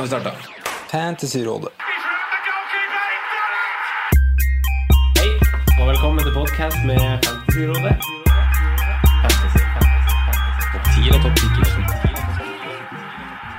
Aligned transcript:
Nå 0.00 0.06
har 0.06 0.08
vi 0.08 0.20
starta. 0.20 0.36
Fantasyrådet. 0.90 1.72
Hei, 5.18 5.28
og 5.76 5.88
velkommen 5.90 6.22
til 6.24 6.32
podkast 6.32 6.78
med 6.88 7.02
Fantasyrådet. 7.26 7.92
Fantasy, 9.20 9.60
fantasy, 9.74 10.14
fantasy. 10.24 10.64
Topp 10.72 10.84
10 10.96 11.12
og 11.12 11.20
topp 11.26 11.36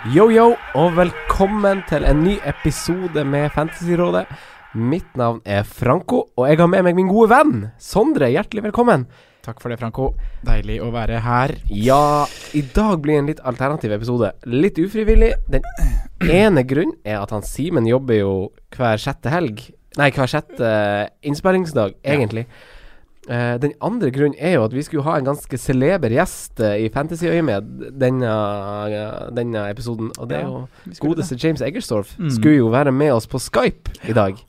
10 0.10 0.18
Yo, 0.18 0.26
yo, 0.34 0.48
og 0.74 0.98
velkommen 0.98 1.86
til 1.86 2.10
en 2.10 2.24
ny 2.26 2.40
episode 2.42 3.22
med 3.22 3.54
Fantasyrådet. 3.54 4.26
Mitt 4.74 5.14
navn 5.14 5.46
er 5.46 5.62
Franco, 5.62 6.24
og 6.38 6.50
jeg 6.50 6.58
har 6.58 6.74
med 6.74 6.90
meg 6.90 6.98
min 6.98 7.12
gode 7.14 7.30
venn 7.36 7.70
Sondre. 7.78 8.34
Hjertelig 8.34 8.64
velkommen. 8.72 9.06
Takk 9.42 9.62
for 9.62 9.74
det, 9.74 9.80
Franco. 9.82 10.12
Deilig 10.46 10.78
å 10.86 10.92
være 10.94 11.22
her. 11.26 11.56
Ja, 11.74 12.28
i 12.54 12.62
dag 12.76 13.02
blir 13.02 13.18
en 13.20 13.30
litt 13.32 13.42
alternativ 13.48 13.94
episode. 13.96 14.34
Litt 14.46 14.78
ufrivillig. 14.82 15.32
Den 15.50 15.66
ene 16.30 16.66
grunnen 16.68 16.98
er 17.02 17.22
at 17.24 17.34
han 17.34 17.46
Simen 17.46 17.90
jobber 17.90 18.22
jo 18.22 18.36
hver 18.76 19.02
sjette 19.02 19.34
helg. 19.34 19.66
Nei, 19.98 20.12
hver 20.16 20.30
sjette 20.30 20.70
innspillingsdag, 21.26 21.98
egentlig. 22.06 22.46
Eh, 23.30 23.56
den 23.62 23.74
andre 23.86 24.10
grunnen 24.10 24.38
er 24.42 24.56
jo 24.56 24.64
at 24.66 24.74
vi 24.74 24.82
skulle 24.82 25.06
ha 25.06 25.20
en 25.20 25.28
ganske 25.28 25.58
celeber 25.62 26.10
gjest 26.10 26.58
uh, 26.58 26.74
i 26.74 26.88
Fantasyøyemed 26.90 27.92
denne, 28.02 28.32
denne 29.38 29.66
episoden. 29.70 30.10
Og 30.18 30.30
det 30.32 30.40
er 30.40 30.48
jo 30.48 30.56
ja, 30.64 30.64
godeste 30.86 31.06
godeste 31.06 31.38
James 31.38 31.62
Eggerstorff. 31.62 32.16
Mm. 32.18 32.32
Skulle 32.34 32.56
jo 32.58 32.72
være 32.74 32.94
med 32.96 33.14
oss 33.14 33.30
på 33.30 33.40
Skype 33.40 33.94
i 34.10 34.16
dag, 34.18 34.42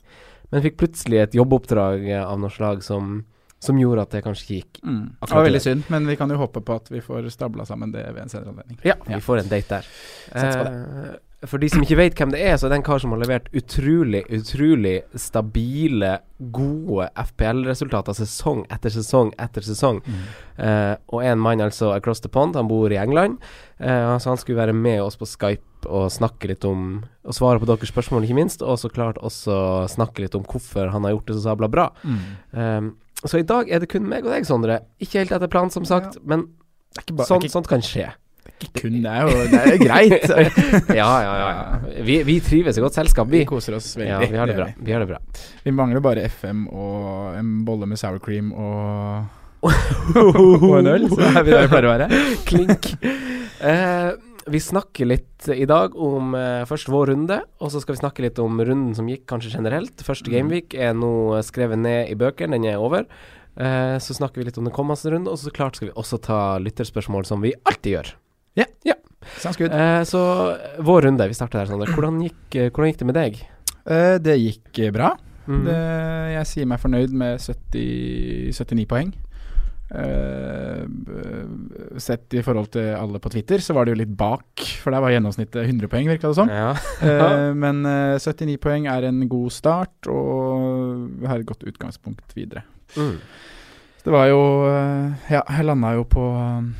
men 0.49 0.65
fikk 0.65 0.79
plutselig 0.81 1.21
et 1.21 1.37
jobboppdrag 1.37 2.09
eh, 2.09 2.23
av 2.25 2.41
noe 2.41 2.53
slag 2.53 2.81
som, 2.85 3.21
som 3.63 3.79
gjorde 3.79 4.05
at 4.05 4.15
det 4.15 4.23
kanskje 4.25 4.59
gikk. 4.59 4.79
Mm. 4.83 5.03
Det 5.23 5.31
var 5.31 5.47
veldig 5.47 5.63
synd, 5.63 5.91
men 5.93 6.07
vi 6.09 6.17
kan 6.19 6.31
jo 6.31 6.39
håpe 6.41 6.63
på 6.65 6.79
at 6.81 6.89
vi 6.91 7.03
får 7.03 7.29
stabla 7.33 7.67
sammen 7.67 7.93
det 7.95 8.05
ved 8.11 8.25
en 8.25 8.33
senere 8.33 8.55
anledning. 8.55 8.79
Ja, 8.83 8.97
vi 9.07 9.21
får 9.23 9.43
en 9.43 9.53
date 9.53 9.79
der. 9.79 9.93
Eh, 10.35 11.13
for 11.49 11.59
de 11.59 11.67
som 11.67 11.83
ikke 11.83 11.97
vet 11.99 12.15
hvem 12.15 12.31
det 12.31 12.39
er, 12.39 12.55
så 12.55 12.67
er 12.67 12.71
det 12.71 12.77
en 12.79 12.85
kar 12.87 13.01
som 13.03 13.11
har 13.11 13.19
levert 13.19 13.49
utrolig, 13.55 14.21
utrolig 14.31 14.95
stabile, 15.19 16.15
gode 16.55 17.09
FPL-resultater 17.19 18.15
sesong 18.15 18.63
etter 18.71 18.93
sesong 18.93 19.33
etter 19.41 19.65
sesong. 19.65 19.99
Mm. 20.05 20.23
Eh, 20.63 20.93
og 21.11 21.25
en 21.27 21.43
mann 21.43 21.63
altså 21.63 21.91
across 21.97 22.23
the 22.23 22.31
pond, 22.31 22.55
han 22.55 22.69
bor 22.71 22.91
i 22.91 22.99
England. 22.99 23.43
Eh, 23.77 24.15
så 24.23 24.31
han 24.31 24.39
skulle 24.39 24.61
være 24.61 24.75
med 24.77 25.01
oss 25.03 25.19
på 25.19 25.27
Skype 25.27 25.89
og 25.89 26.11
snakke 26.15 26.47
litt 26.47 26.63
om 26.63 27.03
Og 27.23 27.35
svare 27.35 27.59
på 27.59 27.67
deres 27.67 27.87
spørsmål, 27.87 28.25
ikke 28.25 28.35
minst. 28.35 28.63
Og 28.63 28.79
så 28.79 28.89
klart 28.91 29.19
også 29.23 29.87
snakke 29.87 30.25
litt 30.25 30.35
om 30.35 30.43
hvorfor 30.43 30.91
han 30.91 31.05
har 31.05 31.13
gjort 31.13 31.27
det 31.27 31.37
så 31.37 31.43
sabla 31.45 31.69
bra. 31.71 31.85
Mm. 32.03 32.17
Eh, 32.51 32.81
så 33.29 33.39
i 33.39 33.45
dag 33.47 33.69
er 33.71 33.83
det 33.83 33.89
kun 33.91 34.05
meg 34.09 34.25
og 34.25 34.33
deg, 34.33 34.45
Sondre. 34.47 34.81
Ikke 35.03 35.21
helt 35.21 35.31
etter 35.35 35.51
planen, 35.51 35.71
som 35.73 35.85
sagt, 35.87 36.19
men 36.23 36.47
Det 36.93 37.01
er 37.01 37.07
ikke 37.07 37.17
bare 37.21 37.29
sånt, 37.29 37.43
ikke, 37.47 37.53
sånt 37.55 37.69
kan 37.71 37.81
skje. 37.85 38.09
ikke 38.53 38.81
kun, 38.81 38.97
det 39.03 39.11
er 39.11 39.21
jo 39.27 39.45
det 39.51 39.61
er 39.61 39.77
greit. 39.81 40.25
ja, 41.01 41.07
ja, 41.23 41.35
ja. 41.39 41.47
ja. 41.49 42.01
Vi, 42.05 42.19
vi 42.27 42.39
trives 42.43 42.77
i 42.77 42.83
godt 42.83 42.97
selskap, 42.99 43.29
vi 43.31 43.41
vi. 43.41 43.45
koser 43.49 43.77
oss 43.79 43.93
veldig. 43.97 44.11
Ja, 44.11 44.19
vi 44.29 44.37
har 44.41 44.51
det 44.51 44.57
bra. 44.59 44.67
vi. 44.77 44.91
Har 44.91 45.05
det 45.05 45.09
bra. 45.13 45.21
Vi 45.63 45.71
mangler 45.75 46.03
bare 46.05 46.27
FM 46.29 46.67
og 46.69 47.39
en 47.39 47.55
bolle 47.65 47.87
med 47.89 47.97
sour 48.01 48.19
cream 48.23 48.51
og 48.53 49.39
og 50.19 50.73
en 50.81 50.89
øl, 50.91 51.05
så 51.07 51.21
er 51.29 51.43
vi 51.47 51.53
der 51.53 51.61
vi 51.63 51.71
pleier 51.71 51.85
å 51.87 51.95
være. 51.95 52.23
Klink. 52.49 52.89
Eh, 53.63 54.09
vi 54.47 54.59
snakker 54.59 55.07
litt 55.07 55.47
i 55.53 55.65
dag 55.69 55.95
om 55.95 56.33
eh, 56.35 56.63
først 56.69 56.89
vår 56.91 57.11
runde, 57.13 57.37
og 57.59 57.71
så 57.71 57.81
skal 57.83 57.95
vi 57.95 58.01
snakke 58.01 58.25
litt 58.25 58.39
om 58.43 58.59
runden 58.59 58.95
som 58.97 59.07
gikk 59.07 59.25
kanskje 59.29 59.53
generelt. 59.55 60.03
Første 60.03 60.27
Mm. 60.29 60.33
gameweek 60.35 60.73
er 60.75 60.93
nå 60.93 61.41
skrevet 61.43 61.79
ned 61.79 62.09
i 62.11 62.15
bøkene, 62.19 62.57
den 62.57 62.65
er 62.65 62.79
over. 62.81 63.05
Eh, 63.55 63.97
så 64.01 64.15
snakker 64.17 64.41
vi 64.41 64.45
litt 64.49 64.57
om 64.57 64.65
den 64.65 64.73
kommende 64.73 65.11
runden, 65.11 65.29
og 65.31 65.37
så 65.37 65.51
klart 65.53 65.75
skal 65.77 65.89
vi 65.89 65.93
også 65.93 66.19
ta 66.21 66.57
lytterspørsmål, 66.59 67.25
som 67.25 67.41
vi 67.41 67.53
alltid 67.65 67.97
gjør. 67.97 68.13
Ja. 68.55 68.65
Sounds 69.39 69.55
good. 69.57 69.71
Eh, 69.71 70.03
så 70.03 70.19
eh, 70.51 70.81
vår 70.83 71.05
runde, 71.07 71.27
vi 71.29 71.33
starter 71.33 71.61
der, 71.61 71.69
Sander. 71.71 71.87
Hvordan 71.87 72.17
gikk, 72.25 72.55
eh, 72.59 72.69
hvordan 72.69 72.89
gikk 72.91 72.97
det 72.99 73.05
med 73.07 73.15
deg? 73.15 73.37
Uh, 73.87 74.17
det 74.19 74.35
gikk 74.39 74.79
eh, 74.83 74.91
bra. 74.91 75.13
Mm. 75.47 75.61
Det, 75.63 75.77
jeg 76.33 76.49
sier 76.49 76.67
meg 76.67 76.79
fornøyd 76.83 77.11
med 77.15 77.39
70, 77.39 78.51
79 78.51 78.85
poeng. 78.87 79.13
Eh, 79.93 80.83
b- 80.87 81.99
sett 82.01 82.33
i 82.33 82.41
forhold 82.41 82.71
til 82.73 82.87
alle 82.97 83.19
på 83.21 83.29
Twitter, 83.29 83.61
så 83.61 83.75
var 83.77 83.85
det 83.85 83.93
jo 83.93 83.99
litt 84.01 84.13
bak, 84.17 84.63
for 84.81 84.89
der 84.95 85.03
var 85.03 85.13
gjennomsnittet 85.13 85.67
100 85.67 85.89
poeng, 85.91 86.09
virka 86.09 86.31
det 86.31 86.37
som. 86.39 86.49
Ja. 86.49 86.71
uh, 86.73 87.51
men 87.63 87.83
uh, 87.85 88.17
79 88.17 88.57
poeng 88.63 88.87
er 88.89 89.05
en 89.09 89.21
god 89.29 89.53
start, 89.53 90.09
og 90.09 91.11
vi 91.21 91.29
har 91.29 91.37
et 91.43 91.49
godt 91.49 91.67
utgangspunkt 91.69 92.33
videre. 92.33 92.65
Mm. 92.97 93.19
Det 94.03 94.11
var 94.11 94.25
jo 94.27 94.39
eh, 94.67 95.29
Ja, 95.31 95.39
jeg 95.47 95.63
landa 95.63 95.93
jo 95.95 96.03
på 96.11 96.23
jeg 96.27 96.73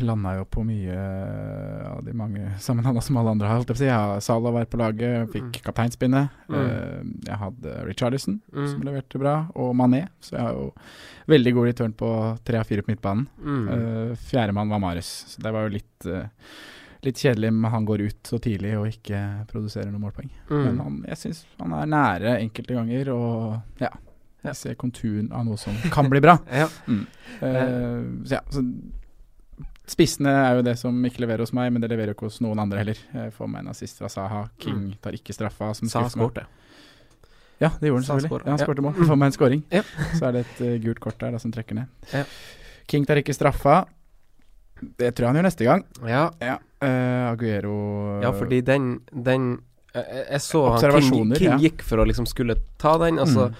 landa 0.00 0.36
jo 0.38 0.44
på 0.44 0.62
mye 0.66 0.94
eh, 0.94 1.90
av 1.90 2.04
de 2.04 2.12
mange 2.16 2.50
sammenhengene 2.62 3.02
som 3.02 3.16
alle 3.20 3.30
andre 3.34 3.48
har. 3.48 3.58
holdt 3.62 3.78
jeg 3.78 3.90
har 3.92 4.20
Sala 4.24 4.50
var 4.54 4.64
på 4.66 4.78
laget, 4.80 5.28
fikk 5.32 5.48
Mm. 5.48 5.62
kapteinspinnet. 5.64 6.30
Mm. 6.48 6.56
Eh, 6.58 7.02
jeg 7.26 7.38
hadde 7.38 7.74
Richarlison, 7.86 8.40
som 8.52 8.80
Mm. 8.80 8.84
leverte 8.84 9.18
bra, 9.18 9.48
og 9.54 9.74
Mané. 9.76 10.08
Så 10.20 10.32
jeg 10.36 10.40
har 10.40 10.52
jo 10.52 10.72
veldig 11.28 11.54
god 11.54 11.66
return 11.66 11.92
på 11.92 12.38
tre 12.44 12.58
av 12.58 12.66
fire 12.66 12.82
på 12.82 12.92
midtbanen. 12.94 13.26
Mm. 13.42 13.68
Uh, 13.68 14.14
Fjerdemann 14.16 14.68
var 14.68 14.78
Marius, 14.80 15.24
så 15.28 15.42
det 15.42 15.52
var 15.52 15.68
jo 15.68 15.76
litt 15.78 16.06
eh, 16.06 16.28
Litt 17.00 17.14
kjedelig 17.14 17.52
med 17.54 17.70
han 17.70 17.84
går 17.86 18.00
ut 18.00 18.22
så 18.26 18.40
tidlig 18.42 18.72
og 18.76 18.88
ikke 18.88 19.46
produserer 19.46 19.86
noen 19.86 20.00
målpoeng. 20.02 20.30
Men 20.50 20.74
Mm. 20.74 20.80
han, 20.82 21.04
jeg 21.06 21.16
syns 21.16 21.44
han 21.60 21.72
er 21.72 21.86
nære 21.86 22.40
enkelte 22.42 22.74
ganger, 22.74 23.08
og 23.14 23.62
ja. 23.80 23.88
Jeg 24.44 24.54
ser 24.56 24.74
konturen 24.74 25.30
av 25.32 25.44
noe 25.46 25.56
som 25.56 25.74
kan 25.92 26.08
bli 26.10 26.18
bra. 26.20 26.38
Ja. 26.50 26.66
Eh, 27.40 28.02
så 28.24 28.32
ja, 28.34 28.40
så 28.50 28.62
Spissene 29.88 30.30
er 30.44 30.58
jo 30.58 30.62
det 30.66 30.74
som 30.78 30.96
ikke 31.08 31.22
leverer 31.24 31.40
hos 31.44 31.52
meg, 31.56 31.70
men 31.72 31.80
det 31.82 31.88
leverer 31.90 32.12
jo 32.12 32.16
ikke 32.18 32.28
hos 32.28 32.40
noen 32.44 32.60
andre 32.60 32.82
heller. 32.82 32.98
Jeg 33.14 33.32
får 33.36 33.48
meg 33.48 33.62
en 33.64 33.70
assist 33.72 34.00
fra 34.02 34.10
Saha. 34.12 34.42
King 34.60 34.90
tar 35.02 35.16
ikke 35.16 35.32
straffa. 35.36 35.70
Som 35.78 35.88
Saha 35.88 36.10
skårte. 36.12 36.44
Ja, 37.58 37.72
det 37.80 37.88
gjorde 37.90 38.04
han 38.04 38.20
selvfølgelig. 38.20 38.44
Ja, 38.44 38.50
han 38.52 38.58
Ja. 38.58 38.82
mål. 38.82 39.06
Får 39.08 39.16
meg 39.18 39.26
en 39.26 39.32
scoring. 39.32 39.62
Ja. 39.72 39.82
Så 40.14 40.26
er 40.28 40.32
det 40.36 40.44
et 40.46 40.60
uh, 40.60 40.74
gult 40.84 41.00
kort 41.00 41.18
der 41.18 41.32
da, 41.32 41.38
som 41.42 41.50
trekker 41.52 41.74
ned. 41.74 41.86
Ja. 42.12 42.24
King 42.86 43.06
tar 43.08 43.16
ikke 43.16 43.34
straffa. 43.34 43.86
Det 44.78 45.10
tror 45.14 45.24
jeg 45.26 45.28
han 45.32 45.40
gjør 45.40 45.48
neste 45.48 45.64
gang. 45.66 45.84
Ja. 46.06 46.30
Ja. 46.40 46.58
Uh, 46.78 47.32
Aguero 47.32 48.20
Ja, 48.22 48.30
fordi 48.30 48.60
den, 48.62 49.00
den 49.10 49.48
jeg, 49.94 50.04
jeg 50.30 50.40
så 50.44 50.60
han 50.76 51.02
King, 51.02 51.32
King 51.34 51.58
gikk 51.58 51.82
for 51.82 51.98
å 51.98 52.06
liksom 52.06 52.28
skulle 52.30 52.54
ta 52.78 52.96
den, 53.02 53.18
og 53.18 53.26
så, 53.26 53.48
Mm. 53.48 53.54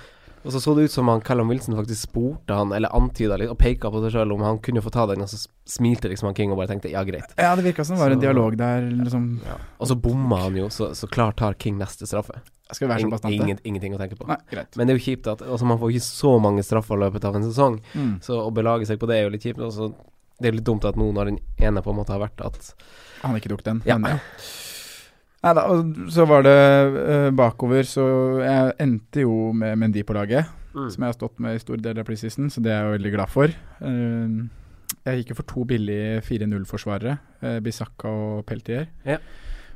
Og 0.44 0.52
så 0.54 0.60
så 0.62 0.74
det 0.76 0.84
ut 0.88 0.92
som 0.92 1.08
han 1.08 1.20
Callum 1.24 1.48
Wilson 1.50 1.74
faktisk 1.76 2.08
spurte 2.08 2.54
han, 2.54 2.72
eller 2.72 2.92
antyda 2.94 3.36
litt, 3.40 3.50
og 3.50 3.58
peka 3.58 3.90
på 3.90 4.02
seg 4.04 4.14
sjøl 4.14 4.32
om 4.36 4.42
han 4.46 4.58
kunne 4.64 4.82
få 4.84 4.90
ta 4.94 5.06
den, 5.10 5.22
og 5.24 5.28
så 5.32 5.40
smilte 5.68 6.08
liksom 6.12 6.28
han 6.30 6.36
King 6.38 6.52
og 6.54 6.58
bare 6.60 6.70
tenkte 6.72 6.90
ja, 6.92 7.02
greit. 7.04 7.32
Ja, 7.36 7.54
det 7.58 7.64
virka 7.66 7.84
som 7.84 7.96
det 7.98 8.02
var 8.04 8.14
en 8.16 8.20
dialog 8.22 8.56
der. 8.60 8.86
Liksom. 8.90 9.26
Og 9.78 9.90
så 9.90 9.96
bomma 9.98 10.42
han 10.44 10.56
jo, 10.56 10.68
så, 10.74 10.92
så 10.94 11.08
klart 11.10 11.36
tar 11.42 11.54
King 11.58 11.78
neste 11.80 12.06
straffe. 12.06 12.38
Skal 12.70 12.86
vi 12.86 12.92
være 12.94 13.00
så 13.06 13.10
bastante? 13.10 13.34
ingen, 13.40 13.58
ingenting 13.64 13.94
å 13.96 13.98
tenke 14.00 14.16
på. 14.18 14.26
Nei, 14.28 14.36
greit. 14.50 14.76
Men 14.76 14.86
det 14.86 14.94
er 14.94 14.98
jo 15.00 15.04
kjipt 15.06 15.26
at 15.32 15.40
altså, 15.46 15.64
man 15.68 15.78
får 15.80 15.94
ikke 15.96 16.04
så 16.06 16.34
mange 16.44 16.62
straffer 16.66 16.98
i 16.98 17.02
løpet 17.06 17.24
av 17.24 17.36
en 17.40 17.46
sesong, 17.48 17.80
Mm. 17.94 18.14
så 18.22 18.42
å 18.44 18.50
belage 18.52 18.86
seg 18.86 18.98
på 19.00 19.08
det 19.08 19.16
er 19.18 19.22
jo 19.28 19.30
litt 19.34 19.42
kjipt. 19.46 19.60
Og 19.64 19.72
så 19.72 19.90
det 20.38 20.50
er 20.52 20.58
litt 20.58 20.66
dumt 20.68 20.84
at 20.86 20.94
nå 21.00 21.08
når 21.16 21.32
den 21.32 21.38
ene 21.58 21.82
på 21.82 21.90
en 21.90 21.96
måte 21.98 22.12
har 22.14 22.20
vært 22.22 22.44
at 22.46 22.74
Han 23.24 23.34
ikke 23.34 23.48
tok 23.50 23.64
den, 23.66 23.82
Ja. 23.88 23.96
men 23.98 24.12
ja. 24.12 24.18
Nei 25.44 25.52
da, 25.54 25.62
og 25.70 26.08
så 26.10 26.24
var 26.26 26.42
det 26.42 26.54
uh, 26.98 27.28
bakover, 27.38 27.86
så 27.86 28.04
jeg 28.42 28.72
endte 28.82 29.22
jo 29.22 29.52
med 29.54 29.76
Mendy 29.78 30.02
på 30.06 30.16
laget. 30.16 30.48
Mm. 30.74 30.88
Som 30.90 31.02
jeg 31.04 31.08
har 31.12 31.16
stått 31.16 31.38
med 31.42 31.54
i 31.56 31.60
store 31.62 31.82
deler 31.82 32.02
av 32.02 32.08
preseason, 32.08 32.50
så 32.50 32.60
det 32.62 32.72
er 32.74 32.82
jeg 32.88 32.96
veldig 32.98 33.12
glad 33.14 33.30
for. 33.32 33.54
Uh, 33.82 34.48
jeg 35.06 35.20
gikk 35.22 35.30
jo 35.32 35.38
for 35.38 35.48
to 35.48 35.62
billige 35.68 36.20
4-0-forsvarere, 36.26 37.14
uh, 37.44 37.58
Bisakka 37.64 38.10
og 38.10 38.42
Peltier. 38.50 38.88
Ja. 39.06 39.18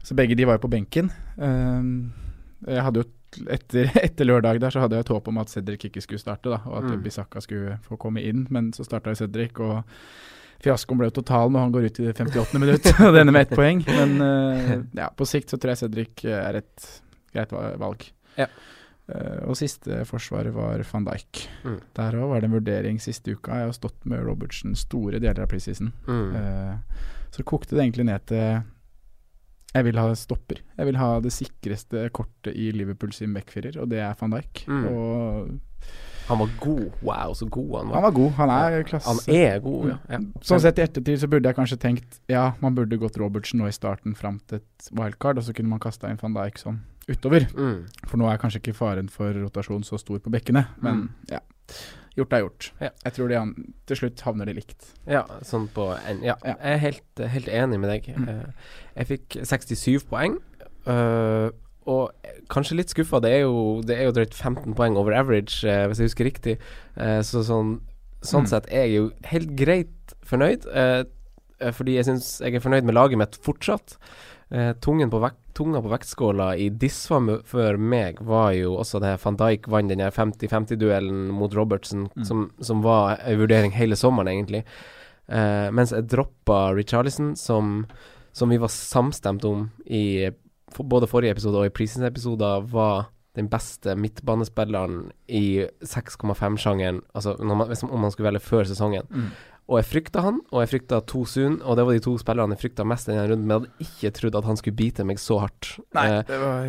Så 0.02 0.16
begge 0.18 0.34
de 0.34 0.46
var 0.48 0.58
jo 0.58 0.64
på 0.64 0.70
benken. 0.72 1.12
Eh, 1.38 1.82
Jeg 2.66 2.82
hadde 2.82 3.02
jo 3.04 3.44
etter, 3.54 3.86
etter 4.06 4.26
lørdag 4.26 4.58
der 4.60 4.74
så 4.74 4.82
hadde 4.82 4.98
jeg 4.98 5.06
et 5.06 5.12
håp 5.14 5.28
om 5.30 5.38
at 5.38 5.50
Cedric 5.52 5.84
ikke 5.86 6.02
skulle 6.02 6.18
starte, 6.18 6.50
da, 6.50 6.58
og 6.66 6.80
at 6.80 6.88
Mm. 6.90 7.02
Bisakka 7.04 7.40
skulle 7.40 7.78
få 7.86 7.96
komme 8.02 8.18
inn, 8.26 8.48
men 8.50 8.72
så 8.74 8.82
starta 8.82 9.14
jo 9.14 9.20
Cedric, 9.22 9.60
og 9.62 9.84
fiaskoen 10.62 11.00
ble 11.00 11.10
jo 11.10 11.16
total 11.20 11.52
når 11.52 11.66
han 11.66 11.72
går 11.74 11.88
ut 11.88 12.00
i 12.00 12.08
det 12.08 12.16
58. 12.18 12.60
minutt 12.62 12.90
og 13.06 13.14
det 13.14 13.22
ender 13.22 13.34
med 13.34 13.46
ett 13.46 13.56
poeng. 13.58 13.82
Men 13.88 14.14
uh, 14.22 14.74
ja, 15.02 15.08
på 15.16 15.28
sikt 15.28 15.52
så 15.52 15.58
tror 15.60 15.74
jeg 15.74 15.84
Cedric 15.84 16.26
er 16.28 16.60
et 16.62 16.92
greit 17.32 17.54
valg. 17.54 18.06
Ja. 18.38 18.48
Uh, 19.10 19.50
og 19.50 19.56
siste 19.58 20.04
forsvaret 20.08 20.54
var 20.54 20.84
van 20.92 21.08
Dijk. 21.08 21.46
Mm. 21.66 21.80
Der 21.98 22.18
òg 22.20 22.30
var 22.30 22.42
det 22.42 22.50
en 22.50 22.54
vurdering 22.58 23.00
siste 23.02 23.34
uka. 23.34 23.58
Jeg 23.58 23.72
har 23.72 23.74
stått 23.76 24.06
med 24.08 24.22
Robertsen 24.26 24.76
store 24.78 25.18
deler 25.18 25.42
av 25.44 25.50
preseason. 25.50 25.90
Mm. 26.06 26.36
Uh, 26.36 27.18
så 27.34 27.44
kokte 27.48 27.74
det 27.74 27.86
egentlig 27.86 28.06
ned 28.10 28.28
til 28.28 28.62
Jeg 29.72 29.86
vil 29.88 29.98
ha 29.98 30.06
stopper. 30.18 30.62
Jeg 30.76 30.88
vil 30.90 31.00
ha 31.00 31.10
det 31.24 31.32
sikreste 31.34 32.06
kortet 32.14 32.54
i 32.54 32.70
Liverpool 32.76 33.14
sin 33.16 33.34
backfirer, 33.34 33.80
og 33.80 33.90
det 33.90 34.02
er 34.04 34.16
van 34.20 34.36
Dijk. 34.36 34.64
Mm. 34.68 34.88
Og 34.92 35.52
Han 36.28 36.38
var 36.38 36.50
god. 36.60 36.84
Wow, 37.02 37.32
så 37.34 37.46
god 37.50 37.72
han 37.78 37.88
var. 37.88 37.94
han 37.94 38.02
var 38.02 38.10
god. 38.16 38.30
Han 38.38 38.50
er 38.54 38.82
klasse. 38.88 39.08
Han 39.08 39.34
er 39.34 39.58
god, 39.64 39.88
ja. 39.90 39.96
ja. 40.14 40.18
Sånn 40.46 40.60
sett 40.62 40.78
i 40.78 40.84
ettertid 40.86 41.18
så 41.20 41.28
burde 41.28 41.48
jeg 41.50 41.56
kanskje 41.58 41.78
tenkt 41.82 42.20
ja, 42.30 42.52
man 42.62 42.74
burde 42.78 42.96
gått 43.00 43.18
Robertsen 43.20 43.58
nå 43.62 43.66
i 43.68 43.74
starten 43.74 44.14
fram 44.18 44.38
til 44.46 44.60
et 44.62 44.90
wildcard, 44.92 45.38
og 45.38 45.44
så 45.48 45.52
kunne 45.56 45.68
man 45.74 45.82
kasta 45.82 46.10
inn 46.12 46.20
van 46.22 46.34
Dijk 46.38 46.58
sånn 46.62 46.78
utover. 47.10 47.48
Mm. 47.58 47.80
For 48.06 48.16
nå 48.20 48.28
er 48.30 48.38
kanskje 48.38 48.60
ikke 48.62 48.76
faren 48.78 49.08
for 49.10 49.34
rotasjon 49.34 49.82
så 49.84 49.98
stor 49.98 50.20
på 50.22 50.30
bekkene, 50.30 50.66
men 50.84 51.08
ja. 51.32 51.40
Gjort 52.12 52.34
er 52.36 52.42
gjort. 52.44 52.66
Ja. 52.78 52.90
Jeg 53.06 53.12
tror 53.16 53.32
han, 53.32 53.52
til 53.88 53.96
slutt 53.96 54.20
havner 54.20 54.44
de 54.50 54.52
likt. 54.58 54.90
Ja, 55.08 55.22
sånn 55.48 55.64
på 55.72 55.86
en 55.96 56.20
Ja, 56.22 56.34
Ja. 56.44 56.54
jeg 56.60 56.74
er 56.74 56.78
helt, 56.82 57.22
helt 57.34 57.48
enig 57.48 57.78
med 57.80 57.88
deg. 57.88 58.10
Mm. 58.18 58.28
Eh, 58.28 58.68
Jeg 59.00 59.06
fikk 59.08 59.38
67 59.48 60.04
poeng. 60.10 60.36
eh, 60.86 61.48
og 61.86 62.12
kanskje 62.48 62.76
litt 62.76 62.88
skuffa. 62.92 63.20
Det 63.20 63.30
er 63.32 63.40
jo 63.42 63.80
Det 63.82 63.96
er 63.98 64.04
jo 64.04 64.12
drøyt 64.12 64.34
15 64.34 64.74
poeng 64.74 64.96
over 64.96 65.12
average, 65.14 65.64
eh, 65.64 65.86
hvis 65.88 65.98
jeg 65.98 66.08
husker 66.10 66.24
riktig. 66.30 66.58
Eh, 66.96 67.20
så 67.22 67.42
sånn 67.44 67.80
Sånn 68.22 68.44
Mm. 68.44 68.46
sett 68.48 68.66
er 68.70 68.86
jeg 68.86 68.94
jo 68.94 69.10
helt 69.24 69.56
greit 69.56 70.12
fornøyd. 70.24 70.66
eh, 70.72 71.04
eh, 71.60 71.70
fordi 71.72 71.94
jeg 71.96 72.04
syns 72.06 72.38
jeg 72.40 72.54
er 72.54 72.60
fornøyd 72.60 72.84
med 72.84 72.94
laget 72.94 73.18
mitt 73.18 73.32
fortsatt. 73.42 73.96
Eh, 74.52 74.74
tungen 74.74 75.10
på 75.10 75.18
vekt, 75.20 75.38
tunga 75.54 75.80
på 75.82 75.90
vektskåla 75.90 76.56
i 76.56 76.68
disfavør 76.70 77.42
for 77.44 77.76
meg 77.78 78.20
var 78.20 78.52
jo 78.52 78.76
også 78.76 79.00
det 79.00 79.18
van 79.24 79.36
Dijk 79.36 79.66
vant 79.66 79.88
den 79.88 79.98
50-50-duellen 79.98 81.30
mot 81.32 81.52
Robertsen, 81.52 82.10
Mm. 82.16 82.24
som, 82.24 82.50
som 82.60 82.80
var 82.82 83.18
en 83.24 83.38
vurdering 83.38 83.72
hele 83.72 83.96
sommeren, 83.96 84.28
egentlig. 84.28 84.62
Eh, 85.28 85.70
mens 85.70 85.90
jeg 85.90 86.06
droppa 86.06 86.74
Richarlison, 86.76 87.34
som, 87.36 87.86
som 88.32 88.48
vi 88.50 88.56
var 88.58 88.68
samstemt 88.68 89.44
om 89.44 89.70
i 89.86 90.30
for, 90.76 90.88
både 90.88 91.10
forrige 91.10 91.36
episode 91.36 91.60
og 91.60 91.68
i 91.68 91.74
preseason-episoder, 91.74 92.66
var 92.72 93.10
den 93.38 93.48
beste 93.48 93.94
midtbanespilleren 93.96 95.06
i 95.32 95.64
6,5-sjangeren, 95.80 97.00
altså 97.16 97.38
man, 97.40 97.64
om 97.64 98.04
man 98.04 98.12
skulle 98.12 98.28
velge 98.28 98.44
før 98.44 98.68
sesongen. 98.68 99.08
Mm. 99.08 99.30
Og 99.70 99.78
jeg 99.78 99.88
frykta 99.88 100.24
han, 100.24 100.42
og 100.50 100.60
jeg 100.60 100.72
frykta 100.74 101.00
Tosun, 101.08 101.60
og 101.62 101.78
det 101.78 101.86
var 101.86 101.96
de 101.96 102.04
to 102.04 102.16
spillerne 102.20 102.56
jeg 102.56 102.64
frykta 102.66 102.84
mest 102.84 103.08
denne 103.08 103.24
runden, 103.30 103.46
men 103.46 103.54
jeg 103.54 103.62
hadde 103.62 103.88
ikke 103.88 104.14
trodd 104.18 104.38
at 104.42 104.48
han 104.50 104.58
skulle 104.60 104.78
bite 104.78 105.06
meg 105.08 105.22
så 105.22 105.38
hardt. 105.46 105.76
Eh, 105.96 106.18
det 106.28 106.40
var 106.42 106.66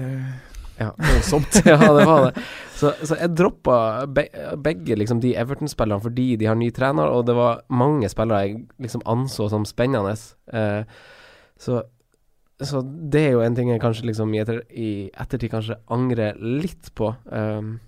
ja, 0.78 0.92
voldsomt. 0.98 1.60
ja, 1.66 1.78
det 1.98 2.06
var 2.08 2.30
det. 2.30 2.44
Så, 2.78 2.94
så 3.04 3.18
jeg 3.20 3.34
droppa 3.38 3.78
be 4.10 4.28
begge 4.64 4.98
liksom, 4.98 5.20
de 5.24 5.34
Everton-spillerne 5.40 6.04
fordi 6.06 6.34
de 6.40 6.48
har 6.50 6.58
ny 6.60 6.70
trener, 6.76 7.10
og 7.10 7.28
det 7.28 7.36
var 7.38 7.66
mange 7.74 8.10
spillere 8.14 8.46
jeg 8.46 8.64
liksom 8.86 9.04
anså 9.10 9.50
som 9.52 9.68
spennende. 9.68 10.16
Eh, 10.54 10.86
så, 11.60 11.84
så 12.66 12.82
det 12.84 13.22
er 13.28 13.32
jo 13.36 13.42
en 13.46 13.56
ting 13.56 13.70
jeg 13.70 13.82
kanskje 13.82 14.06
liksom 14.10 14.34
i, 14.36 14.40
etter, 14.44 14.62
i 14.72 15.10
ettertid 15.14 15.52
kanskje 15.52 15.78
angrer 15.92 16.38
litt 16.40 16.92
på. 16.96 17.14
Um, 17.32 17.80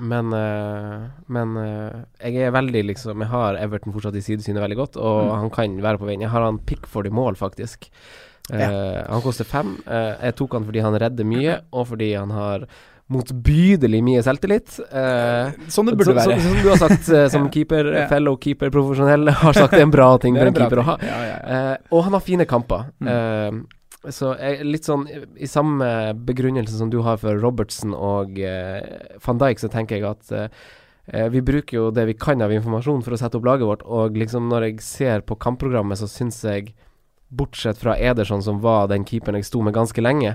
men 0.00 0.32
uh, 0.32 1.08
men 1.28 1.56
uh, 1.60 2.04
jeg 2.24 2.46
er 2.46 2.52
veldig 2.54 2.84
liksom 2.88 3.20
Jeg 3.20 3.28
har 3.28 3.58
Everton 3.60 3.92
fortsatt 3.92 4.14
i 4.16 4.22
sidesynet 4.24 4.62
veldig 4.62 4.76
godt, 4.78 4.96
og 4.96 5.24
Mm. 5.26 5.34
han 5.40 5.50
kan 5.50 5.80
være 5.82 5.98
på 6.00 6.06
veien. 6.08 6.20
Jeg 6.24 6.30
har 6.30 6.42
han 6.46 6.58
Pickford 6.64 7.06
i 7.06 7.10
mål, 7.10 7.34
faktisk. 7.36 7.90
Eh, 8.50 9.02
han 9.06 9.20
koster 9.22 9.44
fem. 9.46 9.76
Jeg 9.86 10.34
tok 10.34 10.54
han 10.56 10.64
fordi 10.66 10.80
han 10.82 10.96
redder 10.98 11.24
mye, 11.28 11.60
og 11.72 11.86
fordi 11.86 12.14
han 12.18 12.30
har 12.34 12.64
motbydelig 13.10 14.00
mye 14.06 14.22
selvtillit. 14.26 14.78
Eh, 14.90 15.52
Sånn 15.70 15.86
det 15.90 15.96
burde 15.98 16.14
så- 16.14 16.18
være. 16.18 16.40
Som, 16.40 16.54
Som 16.54 16.62
du 16.62 16.68
har 16.70 16.76
sagt 16.78 17.08
eh, 17.10 17.28
som 17.34 17.48
keeper, 17.50 17.92
Ja. 17.94 18.06
fellow 18.08 18.36
keeper 18.36 18.70
profesjonell, 18.70 19.28
har 19.30 19.52
sagt 19.52 19.72
det 19.72 19.80
er 19.80 19.86
en 19.86 19.90
bra 19.94 20.16
ting 20.22 20.34
for 20.34 20.42
en 20.42 20.48
en 20.48 20.54
keeper 20.54 20.68
keeper 20.70 20.82
å 20.82 20.86
ha. 20.88 20.96
Ja, 21.02 21.20
ja. 21.28 21.36
Eh, 21.72 21.76
og 21.92 22.04
han 22.04 22.12
har 22.12 22.20
fine 22.20 22.46
kamper. 22.46 22.86
Mm. 23.00 23.66
Så 24.08 24.32
litt 24.64 24.86
sånn 24.88 25.02
i 25.36 25.46
samme 25.50 26.14
begrunnelse 26.16 26.78
som 26.78 26.88
du 26.88 27.02
har 27.04 27.18
for 27.20 27.36
Robertsen 27.36 27.92
og 27.92 28.38
eh, 28.40 29.18
van 29.26 29.40
Dijk, 29.42 29.60
så 29.60 29.68
tenker 29.68 29.98
jeg 29.98 30.06
at 30.08 30.30
eh, 30.32 31.26
vi 31.28 31.42
bruker 31.44 31.76
jo 31.76 31.90
det 31.92 32.06
vi 32.08 32.14
kan 32.16 32.40
av 32.40 32.52
informasjon 32.54 33.02
for 33.04 33.12
å 33.12 33.18
sette 33.20 33.36
opp 33.36 33.44
laget 33.44 33.68
vårt, 33.68 33.82
og 33.84 34.16
liksom 34.16 34.48
når 34.48 34.70
jeg 34.70 34.80
ser 34.86 35.20
på 35.26 35.36
kampprogrammet, 35.36 36.00
så 36.00 36.08
syns 36.08 36.40
jeg 36.46 36.72
Bortsett 37.30 37.78
fra 37.78 37.92
Ederson, 37.94 38.40
som 38.42 38.56
var 38.64 38.88
den 38.90 39.04
keeperen 39.06 39.36
jeg 39.38 39.46
sto 39.46 39.60
med 39.62 39.76
ganske 39.76 40.02
lenge, 40.02 40.32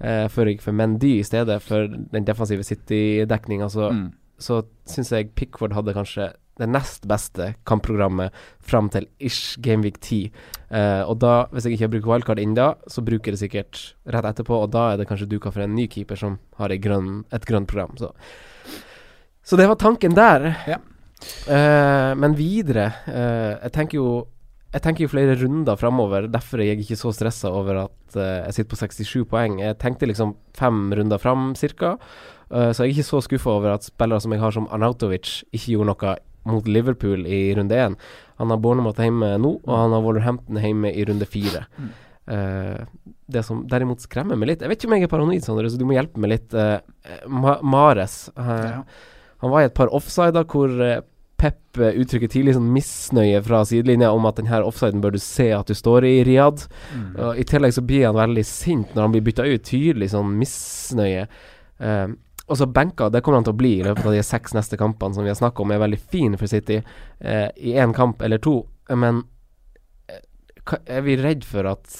eh, 0.00 0.28
før 0.32 0.46
jeg 0.48 0.56
gikk 0.56 0.62
for 0.64 0.78
Mendy 0.78 1.18
i 1.18 1.26
stedet 1.26 1.58
for 1.60 1.90
den 1.90 2.24
defensive 2.24 2.64
City-dekninga, 2.64 3.68
så, 3.68 3.90
Mm. 3.92 4.12
så 4.38 4.62
syns 4.86 5.10
jeg 5.12 5.34
Pickford 5.34 5.74
hadde 5.74 5.92
kanskje 5.92 6.30
det 6.58 6.68
nest 6.70 7.06
beste 7.08 7.52
kampprogrammet 7.68 8.34
fram 8.64 8.90
til 8.92 9.08
ish 9.18 9.58
Gameweek 9.64 10.00
10. 10.00 10.30
Uh, 10.68 11.02
og 11.08 11.18
da, 11.22 11.34
hvis 11.52 11.68
jeg 11.68 11.78
ikke 11.78 11.92
bruker 11.96 12.12
wildcard 12.12 12.42
inn 12.42 12.56
da, 12.58 12.72
så 12.90 13.04
bruker 13.04 13.30
jeg 13.30 13.38
det 13.38 13.42
sikkert 13.44 13.82
rett 14.10 14.28
etterpå, 14.32 14.62
og 14.64 14.72
da 14.74 14.92
er 14.92 15.00
det 15.00 15.08
kanskje 15.10 15.30
duka 15.30 15.52
for 15.54 15.64
en 15.64 15.76
ny 15.78 15.88
keeper 15.90 16.18
som 16.18 16.38
har 16.60 16.74
grønn, 16.82 17.22
et 17.32 17.46
grønt 17.48 17.70
program. 17.70 17.96
Så. 18.00 18.12
så 19.42 19.60
det 19.60 19.68
var 19.70 19.80
tanken 19.80 20.18
der. 20.18 20.50
Ja. 20.68 20.82
Uh, 21.48 22.14
men 22.14 22.36
videre 22.38 22.92
uh, 23.10 23.58
Jeg 23.64 23.72
tenker 23.74 23.98
jo 23.98 24.10
jeg 24.68 24.82
tenker 24.84 25.06
jo 25.06 25.08
flere 25.10 25.36
runder 25.40 25.78
framover, 25.80 26.26
derfor 26.28 26.60
er 26.60 26.68
jeg 26.68 26.82
ikke 26.84 26.98
så 27.00 27.10
stressa 27.16 27.48
over 27.56 27.86
at 27.86 28.16
uh, 28.18 28.44
jeg 28.44 28.58
sitter 28.58 28.68
på 28.68 28.78
67 28.82 29.28
poeng. 29.30 29.54
Jeg 29.62 29.78
tenkte 29.80 30.08
liksom 30.10 30.34
fem 30.56 30.90
runder 30.92 31.20
fram, 31.22 31.54
cirka. 31.56 31.94
Uh, 32.52 32.68
så 32.72 32.84
jeg 32.84 32.90
er 32.90 32.98
ikke 32.98 33.08
så 33.08 33.22
skuffa 33.24 33.54
over 33.54 33.78
at 33.78 33.88
spillere 33.88 34.20
som 34.20 34.34
jeg 34.34 34.42
har 34.42 34.52
som 34.52 34.68
Arnautovic, 34.68 35.38
ikke 35.56 35.72
gjorde 35.72 35.88
noe 35.88 36.12
mot 36.50 36.68
Liverpool 36.68 37.26
i 37.26 37.54
runde 37.58 37.76
én. 37.76 37.96
Han 38.38 38.52
har 38.52 38.60
Bournemouth 38.62 39.02
hjemme 39.02 39.34
nå, 39.42 39.54
og 39.64 39.74
han 39.74 39.94
har 39.96 40.04
Wolverhampton 40.04 40.60
hjemme 40.62 40.92
i 40.94 41.04
runde 41.08 41.26
fire. 41.28 41.64
Mm. 41.78 41.90
Uh, 42.28 43.12
det 43.32 43.42
som 43.46 43.62
derimot 43.64 44.02
skremmer 44.04 44.36
meg 44.36 44.50
litt 44.50 44.60
Jeg 44.60 44.68
vet 44.68 44.82
ikke 44.82 44.88
om 44.90 44.94
jeg 44.98 45.06
er 45.06 45.10
paranoid, 45.14 45.44
Sondre, 45.46 45.70
så 45.72 45.78
du 45.80 45.86
må 45.88 45.94
hjelpe 45.96 46.20
meg 46.20 46.34
litt. 46.34 46.52
Uh, 46.52 46.80
Ma 47.28 47.58
Mares. 47.62 48.26
Uh, 48.36 48.50
Ja. 48.68 48.82
Han 49.38 49.52
var 49.54 49.62
i 49.62 49.68
et 49.68 49.74
par 49.78 49.92
offsider 49.94 50.42
hvor 50.50 50.72
Pep 51.38 51.78
uttrykker 51.78 52.26
tidlig 52.32 52.56
sånn 52.56 52.72
misnøye 52.74 53.38
fra 53.46 53.60
sidelinja 53.62 54.08
om 54.10 54.24
at 54.26 54.40
denne 54.40 54.58
offsiden 54.66 54.98
bør 55.04 55.14
du 55.14 55.20
se 55.22 55.52
at 55.54 55.70
du 55.70 55.76
står 55.78 56.02
i, 56.08 56.16
Riyad. 56.26 56.64
Mm. 56.90 57.12
I 57.38 57.44
tillegg 57.46 57.76
så 57.76 57.84
blir 57.86 58.08
han 58.08 58.18
veldig 58.18 58.42
sint 58.48 58.96
når 58.96 59.04
han 59.04 59.14
blir 59.14 59.22
bytta 59.28 59.46
ut. 59.46 59.62
Tydelig 59.68 60.08
sånn 60.16 60.32
misnøye. 60.40 61.28
Eh, 61.78 62.08
og 62.48 62.56
så 62.56 62.66
benka, 62.66 63.10
det 63.12 63.20
kommer 63.24 63.42
han 63.42 63.46
til 63.46 63.52
å 63.54 63.60
bli 63.60 63.72
i 63.78 63.84
løpet 63.84 64.06
av 64.08 64.14
de 64.16 64.22
seks 64.24 64.54
neste 64.56 64.78
kampene 64.80 65.16
som 65.16 65.26
vi 65.26 65.32
har 65.32 65.38
snakka 65.38 65.62
om, 65.62 65.72
er 65.74 65.82
veldig 65.82 66.00
fin 66.00 66.36
for 66.40 66.48
City 66.50 66.78
eh, 66.80 67.48
i 67.56 67.74
én 67.76 67.92
kamp 67.96 68.22
eller 68.24 68.40
to. 68.42 68.62
Men 68.88 69.22
eh, 70.08 70.22
er 70.88 71.04
vi 71.04 71.18
redd 71.20 71.44
for 71.44 71.68
at 71.68 71.98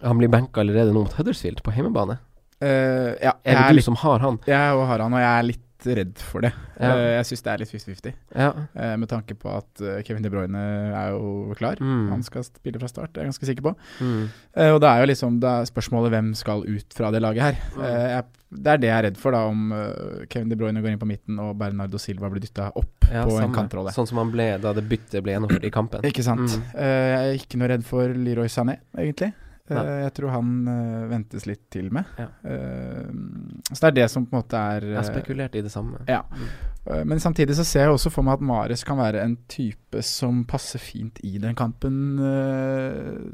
han 0.00 0.20
blir 0.20 0.32
benka 0.32 0.62
allerede 0.62 0.94
nå 0.94 1.04
mot 1.04 1.16
Huddersfield 1.18 1.60
på 1.66 1.74
hjemmebane? 1.76 2.18
Uh, 2.60 3.16
ja, 3.20 3.32
Er 3.44 3.56
det 3.56 3.68
du 3.70 3.78
litt, 3.78 3.86
som 3.86 3.96
har 4.02 4.20
han? 4.20 4.36
jeg 4.44 4.80
har 4.84 5.00
han, 5.00 5.14
og 5.16 5.22
jeg 5.22 5.30
er 5.30 5.46
litt 5.48 5.62
redd 5.86 6.18
for 6.20 6.44
det. 6.44 6.50
Ja. 6.80 6.90
Eh, 6.94 7.10
jeg 7.18 7.26
syns 7.30 7.42
det 7.46 7.52
er 7.52 7.62
litt 7.62 7.70
50-50, 7.72 8.14
Ja. 8.36 8.48
eh, 8.74 8.96
med 9.00 9.08
tanke 9.08 9.34
på 9.38 9.50
at 9.52 9.80
eh, 9.84 10.02
Kevin 10.06 10.22
De 10.24 10.30
Bruyne 10.32 10.56
er 10.96 11.10
jo 11.14 11.54
klar. 11.58 11.76
Mm. 11.80 12.08
Han 12.12 12.22
skal 12.26 12.44
spille 12.44 12.80
fra 12.80 12.88
start, 12.90 13.12
det 13.12 13.20
er 13.20 13.26
jeg 13.28 13.32
ganske 13.32 13.48
sikker 13.50 13.66
på. 13.70 13.74
Mm. 14.00 14.28
Og 14.74 14.80
det 14.82 14.88
er 14.90 15.00
jo 15.04 15.08
liksom 15.12 15.40
det 15.40 15.48
er 15.50 15.68
spørsmålet 15.70 16.10
hvem 16.14 16.30
skal 16.38 16.64
ut 16.66 16.94
fra 16.96 17.10
det 17.14 17.22
laget 17.22 17.42
her. 17.42 17.60
Mm. 17.76 17.84
Jeg, 17.84 18.24
det 18.50 18.72
er 18.72 18.80
det 18.82 18.88
jeg 18.90 18.96
er 18.98 19.04
redd 19.08 19.18
for, 19.20 19.30
da, 19.36 19.44
om 19.46 19.74
Kevin 20.32 20.48
De 20.50 20.56
Bruyne 20.58 20.82
går 20.82 20.90
inn 20.94 20.98
på 21.02 21.06
midten 21.10 21.38
og 21.38 21.52
Bernardo 21.60 21.98
Silva 22.02 22.30
blir 22.32 22.42
dytta 22.42 22.72
opp 22.74 23.06
Ja, 23.12 23.22
på 23.26 23.36
en 23.40 23.54
kantrolle. 23.54 23.92
Sånn 23.94 24.08
som 24.10 24.18
han 24.22 24.32
ble 24.34 24.52
da 24.62 24.72
det 24.74 24.86
byttet 24.90 25.22
ble 25.22 25.36
gjennomført 25.36 25.64
i 25.68 25.70
kampen. 25.74 26.02
Ikke 26.08 26.24
sant. 26.26 26.48
Mm. 26.50 26.66
Jeg 26.74 27.20
er 27.20 27.38
ikke 27.38 27.60
noe 27.60 27.70
redd 27.76 27.86
for 27.86 28.10
Leroy 28.14 28.50
Sané, 28.50 28.80
egentlig. 28.98 29.32
Eh, 29.78 30.00
jeg 30.04 30.12
tror 30.16 30.32
han 30.34 30.50
eh, 30.72 31.04
ventes 31.10 31.46
litt 31.46 31.62
til 31.70 31.90
med. 31.94 32.08
Ja. 32.18 32.26
Eh, 32.42 33.10
så 33.70 33.78
det 33.84 33.90
er 33.90 33.96
det 34.00 34.06
som 34.10 34.26
på 34.26 34.34
en 34.34 34.40
måte 34.42 34.58
er 34.58 34.86
Jeg 34.88 34.96
har 34.98 35.04
eh, 35.04 35.10
spekulert 35.12 35.54
i 35.58 35.62
det 35.62 35.72
samme. 35.72 36.02
Ja. 36.08 36.22
Men 37.06 37.20
samtidig 37.20 37.54
så 37.58 37.64
ser 37.68 37.84
jeg 37.86 37.94
også 37.94 38.10
for 38.10 38.26
meg 38.26 38.38
at 38.38 38.44
Mares 38.48 38.82
kan 38.88 38.98
være 38.98 39.20
en 39.22 39.36
type 39.52 40.00
som 40.06 40.42
passer 40.48 40.80
fint 40.82 41.20
i 41.22 41.36
den 41.38 41.54
kampen 41.54 42.16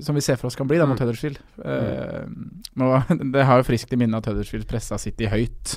som 0.03 0.19
vi 0.19 0.25
ser 0.25 0.37
for 0.41 0.51
oss 0.51 0.59
kan 0.59 0.67
bli 0.69 0.81
da 0.81 0.87
mot 0.89 0.97
Mm. 0.97 1.05
Huddersfield. 1.07 1.39
Mm. 1.63 3.33
det 3.35 3.45
har 3.47 3.61
jo 3.61 3.67
friskt 3.69 3.93
i 3.93 3.99
minne 4.01 4.19
at 4.19 4.27
Huddersfield 4.27 4.67
pressa 4.69 4.99
City 4.99 5.29
høyt, 5.31 5.77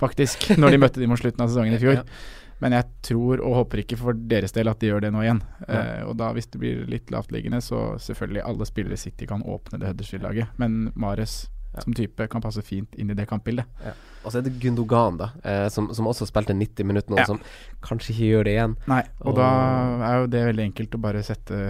faktisk, 0.00 0.48
når 0.56 0.74
de 0.74 0.80
møtte 0.80 1.02
dem 1.02 1.12
mot 1.12 1.20
slutten 1.20 1.44
av 1.44 1.50
sesongen 1.52 1.76
i 1.76 1.82
fjor. 1.82 2.00
Ja. 2.00 2.39
Men 2.60 2.76
jeg 2.76 2.88
tror 3.06 3.40
og 3.40 3.56
håper 3.62 3.82
ikke 3.82 3.98
for 4.00 4.18
deres 4.30 4.52
del 4.56 4.68
at 4.68 4.82
de 4.82 4.90
gjør 4.90 5.06
det 5.06 5.12
nå 5.14 5.22
igjen. 5.24 5.40
Ja. 5.66 5.80
Eh, 5.80 6.02
og 6.08 6.18
da 6.20 6.32
hvis 6.36 6.50
det 6.52 6.60
blir 6.62 6.84
litt 6.90 7.12
lavtliggende, 7.12 7.62
så 7.64 7.94
selvfølgelig 8.00 8.44
alle 8.44 8.68
spillere 8.68 8.98
i 8.98 9.00
City 9.00 9.28
kan 9.30 9.44
åpne 9.44 9.80
det 9.80 9.92
Huddersfield-laget. 9.92 10.52
Men 10.60 10.90
Mares 10.94 11.46
som 11.78 11.94
type 11.94 12.26
kan 12.26 12.42
passe 12.42 12.62
fint 12.66 12.94
inn 12.98 13.12
i 13.12 13.16
det 13.16 13.28
kampbildet. 13.30 13.68
Ja. 13.84 13.92
Og 14.24 14.32
så 14.32 14.40
er 14.40 14.46
det 14.46 14.56
Gundogan, 14.60 15.20
da, 15.20 15.30
eh, 15.46 15.68
som, 15.72 15.88
som, 15.94 16.08
også 16.10 16.26
spilte 16.28 16.56
90 16.56 16.88
minutter 16.88 17.14
nå, 17.14 17.20
ja. 17.22 17.28
som 17.28 17.38
kanskje 17.84 18.12
ikke 18.14 18.30
gjør 18.32 18.48
det 18.48 18.54
igjen. 18.56 18.74
Nei, 18.90 19.00
og, 19.20 19.30
og, 19.30 19.38
da 19.38 19.50
er 20.08 20.18
jo 20.18 20.30
det 20.34 20.42
veldig 20.50 20.66
enkelt 20.66 20.98
å 20.98 21.02
bare 21.06 21.22
sette 21.24 21.60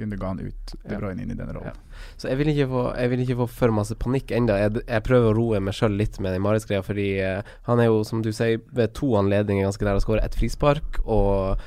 Gundogan 0.00 0.40
ut, 0.42 0.74
De 0.82 0.98
Bruyne 0.98 1.24
inn 1.24 1.32
i 1.32 1.38
denne 1.38 1.54
rollen. 1.56 1.76
Ja. 1.76 2.06
Så 2.20 2.30
jeg 2.30 2.40
vil, 2.40 2.52
få, 2.70 2.84
jeg 2.96 3.12
vil 3.12 3.24
ikke 3.24 3.40
få 3.42 3.48
for 3.58 3.76
masse 3.76 3.96
panikk 4.00 4.32
ennå. 4.36 4.56
Jeg, 4.58 4.78
jeg, 4.82 5.04
prøver 5.06 5.30
å 5.30 5.36
roe 5.36 5.60
meg 5.64 5.76
sjøl 5.76 5.98
litt 6.00 6.18
med 6.22 6.34
den 6.34 6.44
Maris-greia, 6.44 6.84
fordi 6.86 7.10
uh, 7.20 7.52
han 7.68 7.82
er 7.82 7.90
jo, 7.90 8.00
som 8.08 8.24
du 8.24 8.32
sier, 8.34 8.62
ved 8.76 8.96
to 8.98 9.12
anledninger 9.20 9.68
ganske 9.68 9.86
nær 9.86 10.00
å 10.00 10.06
skåre 10.06 10.24
et 10.24 10.38
frispark. 10.38 11.02
og 11.04 11.60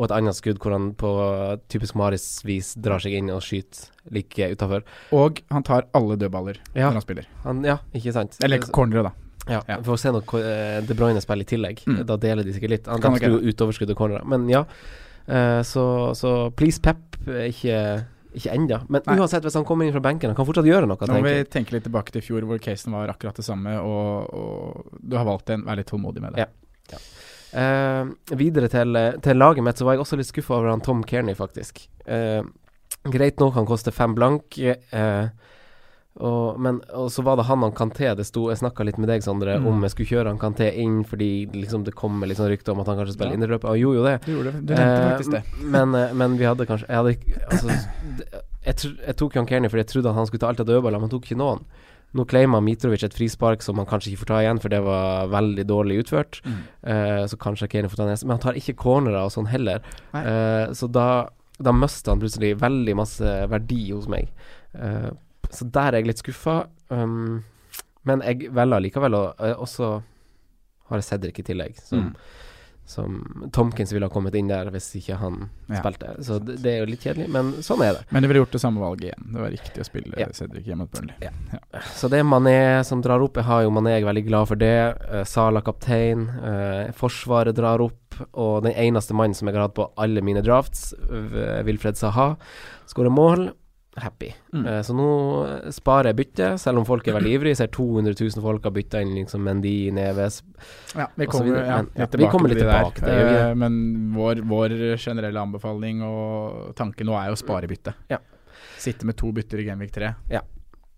og 0.00 0.06
et 0.06 0.12
annet 0.16 0.36
skudd 0.36 0.60
hvor 0.62 0.72
han 0.72 0.92
på 0.96 1.08
typisk 1.68 1.96
Maris-vis 1.98 2.70
drar 2.80 3.02
seg 3.04 3.18
inn 3.18 3.26
og 3.34 3.42
skyter 3.44 3.90
like 4.14 4.46
utafor. 4.54 4.86
Og 5.12 5.42
han 5.52 5.66
tar 5.66 5.90
alle 5.96 6.16
dødballer 6.16 6.60
ja. 6.72 6.86
når 6.86 7.00
han 7.00 7.04
spiller. 7.04 7.26
Han, 7.44 7.60
ja, 7.68 7.76
ikke 7.92 8.14
sant. 8.16 8.38
Eller 8.46 8.64
cornere, 8.72 9.10
da. 9.10 9.12
Ja, 9.50 9.60
ja. 9.66 9.78
Vi 9.80 9.88
får 9.88 10.00
se 10.00 10.12
når 10.14 10.34
eh, 10.40 10.78
De 10.86 10.96
Bruyne 10.96 11.20
spiller 11.20 11.44
i 11.44 11.50
tillegg. 11.52 11.84
Mm. 11.88 12.00
Da 12.08 12.16
deler 12.20 12.46
de 12.46 12.54
sikkert 12.56 12.74
litt. 12.74 12.90
Han 12.90 13.02
kan 13.02 13.16
jo 13.20 13.40
ut 13.44 13.64
overskudd 13.66 13.92
og 13.92 14.00
cornerer. 14.00 14.26
Men 14.28 14.48
ja, 14.52 14.64
uh, 15.28 15.60
så, 15.66 15.84
så, 16.18 16.32
please 16.56 16.82
Pep, 16.82 17.20
ikke 17.26 17.76
ikke 18.30 18.52
ennå, 18.54 18.76
men 18.86 19.02
Nei. 19.08 19.16
uansett, 19.18 19.42
hvis 19.42 19.56
han 19.58 19.64
kommer 19.66 19.86
inn 19.86 19.94
fra 19.94 20.02
benken, 20.04 20.30
han 20.30 20.36
kan 20.38 20.46
fortsatt 20.46 20.68
gjøre 20.68 20.86
noe. 20.86 21.06
Nå 21.08 21.16
må 21.16 21.22
vi 21.24 21.46
tenke 21.50 21.74
litt 21.74 21.82
tilbake 21.88 22.14
til 22.14 22.22
fjor, 22.22 22.44
hvor 22.46 22.60
casen 22.62 22.94
var 22.94 23.10
akkurat 23.10 23.40
det 23.40 23.42
samme, 23.42 23.72
og, 23.82 24.30
og 24.30 25.00
du 25.02 25.16
har 25.18 25.26
valgt 25.26 25.50
en. 25.50 25.64
Vær 25.66 25.80
litt 25.80 25.90
tålmodig 25.90 26.22
med 26.22 26.36
det. 26.36 26.46
Ja. 26.46 26.94
ja. 26.94 27.00
Uh, 27.50 28.36
videre 28.38 28.70
til, 28.70 28.94
til, 29.24 29.40
laget 29.40 29.66
mitt, 29.66 29.80
så 29.80 29.88
var 29.88 29.96
jeg 29.96 30.04
også 30.04 30.20
litt 30.20 30.30
skuffa 30.30 30.60
over 30.60 30.70
han 30.70 30.84
Tom 30.86 31.02
Kearney, 31.02 31.34
faktisk. 31.38 31.82
Uh, 32.06 32.46
greit 33.10 33.42
nok, 33.42 33.56
han 33.58 33.66
koster 33.66 33.94
fem 33.94 34.14
blank. 34.14 34.60
Uh, 34.94 35.26
og, 36.18 36.58
men, 36.60 36.80
og 36.90 37.06
så 37.14 37.22
var 37.22 37.38
det 37.38 37.46
han 37.46 37.62
Kanté 37.76 38.08
det 38.18 38.24
sto 38.26 38.48
Jeg 38.50 38.58
snakka 38.58 38.82
litt 38.84 38.98
med 38.98 39.08
deg, 39.12 39.22
Sondre, 39.22 39.54
mm. 39.60 39.66
om 39.70 39.84
jeg 39.86 39.94
skulle 39.94 40.10
kjøre 40.10 40.32
han 40.32 40.40
Kanté 40.42 40.72
inn 40.82 41.04
fordi 41.06 41.46
liksom 41.54 41.84
det 41.86 41.94
kommer 41.96 42.28
litt 42.28 42.40
sånn 42.40 42.50
rykte 42.50 42.74
om 42.74 42.82
at 42.82 42.90
han 42.90 42.98
kanskje 42.98 43.14
spiller 43.14 43.36
ja. 43.36 43.38
indreløpet. 43.38 43.68
Han 43.70 43.78
gjorde 43.78 44.00
jo 44.00 44.08
det. 44.08 44.16
Du 44.26 44.32
gjorde 44.34 44.52
det. 44.56 44.62
Du 44.66 44.74
nevnte 44.74 44.96
eh, 44.96 45.12
faktisk 45.14 45.36
det. 45.36 45.42
Men, 45.76 45.94
eh, 45.94 46.16
men, 46.18 46.34
vi 46.40 46.48
hadde 46.48 46.66
kanskje 46.66 46.90
Jeg, 46.90 46.98
hadde, 46.98 47.46
altså, 47.46 48.42
jeg, 48.66 48.92
jeg 49.06 49.18
tok 49.22 49.38
Jan 49.38 49.48
Kearney 49.48 49.72
fordi 49.72 49.84
jeg 49.86 49.92
trodde 49.94 50.12
at 50.12 50.18
han 50.18 50.28
skulle 50.28 50.42
ta 50.42 50.50
alt 50.50 50.64
av 50.64 50.68
dødballer, 50.72 50.98
men 50.98 51.08
han 51.08 51.14
tok 51.14 51.30
ikke 51.30 51.40
noen. 51.40 51.64
Nå 52.18 52.26
claima 52.26 52.58
Mitrovic 52.58 53.06
et 53.06 53.14
frispark 53.14 53.62
som 53.62 53.78
han 53.78 53.86
kanskje 53.86 54.10
ikke 54.10 54.24
får 54.24 54.32
ta 54.32 54.42
igjen, 54.42 54.60
for 54.60 54.74
det 54.74 54.82
var 54.82 55.30
veldig 55.30 55.64
dårlig 55.70 56.00
utført. 56.02 56.40
Mm. 56.42 56.60
Eh, 56.90 57.22
så 57.30 57.38
kanskje 57.38 57.70
Kearney 57.70 57.92
får 57.92 58.02
ta 58.02 58.10
neste. 58.10 58.26
Men 58.26 58.36
han 58.36 58.44
tar 58.48 58.58
ikke 58.58 58.74
cornerer 58.82 59.22
og 59.22 59.34
sånn 59.36 59.48
heller. 59.52 59.84
Eh, 60.10 60.66
så 60.74 60.90
da, 60.90 61.08
da 61.62 61.74
mister 61.76 62.16
han 62.16 62.22
plutselig 62.22 62.56
veldig 62.60 62.98
masse 62.98 63.36
verdi 63.54 63.84
hos 63.92 64.10
meg. 64.10 64.34
Uh, 64.74 65.10
så 65.54 65.66
der 65.66 65.94
er 65.94 66.02
jeg 66.02 66.12
litt 66.12 66.22
skuffa. 66.22 66.62
Um, 66.90 67.42
men 68.08 68.22
jeg 68.24 68.52
velger 68.56 68.86
likevel 68.86 69.16
å 69.18 69.24
uh, 69.36 69.56
også 69.60 69.98
har 70.90 71.00
Cedric 71.06 71.38
i 71.38 71.42
tillegg, 71.46 71.76
som, 71.78 71.98
mm. 71.98 72.14
som, 72.84 73.18
Tomkins 73.52 73.92
ville 73.92 74.06
ha 74.08 74.12
kommet 74.12 74.34
inn 74.34 74.48
der 74.50 74.70
hvis 74.74 74.88
ikke 74.98 75.18
han 75.20 75.44
ja. 75.68 75.78
spilte. 75.78 76.16
Så 76.26 76.40
det, 76.42 76.58
det, 76.64 76.72
er 76.72 76.82
jo 76.82 76.88
litt 76.90 77.06
kjedelig, 77.06 77.28
men 77.30 77.52
sånn 77.62 77.84
er 77.86 77.94
det. 77.98 78.02
Men 78.10 78.24
du 78.24 78.30
ville 78.30 78.42
gjort 78.42 78.56
det 78.56 78.62
samme 78.62 78.82
valget 78.82 79.10
igjen. 79.10 79.28
Det 79.30 79.44
var 79.44 79.54
riktig 79.54 79.84
å 79.84 79.86
spille 79.86 80.18
ja. 80.18 80.26
Cedric 80.34 80.66
hjemme 80.66 80.88
mot 80.88 80.96
Burnley. 80.96 81.14
Ja. 81.22 81.30
Ja. 81.54 81.84
Så 81.94 82.10
det 82.10 82.22
er 82.22 82.26
Mané 82.26 82.58
som 82.88 83.04
drar 83.04 83.22
opp. 83.22 83.38
Jeg 83.38 83.46
har 83.46 83.62
jo 83.66 83.72
Mané, 83.76 83.94
jeg 83.94 84.06
er 84.06 84.10
veldig 84.10 84.26
glad 84.26 84.50
for 84.50 84.64
det. 84.64 84.74
Uh, 85.06 85.22
Sala 85.28 85.62
kaptein. 85.66 86.26
Uh, 86.42 86.90
forsvaret 86.98 87.56
drar 87.56 87.86
opp. 87.86 87.96
Og 88.34 88.64
den 88.66 88.74
eneste 88.74 89.14
mannen 89.16 89.38
som 89.38 89.48
jeg 89.48 89.56
har 89.56 89.68
hatt 89.68 89.78
på 89.78 89.86
alle 90.00 90.20
mine 90.26 90.42
drafts, 90.44 90.90
Wilfred 91.64 91.96
Saha, 91.96 92.34
skårer 92.90 93.14
mål 93.14 93.46
happy. 93.96 94.34
Mm. 94.52 94.66
Uh, 94.66 94.82
så 94.82 94.94
nå 94.94 95.08
sparer 95.74 96.10
jeg 96.10 96.18
byttet, 96.20 96.60
selv 96.62 96.80
om 96.82 96.86
folk 96.88 97.08
er 97.08 97.16
veldig 97.18 97.32
ivrige. 97.38 97.58
Ser 97.60 97.72
200 97.74 98.14
000 98.20 98.44
folk 98.44 98.68
har 98.68 98.74
bytta 98.76 99.02
inn 99.04 99.16
liksom 99.18 99.42
Mendy, 99.46 99.74
Neves 99.94 100.42
Ja, 100.94 101.08
vi 101.14 101.26
kommer, 101.30 101.58
ja, 101.58 101.80
men, 101.80 101.90
ja, 101.96 102.06
tilbake 102.06 102.32
kommer 102.34 102.52
litt 102.52 102.62
tilbake 102.62 103.02
til 103.02 103.10
det. 103.10 103.40
Uh, 103.40 103.56
men 103.58 103.80
vår, 104.14 104.44
vår, 104.46 104.76
generelle 105.00 105.42
anbefaling 105.42 106.04
og 106.06 106.70
tanke 106.78 107.06
nå 107.06 107.16
er 107.18 107.32
jo 107.32 107.38
å 107.38 107.42
spare 107.42 107.70
byttet. 107.70 108.06
Ja. 108.12 108.20
Sitte 108.80 109.08
med 109.08 109.18
to 109.20 109.32
bytter 109.36 109.60
i 109.60 109.68
Genvik 109.68 109.92
3. 109.96 110.14
Ja. 110.32 110.44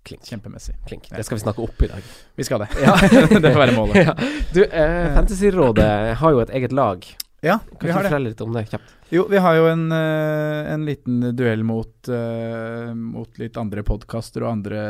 Klink. 0.03 0.25
Kjempemessig. 0.27 0.75
Klink. 0.87 1.07
Det 1.15 1.23
skal 1.23 1.39
vi 1.39 1.43
snakke 1.45 1.63
opp 1.63 1.83
i 1.87 1.89
dag. 1.91 2.07
Vi 2.35 2.45
skal 2.47 2.65
det. 2.65 2.71
det 3.45 3.53
får 3.53 3.61
være 3.61 3.75
målet. 3.77 4.25
Du, 4.55 4.65
uh, 4.67 5.15
Fantasyrådet 5.17 5.91
har 6.19 6.35
jo 6.35 6.43
et 6.43 6.51
eget 6.59 6.75
lag. 6.75 7.07
Ja, 7.43 7.59
vi 7.81 7.91
har 7.91 8.05
det. 8.07 8.11
Kan 8.13 8.23
litt 8.23 8.41
om 8.45 8.53
det 8.55 8.69
kjapt? 8.71 8.91
Jo, 9.11 9.25
vi 9.27 9.41
har 9.43 9.57
jo 9.59 9.65
en, 9.67 9.89
uh, 9.91 10.69
en 10.71 10.85
liten 10.87 11.25
duell 11.35 11.65
mot, 11.67 11.91
uh, 12.07 12.93
mot 12.95 13.41
litt 13.43 13.59
andre 13.59 13.83
podkaster 13.83 14.45
og 14.45 14.53
andre 14.53 14.85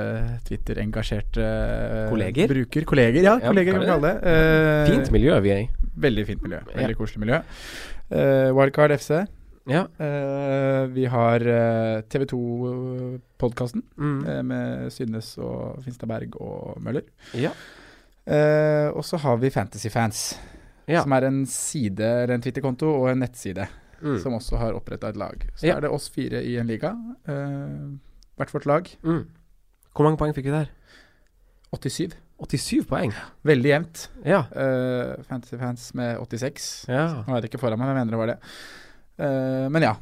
Twitter-engasjerte 0.45 1.47
uh, 1.47 2.11
Kolleger? 2.13 2.53
Bruker. 2.53 2.85
Kolleger, 2.91 3.25
ja. 3.25 3.39
kolleger 3.41 3.73
kan 3.73 3.87
vi 3.87 3.89
kalle 3.89 4.13
det. 4.13 4.37
fint 4.93 5.11
miljø 5.17 5.41
vi 5.41 5.55
er 5.57 5.65
i. 5.65 5.67
Veldig 6.05 6.27
fint 6.29 6.45
miljø. 6.45 6.61
Veldig 6.75 6.99
koselig 7.01 7.25
miljø. 7.25 7.41
Wildcard 8.53 8.99
FC. 9.01 9.25
Ja. 9.71 9.87
vi 10.93 11.05
har 11.09 11.49
TV 12.13 12.25
2-podkasten 12.35 13.85
mm. 13.97 14.25
med 14.45 14.93
Synnes 14.93 15.37
og 15.41 15.81
Finstad 15.87 16.11
Berg 16.11 16.37
og 16.37 16.83
Møller. 16.85 17.09
Ja. 17.33 17.55
og 18.93 19.07
så 19.09 19.23
har 19.25 19.41
vi 19.41 19.55
Fantasyfans. 19.55 20.27
Ja. 20.91 21.05
Som 21.05 21.15
er 21.15 21.29
en 21.29 21.45
side, 21.47 22.07
eller 22.25 22.37
en 22.37 22.43
Twitter-konto 22.43 22.89
og 22.91 23.11
en 23.13 23.23
nettside, 23.23 23.69
mm. 24.01 24.19
som 24.23 24.35
også 24.39 24.59
har 24.61 24.77
oppretta 24.79 25.13
et 25.13 25.21
lag. 25.21 25.47
Så 25.55 25.69
ja. 25.69 25.77
er 25.77 25.85
det 25.85 25.93
oss 25.95 26.09
fire 26.13 26.43
i 26.43 26.57
en 26.61 26.71
liga. 26.71 26.95
Uh, 27.29 27.95
hvert 28.41 28.55
vårt 28.55 28.69
lag. 28.69 28.91
Mm. 29.07 29.25
Hvor 29.93 30.09
mange 30.09 30.21
poeng 30.21 30.35
fikk 30.37 30.49
vi 30.51 30.57
der? 30.57 30.71
87. 31.73 32.17
87 32.43 32.87
poeng? 32.91 33.13
Veldig 33.47 33.71
jevnt. 33.71 34.07
Ja. 34.27 34.43
Uh, 34.51 35.23
Fantasy 35.29 35.59
Fans 35.61 35.91
med 35.99 36.17
86. 36.19 36.71
Ja. 36.91 37.07
Nå 37.27 37.37
er 37.37 37.45
det 37.45 37.53
ikke 37.53 37.63
foran 37.63 37.79
meg, 37.79 37.87
men 37.89 37.95
jeg 37.95 38.01
mener 38.03 38.17
det 38.17 38.23
var 38.23 38.33
det. 38.35 38.41
Uh, 39.23 39.69
men 39.71 39.87
ja, 39.87 39.95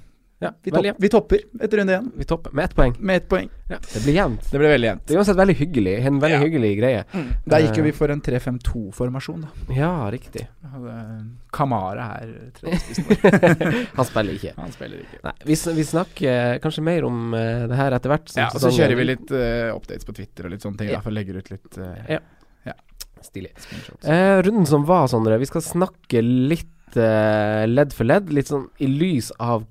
ja, 0.43 0.55
vi, 0.63 0.71
topp, 0.71 0.87
vi, 0.99 1.09
topper 1.09 1.41
etter 1.61 1.79
runde 1.79 1.97
én. 1.99 2.07
Vi 2.17 2.25
topper 2.25 2.53
med 2.57 2.65
ett 2.65 2.75
poeng. 2.75 2.95
Med 2.99 3.17
ett 3.17 3.29
poeng. 3.29 3.49
Ja. 3.69 3.77
Det 3.93 4.01
blir 4.05 4.15
jevnt. 4.15 4.47
Det 4.51 4.59
blir 4.59 4.71
veldig 4.73 4.89
jevnt. 4.89 5.03
Det 5.07 5.13
er 5.13 5.19
uansett 5.21 5.37
veldig 5.37 5.55
hyggelig. 5.59 5.93
En 6.09 6.21
veldig 6.23 6.37
ja. 6.39 6.41
hyggelig 6.41 6.71
greie. 6.79 7.03
Mm. 7.13 7.27
Der 7.45 7.65
gikk 7.65 7.81
jo 7.81 7.83
vi 7.85 7.91
for 7.99 8.13
en 8.15 8.23
3-5-2-formasjon, 8.25 9.43
da. 9.45 9.75
Ja, 9.77 9.91
riktig. 10.15 10.47
Hadde 10.73 10.95
Kamara 11.53 12.07
her 12.07 12.31
Han 13.99 14.09
spiller 14.09 14.39
ikke. 14.39 14.55
Han 14.57 14.73
spiller 14.73 15.03
ikke. 15.05 15.21
Nei, 15.27 15.35
vi, 15.51 15.57
vi 15.77 15.85
snakker 15.91 16.63
kanskje 16.65 16.85
mer 16.89 17.05
om 17.11 17.35
uh, 17.37 17.67
det 17.69 17.81
her 17.83 17.97
etter 17.99 18.15
hvert. 18.15 18.33
Ja, 18.41 18.47
og 18.49 18.65
så 18.65 18.71
kjører 18.73 18.97
vi 18.97 19.07
litt 19.11 19.35
uh, 19.35 19.75
updates 19.75 20.09
på 20.09 20.15
Twitter 20.17 20.49
og 20.49 20.55
litt 20.55 20.65
sånne 20.65 20.81
ting. 20.81 20.89
Ja. 20.95 21.03
Derfor 21.03 21.13
legger 21.19 21.37
ut 21.37 21.51
litt 21.53 21.77
uh, 21.83 21.99
Ja. 22.15 22.23
ja. 22.71 22.79
Stilig. 23.27 23.53
runden 24.09 24.65
som 24.65 24.89
var, 24.89 25.05
Sondre. 25.13 25.37
Vi 25.45 25.51
skal 25.53 25.67
snakke 25.69 26.25
litt 26.25 26.97
ledd 26.97 27.93
for 27.93 28.09
ledd. 28.09 28.33
Litt 28.33 28.49
sånn 28.49 28.71
i 28.81 28.89
lys 28.89 29.29
av 29.37 29.69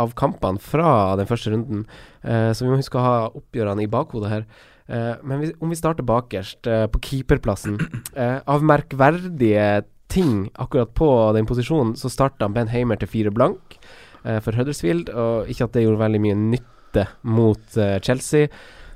av 0.00 0.12
kampene 0.18 0.60
fra 0.62 1.14
den 1.20 1.28
første 1.28 1.52
runden. 1.52 1.86
Uh, 2.24 2.50
så 2.52 2.64
vi 2.64 2.70
må 2.72 2.80
huske 2.80 2.98
å 2.98 3.04
ha 3.06 3.16
oppgjørene 3.30 3.84
i 3.84 3.90
bakhodet 3.90 4.32
her. 4.32 4.46
Uh, 4.88 5.14
men 5.24 5.50
om 5.62 5.72
vi 5.72 5.78
starter 5.78 6.06
bakerst, 6.06 6.66
uh, 6.66 6.86
på 6.90 7.00
keeperplassen 7.06 7.78
Av 8.52 8.64
merkverdige 8.66 9.84
ting 10.12 10.50
akkurat 10.60 10.90
på 10.98 11.08
den 11.36 11.48
posisjonen, 11.48 11.94
så 11.96 12.10
starta 12.12 12.50
Ben 12.52 12.68
Heimer 12.72 13.00
til 13.00 13.08
fire 13.08 13.32
blank 13.32 13.78
for 14.44 14.54
Huddersfield. 14.54 15.08
Og 15.08 15.48
ikke 15.50 15.66
at 15.66 15.72
det 15.74 15.86
gjorde 15.86 16.02
veldig 16.02 16.20
mye 16.22 16.36
nytte 16.36 17.06
mot 17.24 17.78
Chelsea. 18.04 18.50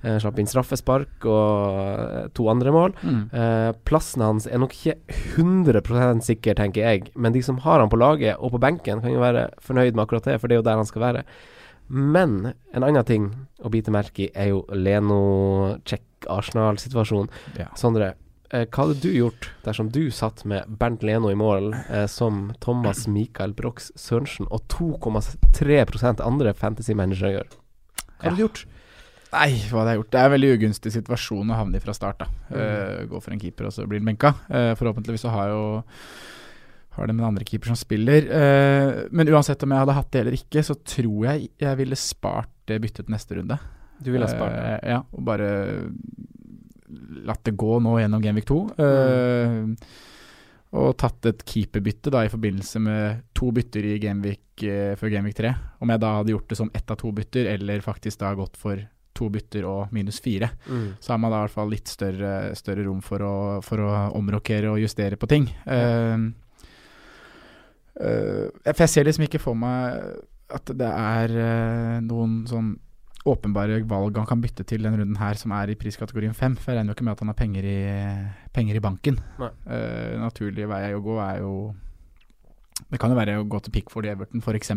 Uh, 0.07 0.21
slapp 0.23 0.37
inn 0.39 0.47
straffespark 0.47 1.25
og 1.27 1.75
uh, 1.75 2.31
to 2.37 2.45
andre 2.53 2.71
mål. 2.71 2.93
Mm. 3.03 3.23
Eh, 3.35 3.73
plassen 3.89 4.23
hans 4.23 4.47
er 4.47 4.61
nok 4.63 4.71
ikke 4.77 4.95
100% 5.35 6.23
sikker, 6.29 6.55
tenker 6.55 6.81
jeg, 6.85 7.11
men 7.19 7.35
de 7.35 7.43
som 7.43 7.59
har 7.65 7.81
han 7.83 7.91
på 7.91 7.99
laget 7.99 8.39
og 8.39 8.53
på 8.55 8.63
benken, 8.63 9.03
kan 9.03 9.11
jo 9.11 9.19
være 9.25 9.51
fornøyd 9.65 9.95
med 9.97 10.05
akkurat 10.05 10.25
det, 10.29 10.39
for 10.39 10.47
det 10.47 10.55
er 10.55 10.61
jo 10.61 10.69
der 10.69 10.79
han 10.79 10.87
skal 10.87 11.03
være. 11.03 11.23
Men 11.89 12.53
en 12.75 12.85
annen 12.87 13.05
ting 13.09 13.35
å 13.59 13.69
bite 13.73 13.91
merke 13.95 14.23
i 14.27 14.31
er 14.31 14.47
jo 14.53 14.65
Leno-check-Arsenal-situasjonen. 14.71 17.31
Ja. 17.59 17.67
Sondre, 17.79 18.15
hva 18.53 18.79
hadde 18.79 19.01
du 19.03 19.11
gjort 19.11 19.51
dersom 19.67 19.89
du 19.95 20.11
satt 20.15 20.45
med 20.47 20.65
Bernt 20.79 21.03
Leno 21.07 21.29
i 21.33 21.37
mål, 21.39 21.75
som 22.11 22.53
Thomas 22.63 23.07
Mikael 23.11 23.53
Brox 23.59 23.91
Sørensen 23.99 24.47
og 24.51 24.61
2,3% 24.71 26.21
andre 26.23 26.55
fantasy-managere 26.55 27.33
gjør? 27.41 27.49
Hva 28.17 28.25
hadde 28.29 28.39
du 28.39 28.45
gjort? 28.47 28.67
Nei, 29.35 29.51
hva 29.71 29.83
hadde 29.83 29.93
jeg 29.93 30.01
gjort? 30.01 30.11
Det 30.13 30.21
er 30.21 30.29
en 30.29 30.35
veldig 30.37 30.51
ugunstig 30.55 30.93
situasjon 30.95 31.51
å 31.51 31.59
havne 31.59 31.79
i 31.79 31.83
fra 31.83 31.95
start. 31.97 32.23
da 32.23 32.29
mm. 32.31 32.57
uh, 32.57 33.05
Gå 33.11 33.21
for 33.25 33.35
en 33.35 33.43
keeper, 33.43 33.69
og 33.69 33.75
så 33.75 33.87
blir 33.89 34.01
den 34.01 34.09
benka. 34.09 34.33
Uh, 34.47 34.73
forhåpentligvis 34.79 35.27
så 35.27 35.35
har 35.35 35.53
jo 35.53 35.63
har 36.97 37.11
det 37.11 37.13
med 37.13 37.27
en 37.27 37.33
andre 37.33 37.45
keeper 37.45 37.73
som 37.73 37.79
spiller. 37.79 38.29
Uh, 38.31 39.07
men 39.11 39.29
uansett 39.35 39.63
om 39.67 39.75
jeg 39.75 39.85
hadde 39.85 39.99
hatt 39.99 40.13
det 40.15 40.23
eller 40.23 40.39
ikke, 40.39 40.65
så 40.65 40.79
tror 40.79 41.27
jeg 41.31 41.51
jeg 41.61 41.81
ville 41.83 41.99
spart 42.01 42.53
det 42.71 42.81
byttet 42.83 43.13
neste 43.13 43.41
runde. 43.41 43.59
Du 43.99 44.13
ville 44.13 44.29
ha 44.29 44.33
spart 44.33 44.55
det? 44.55 44.93
ja, 44.93 45.01
og 45.01 45.23
bare 45.25 45.51
latt 47.27 47.47
det 47.49 47.57
gå 47.59 47.79
nå 47.83 47.97
gjennom 47.99 48.23
Genvik 48.23 48.47
2. 48.47 48.59
Mm. 48.77 49.71
Og 50.77 50.91
tatt 51.01 51.29
et 51.31 51.41
keeperbytte 51.49 52.13
da 52.13 52.21
i 52.27 52.31
forbindelse 52.31 52.83
med 52.85 53.23
to 53.35 53.49
bytter 53.57 53.89
i 53.89 53.95
Genvik 54.03 54.67
før 55.01 55.13
Genvik 55.15 55.39
3. 55.39 55.55
Om 55.83 55.93
jeg 55.95 56.03
da 56.05 56.11
hadde 56.19 56.35
gjort 56.35 56.53
det 56.53 56.59
som 56.61 56.71
ett 56.77 56.93
av 56.93 57.01
to 57.01 57.11
bytter, 57.17 57.49
eller 57.55 57.83
faktisk 57.85 58.21
da 58.21 58.35
gått 58.37 58.61
for 58.61 58.85
to 59.17 59.29
bytter 59.33 59.67
og 59.69 59.93
minus 59.95 60.21
fire. 60.23 60.51
Mm. 60.69 60.89
Så 61.01 61.13
har 61.13 61.21
man 61.23 61.33
da 61.33 61.41
i 61.41 61.47
hvert 61.47 61.57
fall 61.57 61.73
litt 61.73 61.91
større, 61.91 62.33
større 62.59 62.87
rom 62.87 63.03
for 63.05 63.25
å, 63.25 63.37
for 63.65 63.83
å 63.85 63.93
omrokere 64.19 64.73
og 64.73 64.81
justere 64.83 65.19
på 65.21 65.29
ting. 65.31 65.51
Uh, 65.67 66.31
uh, 68.01 68.47
for 68.71 68.87
jeg 68.87 68.95
ser 68.95 69.09
liksom 69.09 69.27
ikke 69.29 69.43
for 69.43 69.59
meg 69.59 70.01
at 70.57 70.75
det 70.79 70.91
er 70.91 71.33
uh, 71.37 71.95
noen 72.07 72.43
sånn 72.51 72.75
åpenbare 73.27 73.81
valg 73.91 74.19
han 74.21 74.29
kan 74.29 74.43
bytte 74.43 74.63
til 74.69 74.85
denne 74.87 75.01
runden 75.01 75.19
her, 75.19 75.39
som 75.39 75.51
er 75.57 75.73
i 75.73 75.79
priskategorien 75.79 76.37
fem. 76.37 76.55
For 76.55 76.71
jeg 76.71 76.79
regner 76.79 76.95
jo 76.95 76.99
ikke 76.99 77.07
med 77.09 77.17
at 77.17 77.25
han 77.25 77.33
har 77.33 77.39
penger 77.41 77.67
i, 77.67 77.81
penger 78.55 78.79
i 78.79 78.85
banken. 78.85 79.19
Uh, 79.41 80.15
naturlig 80.23 80.69
vei 80.71 80.85
å 80.95 81.03
gå 81.03 81.19
er 81.25 81.43
jo 81.43 81.57
Det 82.93 83.01
kan 83.03 83.11
jo 83.11 83.19
være 83.19 83.39
å 83.41 83.47
gå 83.51 83.59
til 83.65 83.73
Pickford 83.75 84.07
i 84.07 84.13
Everton, 84.13 84.43
f.eks. 84.45 84.71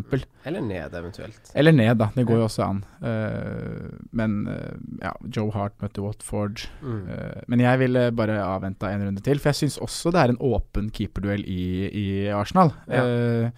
Eller 0.49 0.63
ned, 0.65 0.95
eventuelt. 0.97 1.51
Eller 1.53 1.75
ned, 1.75 1.91
da. 2.01 2.07
Det 2.15 2.25
går 2.25 2.39
jo 2.41 2.47
også 2.47 2.63
an. 2.65 2.79
Uh, 3.03 3.91
men 4.17 4.39
uh, 4.49 4.77
ja, 5.03 5.13
Joe 5.29 5.53
Hart 5.53 5.75
møtte 5.83 6.01
Watford. 6.01 6.65
Mm. 6.81 7.03
men 7.51 7.61
jeg 7.61 7.79
ville 7.81 8.05
bare 8.15 8.39
avventa 8.41 8.89
en 8.89 9.05
runde 9.07 9.21
til, 9.25 9.41
for 9.41 9.51
jeg 9.51 9.61
syns 9.61 9.77
også 9.83 10.13
det 10.15 10.21
er 10.21 10.33
en 10.33 10.41
åpen 10.49 10.89
keeperduell 10.95 11.45
i, 11.45 11.65
i 11.89 12.07
Arsenal. 12.33 12.73
Ja. 12.89 13.51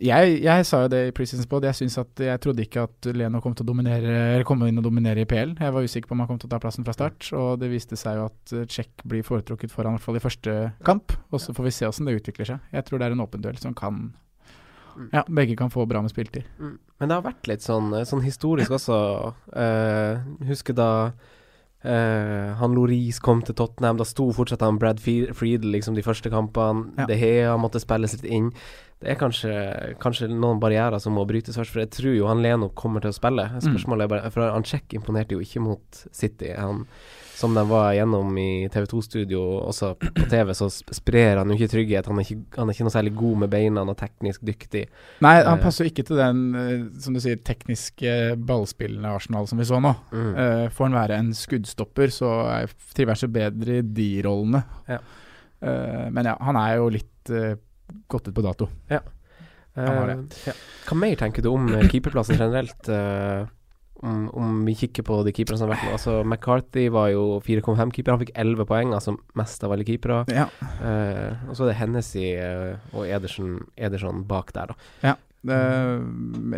Jeg, 0.00 0.38
jeg, 0.40 0.64
sa 0.64 0.78
jo 0.84 0.88
det 0.92 1.00
i 1.08 1.12
Preseason 1.12 1.44
Spot. 1.44 1.64
Jeg 1.66 1.90
at 2.00 2.22
jeg 2.24 2.40
trodde 2.40 2.64
ikke 2.64 2.86
at 2.88 3.08
Leno 3.12 3.42
kom 3.44 3.52
til 3.56 3.66
å 3.66 3.68
dominere 3.68 4.14
Eller 4.32 4.46
komme 4.48 4.70
inn 4.70 4.80
og 4.80 4.86
dominere 4.86 5.24
i 5.24 5.28
PL. 5.28 5.52
Jeg 5.60 5.74
var 5.74 5.84
usikker 5.84 6.08
på 6.08 6.16
om 6.16 6.22
han 6.24 6.30
kom 6.30 6.38
til 6.40 6.48
å 6.48 6.54
ta 6.54 6.60
plassen 6.62 6.86
fra 6.86 6.94
start, 6.96 7.28
og 7.36 7.60
det 7.60 7.68
viste 7.72 7.98
seg 8.00 8.16
jo 8.16 8.28
at 8.30 8.54
Czech 8.72 9.04
blir 9.04 9.26
foretrukket 9.26 9.74
foran 9.74 9.92
i 9.92 9.98
hvert 9.98 10.06
fall 10.06 10.20
i 10.20 10.24
første 10.24 10.56
kamp. 10.88 11.12
Og 11.28 11.44
så 11.44 11.52
får 11.56 11.68
vi 11.68 11.74
se 11.76 11.90
åssen 11.90 12.08
det 12.08 12.16
utvikler 12.16 12.48
seg. 12.48 12.64
Jeg 12.72 12.88
tror 12.88 13.02
det 13.02 13.10
er 13.10 13.16
en 13.18 13.24
åpen 13.26 13.44
duell 13.44 13.60
som 13.60 13.76
kan 13.76 14.08
Ja, 15.12 15.22
begge 15.28 15.54
kan 15.58 15.70
få 15.70 15.84
bra 15.86 16.00
med 16.02 16.10
spiltid. 16.10 16.48
Mm. 16.58 16.78
Men 16.98 17.10
det 17.10 17.18
har 17.18 17.26
vært 17.28 17.50
litt 17.50 17.62
sånn, 17.62 17.92
sånn 18.08 18.24
historisk 18.24 18.72
også. 18.80 18.96
Uh, 19.52 20.24
husker 20.48 20.74
da 20.78 20.90
Uh, 21.78 22.58
han 22.58 22.72
Loris 22.74 23.20
kom 23.22 23.38
til 23.46 23.54
Tottenham. 23.54 24.00
Da 24.00 24.06
sto 24.08 24.26
fortsatt 24.34 24.64
han 24.66 24.80
Brad 24.82 24.98
Friedel 24.98 25.70
liksom 25.70 25.94
de 25.94 26.02
første 26.02 26.30
kampene. 26.32 26.88
Ja. 26.98 27.06
De 27.06 27.18
Hea 27.18 27.52
måtte 27.60 27.82
spilles 27.82 28.16
litt 28.16 28.26
inn. 28.26 28.50
Det 28.98 29.12
er 29.12 29.18
kanskje, 29.18 29.52
kanskje, 30.02 30.26
noen 30.32 30.58
barrierer 30.58 30.98
som 30.98 31.14
må 31.14 31.22
brytes 31.28 31.54
først, 31.54 31.70
for 31.70 31.84
jeg 31.84 31.92
tror 31.94 32.16
jo 32.16 32.26
han 32.26 32.40
Leno 32.42 32.72
kommer 32.74 33.04
til 33.04 33.12
å 33.12 33.14
spille. 33.14 33.44
Spørsmålet 33.62 34.04
er 34.04 34.10
bare 34.10 34.30
For 34.34 34.50
han 34.50 34.66
Check 34.66 34.96
imponerte 34.98 35.36
jo 35.36 35.44
ikke 35.44 35.62
mot 35.62 36.00
City. 36.10 36.48
Han, 36.58 36.80
som 37.38 37.54
de 37.54 37.62
var 37.70 37.92
gjennom 37.94 38.32
i 38.42 38.66
TV2-studio, 38.74 39.42
også 39.70 39.92
på 40.02 40.24
TV, 40.32 40.50
så 40.58 40.66
sprer 40.72 41.38
han 41.38 41.52
jo 41.52 41.54
ikke 41.54 41.70
trygghet. 41.76 42.08
Han 42.10 42.18
er 42.18 42.26
ikke, 42.26 42.40
han 42.56 42.66
er 42.66 42.74
ikke 42.74 42.88
noe 42.88 42.94
særlig 42.96 43.12
god 43.20 43.44
med 43.44 43.52
beina 43.52 43.84
og 43.86 43.94
teknisk 44.00 44.42
dyktig. 44.50 44.82
Nei, 45.22 45.36
han 45.46 45.62
passer 45.62 45.86
jo 45.86 45.92
ikke 45.92 46.06
til 46.10 46.18
den, 46.18 46.42
som 46.98 47.14
du 47.14 47.22
sier, 47.22 47.38
tekniske 47.46 48.16
ballspillende 48.50 49.14
Arsenal 49.14 49.46
som 49.46 49.62
vi 49.62 49.68
så 49.70 49.78
nå. 49.84 49.94
Mm. 50.10 50.32
Uh, 50.34 50.64
får 50.74 50.90
han 50.90 50.98
være 50.98 51.20
en 51.22 51.30
skuddstopper, 51.38 52.10
så 52.18 52.34
trives 52.98 53.22
han 53.22 53.38
bedre 53.38 53.78
i 53.78 53.86
de 54.02 54.10
rollene. 54.26 54.66
Ja. 54.90 54.98
Uh, 55.62 56.10
men 56.10 56.26
ja, 56.32 56.34
han 56.42 56.58
er 56.58 56.80
jo 56.82 56.90
litt 56.98 57.30
uh, 57.30 57.54
gått 58.08 58.28
ut 58.28 58.34
på 58.34 58.44
dato. 58.44 58.68
Ja. 58.90 59.02
Uh, 59.78 60.26
ja. 60.46 60.54
Hva 60.88 60.96
mer 60.98 61.14
tenker 61.20 61.44
du 61.44 61.52
om 61.52 61.68
keeperplassen 61.90 62.38
generelt? 62.38 62.88
Om, 63.98 64.28
om, 64.30 64.58
vi 64.62 64.76
kikker 64.78 65.02
på 65.02 65.16
de 65.26 65.32
keeperne 65.34 65.58
som 65.58 65.66
har 65.66 65.74
vært 65.74 65.86
med. 65.88 65.94
Altså 65.96 66.12
McCarthy 66.22 66.84
var 66.94 67.08
jo 67.10 67.40
4,5-keeper. 67.42 68.12
Han 68.14 68.20
fikk 68.22 68.30
11 68.38 68.66
poeng, 68.70 68.92
altså 68.94 69.16
mest 69.38 69.64
av 69.66 69.74
alle 69.74 69.86
keepere. 69.86 70.20
Ja. 70.30 70.44
og 71.48 71.56
så 71.58 71.64
er 71.64 71.72
det 71.72 71.78
Hennessy 71.80 72.28
og 72.94 73.08
Ederson, 73.08 73.56
Ederson 73.74 74.22
bak 74.30 74.52
der, 74.54 74.70
da. 74.70 74.76
Ja. 75.02 75.16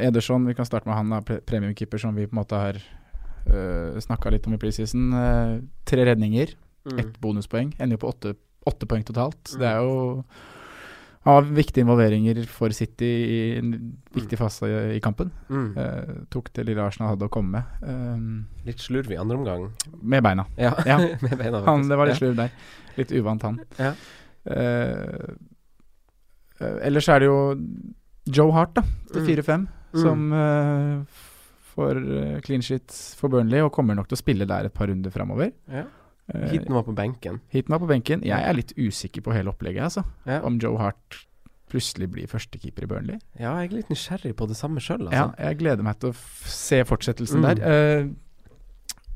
Ederson, 0.05 0.45
vi 0.49 0.57
kan 0.59 0.69
starte 0.69 0.89
med 0.89 0.99
han, 0.99 1.15
da, 1.17 1.23
pre 1.25 1.41
premiumkeeper 1.49 2.01
som 2.01 2.13
vi 2.17 2.29
på 2.29 2.37
en 2.37 2.43
måte 2.43 2.61
har 2.61 2.81
uh, 2.81 3.97
snakka 4.05 4.37
litt 4.37 4.49
om 4.49 4.59
i 4.59 4.61
preseason. 4.61 5.09
tre 5.89 6.05
redninger, 6.13 6.57
Mm. 6.85 6.99
ett 6.99 7.21
bonuspoeng. 7.21 7.75
Ender 7.79 7.97
jo 7.97 8.05
på 8.05 8.09
åtte, 8.09 8.35
åtte 8.67 8.87
poeng 8.89 9.05
totalt. 9.05 9.53
Det 9.59 9.67
er 9.69 9.83
jo 9.85 10.25
av 11.29 11.51
viktige 11.53 11.83
involveringer 11.85 12.39
for 12.49 12.73
City 12.73 13.05
i 13.05 13.41
en 13.59 13.75
viktig 14.17 14.39
fase 14.41 14.65
i, 14.71 14.77
i 14.97 15.01
kampen. 15.05 15.29
Mm. 15.53 15.67
Uh, 15.77 16.15
tok 16.33 16.49
det 16.57 16.65
lille 16.65 16.81
Arsenal 16.81 17.13
hadde 17.13 17.29
å 17.29 17.33
komme 17.33 17.61
med. 17.61 17.83
Um, 17.85 18.47
litt 18.65 18.81
slurv 18.81 19.13
i 19.13 19.19
andre 19.21 19.37
omgang. 19.37 19.67
Med 20.01 20.25
beina. 20.25 20.47
Ja, 20.57 20.73
ja. 20.89 20.97
med 21.27 21.37
beina 21.37 21.61
han, 21.67 21.85
det 21.91 21.99
var 22.01 22.09
litt 22.09 22.17
ja. 22.17 22.23
slurv 22.23 22.39
der. 22.41 22.55
Litt 22.97 23.13
uvant, 23.13 23.45
han. 23.45 23.61
Ja. 23.77 23.93
Uh, 24.49 25.37
uh, 26.63 26.79
ellers 26.89 27.11
er 27.13 27.21
det 27.21 27.29
jo 27.29 27.39
Joe 28.31 28.57
Hart, 28.57 28.79
da, 28.81 28.87
til 29.13 29.27
Mm. 29.27 29.29
4-5, 29.35 29.69
Mm. 29.91 30.03
som 30.05 31.07
får 31.73 31.99
clean 32.47 32.63
shit 32.63 32.93
for 33.19 33.27
Burnley, 33.33 33.59
og 33.59 33.73
kommer 33.75 33.97
nok 33.99 34.07
til 34.07 34.15
å 34.15 34.21
spille 34.21 34.47
der 34.47 34.69
et 34.69 34.75
par 34.77 34.87
runder 34.87 35.11
framover. 35.11 35.51
Ja. 35.67 35.83
Heaton 36.35 36.75
var 36.75 36.83
på 36.87 36.95
benken. 36.95 37.41
Heaton 37.53 37.73
var 37.75 37.79
på 37.83 37.89
benken. 37.91 38.23
Jeg 38.27 38.43
er 38.49 38.53
litt 38.55 38.73
usikker 38.79 39.23
på 39.27 39.33
hele 39.35 39.51
opplegget, 39.53 39.83
altså. 39.89 40.05
Ja. 40.27 40.41
Om 40.47 40.59
Joe 40.63 40.79
Hart 40.79 41.27
plutselig 41.71 42.09
blir 42.11 42.27
førstekeeper 42.27 42.83
i 42.83 42.87
Burnley. 42.91 43.19
Ja, 43.39 43.53
jeg 43.63 43.71
er 43.71 43.77
litt 43.77 43.91
nysgjerrig 43.93 44.33
på 44.37 44.47
det 44.51 44.57
samme 44.59 44.81
sjøl, 44.83 45.07
altså. 45.09 45.15
Ja, 45.39 45.49
jeg 45.51 45.59
gleder 45.61 45.83
meg 45.87 46.01
til 46.03 46.11
å 46.11 46.17
se 46.51 46.81
fortsettelsen 46.85 47.39
Mm. 47.39 47.47
der. 47.55 47.63
Uh, 47.63 48.11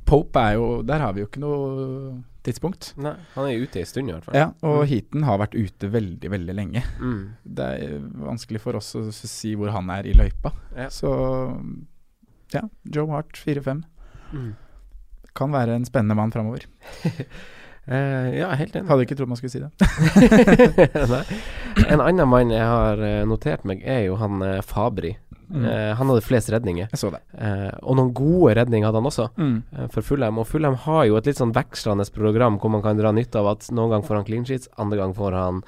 Pope 0.06 0.36
er 0.38 0.52
jo 0.58 0.82
Der 0.82 0.98
har 1.00 1.12
vi 1.16 1.20
jo 1.22 1.26
ikke 1.26 1.40
noe 1.40 2.22
tidspunkt. 2.44 2.90
Nei, 3.00 3.14
han 3.34 3.46
er 3.48 3.62
ute 3.64 3.80
i 3.80 3.84
stund, 3.88 4.10
i 4.10 4.12
hvert 4.12 4.24
fall. 4.26 4.34
Ja, 4.36 4.50
og 4.62 4.82
Mm. 4.84 4.88
Heaton 4.90 5.22
har 5.24 5.38
vært 5.38 5.54
ute 5.56 5.88
veldig, 5.90 6.30
veldig 6.30 6.54
lenge. 6.54 6.82
Mm. 7.00 7.30
Det 7.42 7.64
er 7.82 7.98
vanskelig 8.20 8.60
for 8.60 8.76
oss 8.76 8.94
å 8.94 9.10
si 9.12 9.54
hvor 9.56 9.70
han 9.72 9.88
er 9.90 10.04
i 10.06 10.12
løypa. 10.12 10.52
Ja. 10.76 10.88
Så 10.88 11.08
ja, 12.52 12.60
Joe 12.84 13.06
Hart 13.10 13.32
4-5. 13.32 13.82
Mm. 14.32 14.54
Kan 15.34 15.50
være 15.54 15.74
en 15.74 15.84
spennende 15.88 16.14
mann 16.18 16.30
framover. 16.34 16.60
Uh, 17.88 18.28
ja, 18.40 18.48
helt 18.56 18.76
enig. 18.78 18.88
Hadde 18.88 19.02
ikke 19.06 19.16
trodd 19.18 19.28
man 19.32 19.38
skulle 19.40 19.50
si 19.50 19.62
det. 19.62 19.70
En 21.90 22.00
annen 22.00 22.28
mann 22.30 22.50
jeg 22.54 22.62
har 22.64 22.96
uh, 23.02 23.24
notert 23.28 23.64
meg, 23.68 23.82
er 23.82 24.04
jo 24.06 24.14
han 24.20 24.42
uh, 24.44 24.60
Fabri. 24.64 25.16
Mm. 25.54 25.64
han 25.68 26.08
hadde 26.08 26.22
flest 26.24 26.48
redninger. 26.50 26.88
Jeg 26.90 26.98
så 26.98 27.10
det. 27.12 27.18
og 27.84 27.96
noen 27.98 28.14
gode 28.16 28.54
redninger 28.56 28.86
hadde 28.88 28.98
han 29.02 29.06
også, 29.10 29.26
Mm. 29.36 29.58
for 29.92 30.00
Fulham. 30.02 30.38
Og 30.40 30.46
Fulham 30.48 30.74
har 30.86 31.04
jo 31.06 31.16
et 31.20 31.26
litt 31.28 31.36
sånn 31.38 31.52
vekslende 31.54 32.06
program 32.16 32.56
hvor 32.58 32.70
man 32.72 32.82
kan 32.82 32.96
dra 32.96 33.12
nytte 33.12 33.38
av 33.38 33.46
at 33.52 33.68
noen 33.70 33.90
gang 33.92 34.02
får 34.02 34.16
han 34.16 34.24
clean 34.24 34.44
sheets, 34.48 34.68
andre 34.80 34.96
gang 35.02 35.12
får 35.14 35.32
han, 35.36 35.60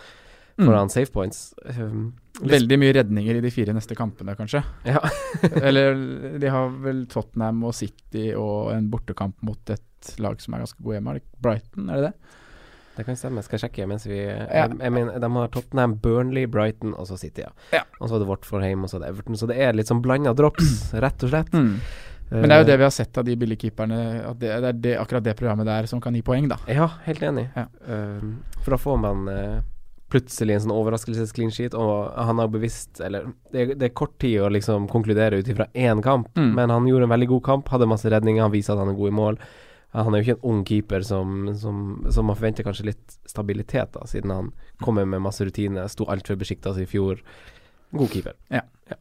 får 0.57 0.73
Mm. 0.73 0.79
han 0.81 0.89
safe 0.89 1.13
points. 1.13 1.55
Um, 1.77 2.15
Veldig 2.43 2.79
mye 2.81 2.95
redninger 2.99 3.39
i 3.39 3.43
de 3.45 3.51
fire 3.55 3.73
neste 3.77 3.97
kampene, 3.97 4.35
kanskje. 4.39 4.63
Ja. 4.85 5.01
Eller 5.67 5.97
de 6.41 6.51
har 6.53 6.73
vel 6.85 7.05
Tottenham 7.13 7.63
og 7.65 7.75
City 7.79 8.31
og 8.37 8.75
en 8.75 8.91
bortekamp 8.93 9.39
mot 9.47 9.73
et 9.73 10.11
lag 10.23 10.41
som 10.43 10.55
er 10.55 10.67
ganske 10.67 10.83
gode 10.83 10.99
hjemme. 10.99 11.17
Brighton, 11.43 11.89
er 11.91 12.01
det 12.01 12.11
det? 12.11 12.35
Det 12.97 13.05
kan 13.05 13.17
stemme. 13.21 13.43
Skal 13.45 13.59
jeg 13.59 13.67
sjekke 13.67 13.87
mens 13.89 14.07
vi 14.09 14.19
Ja. 14.23 14.45
jeg, 14.65 14.79
jeg 14.81 14.93
mener, 14.93 15.19
De 15.21 15.31
har 15.35 15.49
Tottenham, 15.53 15.97
Burnley, 16.01 16.47
Brighton 16.49 16.95
og 16.97 17.09
så 17.09 17.19
City, 17.21 17.45
ja. 17.45 17.53
Ja. 17.73 17.83
Og 18.01 18.09
så 18.09 18.17
er 18.17 18.25
det 18.25 18.29
Watford 18.31 18.65
hjemme, 18.65 18.85
og 18.85 18.93
så 18.93 18.97
er 18.99 19.05
det 19.05 19.11
Everton. 19.15 19.37
Så 19.37 19.49
det 19.51 19.57
er 19.61 19.77
litt 19.77 19.91
sånn 19.91 20.03
blanda 20.05 20.33
drops, 20.37 20.93
rett 20.97 21.25
og 21.27 21.33
slett. 21.33 21.53
Mm. 21.53 21.75
Men 22.31 22.49
det 22.51 22.57
er 22.57 22.63
jo 22.65 22.67
det 22.67 22.77
vi 22.81 22.87
har 22.89 22.91
sett 22.95 23.19
av 23.21 23.25
de 23.29 23.37
billigkeeperne, 23.39 23.99
at 24.33 24.39
det, 24.41 24.49
det 24.51 24.71
er 24.73 24.79
det, 24.83 24.95
akkurat 24.99 25.23
det 25.23 25.37
programmet 25.39 25.69
der 25.69 25.87
som 25.87 26.01
kan 26.03 26.17
gi 26.17 26.25
poeng, 26.27 26.49
da. 26.51 26.57
Ja, 26.67 26.89
helt 27.05 27.23
enig. 27.23 27.47
Ja. 27.55 27.69
Uh, 27.87 28.33
for 28.65 28.75
da 28.75 28.79
får 28.83 28.97
man 29.05 29.29
uh, 29.31 29.61
plutselig 30.17 30.57
en 30.57 30.65
sånn 30.65 30.75
overraskelses-clean 30.75 31.53
sheet, 31.55 31.77
og 31.77 32.11
han 32.17 32.41
har 32.41 32.49
bevisst 32.53 32.99
Eller 33.05 33.29
det, 33.53 33.77
det 33.77 33.91
er 33.91 33.95
kort 33.97 34.17
tid 34.23 34.41
å 34.43 34.51
liksom 34.51 34.89
konkludere 34.91 35.39
ut 35.43 35.53
ifra 35.53 35.69
én 35.77 36.01
kamp, 36.03 36.33
Mm. 36.37 36.55
men 36.57 36.73
han 36.75 36.89
gjorde 36.89 37.07
en 37.07 37.15
veldig 37.15 37.29
god 37.37 37.45
kamp, 37.53 37.69
hadde 37.69 37.89
masse 37.91 38.09
redninger, 38.11 38.43
han 38.43 38.53
viser 38.55 38.75
at 38.75 38.83
han 38.83 38.91
er 38.95 38.99
god 38.99 39.13
i 39.13 39.17
mål. 39.21 39.39
Han 39.97 40.13
er 40.13 40.21
jo 40.21 40.27
ikke 40.27 40.35
en 40.37 40.49
ung 40.51 40.65
keeper 40.69 41.05
som, 41.07 41.37
som, 41.57 41.77
som 42.13 42.27
man 42.29 42.37
forventer 42.37 42.67
kanskje 42.67 42.89
litt 42.91 43.15
stabilitet, 43.31 43.95
da, 43.95 44.03
siden 44.11 44.33
han 44.35 44.51
kommer 44.85 45.07
med 45.09 45.23
masse 45.25 45.45
rutine, 45.47 45.87
sto 45.89 46.05
altfor 46.13 46.37
besjikta 46.37 46.75
i 46.83 46.85
fjor. 46.91 47.23
God 47.97 48.11
keeper. 48.13 48.35
Ja. 48.53 48.61
ja. 48.91 48.99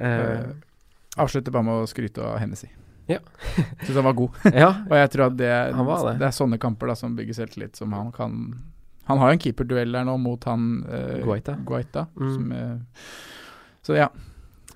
Uh, 0.00 0.56
avslutter 1.22 1.54
bare 1.54 1.68
med 1.68 1.84
å 1.84 1.86
skryte 1.86 2.24
av 2.24 2.40
Hennessy. 2.42 2.66
Ja. 3.06 3.20
Syns 3.84 3.94
han 4.00 4.08
var 4.08 4.16
god. 4.18 4.40
ja. 4.50 4.72
Og 4.90 4.96
jeg 4.98 5.10
tror 5.12 5.26
at 5.28 5.36
det. 5.38 5.52
det 6.18 6.26
er 6.26 6.34
sånne 6.34 6.58
kamper 6.58 6.90
da 6.90 6.96
som 6.98 7.14
bygger 7.14 7.36
selvtillit, 7.42 7.76
som 7.78 7.92
han 7.94 8.10
kan 8.16 8.40
Han 9.06 9.18
har 9.18 9.28
jo 9.30 9.36
en 9.36 9.42
keeperduell 9.44 9.92
der 9.92 10.04
nå 10.08 10.16
mot 10.18 10.44
han 10.48 10.68
uh, 10.88 11.18
Guaita. 11.24 11.56
Guaita 11.66 12.06
Mm. 12.16 12.34
som, 12.34 12.52
eh, 12.52 13.04
så 13.84 13.96
ja. 13.98 14.08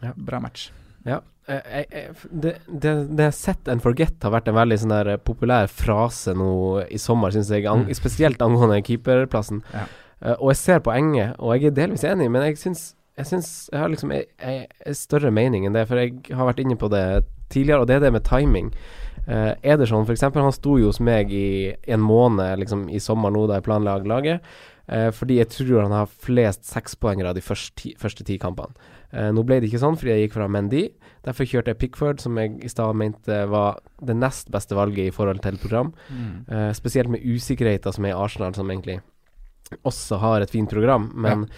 Ja. 0.03 0.13
Bra 0.17 0.41
match. 0.41 0.71
Ja. 1.07 1.21
Jeg, 1.49 1.63
jeg, 1.73 1.87
jeg- 1.93 2.41
det, 2.43 2.53
det, 2.69 2.93
det 3.17 3.29
set 3.35 3.69
and 3.73 3.81
forget 3.81 4.21
har 4.23 4.31
vært 4.35 4.49
en 4.49 4.55
veldig 4.59 4.79
sånn 4.83 4.93
der 4.93 5.17
populær 5.17 5.67
frase 5.73 6.35
nå 6.37 6.51
i 6.93 6.99
sommer, 7.01 7.31
syns 7.33 7.49
jeg. 7.51 7.65
Ang, 7.67 7.87
Mm. 7.89 7.95
Spesielt 7.97 8.43
angående 8.45 8.83
keeperplassen. 8.85 9.63
Ja. 9.73 9.87
Uh, 10.21 10.35
og 10.43 10.51
jeg 10.53 10.57
ser 10.57 10.81
poenget, 10.81 11.37
og 11.39 11.55
jeg 11.57 11.71
er 11.71 11.77
delvis 11.79 12.05
enig, 12.05 12.29
men 12.31 12.43
jeg 12.43 12.57
syns 12.59 12.95
jeg, 13.17 13.27
syns 13.27 13.69
jeg 13.73 13.81
har 13.81 13.89
liksom 13.89 14.13
ei 14.13 14.67
større 14.95 15.31
mening 15.35 15.65
enn 15.67 15.73
det, 15.75 15.89
for 15.89 15.97
jeg 15.99 16.21
har 16.31 16.47
vært 16.47 16.61
inne 16.63 16.77
på 16.79 16.89
det 16.93 17.25
tidligere, 17.53 17.83
og 17.83 17.91
det 17.91 17.99
er 17.99 18.07
det 18.07 18.15
med 18.17 18.27
timing. 18.29 18.73
Uh, 19.29 19.53
Ederson, 19.61 20.07
for 20.09 20.15
eksempel, 20.15 20.45
han 20.45 20.55
sto 20.57 20.79
jo 20.81 20.89
hos 20.89 21.03
meg 21.05 21.33
i 21.37 21.75
en 21.91 22.01
måned 22.01 22.63
liksom, 22.63 22.87
i 22.89 23.01
sommer 23.03 23.35
nå 23.35 23.45
da 23.49 23.59
jeg 23.59 23.67
planla 23.67 23.99
laget. 24.09 24.47
uh, 24.89 25.11
fordi 25.13 25.37
jeg 25.41 25.51
tror 25.53 25.83
han 25.85 25.93
har 25.93 26.09
flest 26.09 26.65
sekspoengere 26.65 27.35
de 27.37 27.45
første 27.45 27.77
ti, 27.77 27.93
første 28.01 28.25
ti 28.25 28.39
kampene. 28.41 28.73
Uh, 29.13 29.29
nå 29.33 29.45
ble 29.45 29.61
det 29.61 29.69
ikke 29.69 29.81
sånn 29.81 29.97
fordi 29.97 30.15
jeg 30.15 30.27
gikk 30.27 30.39
fra 30.39 30.49
Mendy. 30.49 30.87
Derfor 31.29 31.49
kjørte 31.49 31.73
jeg 31.73 31.81
Pickford, 31.83 32.23
som 32.23 32.39
jeg 32.41 32.57
i 32.65 32.71
stad 32.73 32.97
mente 32.97 33.43
var 33.53 33.83
det 34.05 34.17
nest 34.17 34.49
beste 34.55 34.77
valget 34.79 35.11
i 35.11 35.15
forhold 35.15 35.43
til 35.45 35.59
program. 35.61 35.93
Eh, 36.49 36.71
spesielt 36.77 37.11
med 37.13 37.25
usikkerheten 37.25 37.93
som 37.93 38.07
er 38.07 38.15
i 38.15 38.17
Arsenal, 38.17 38.55
som 38.57 38.71
egentlig 38.71 39.01
også 39.85 40.21
har 40.23 40.41
et 40.41 40.53
fint 40.55 40.71
program. 40.71 41.11
Men 41.15 41.49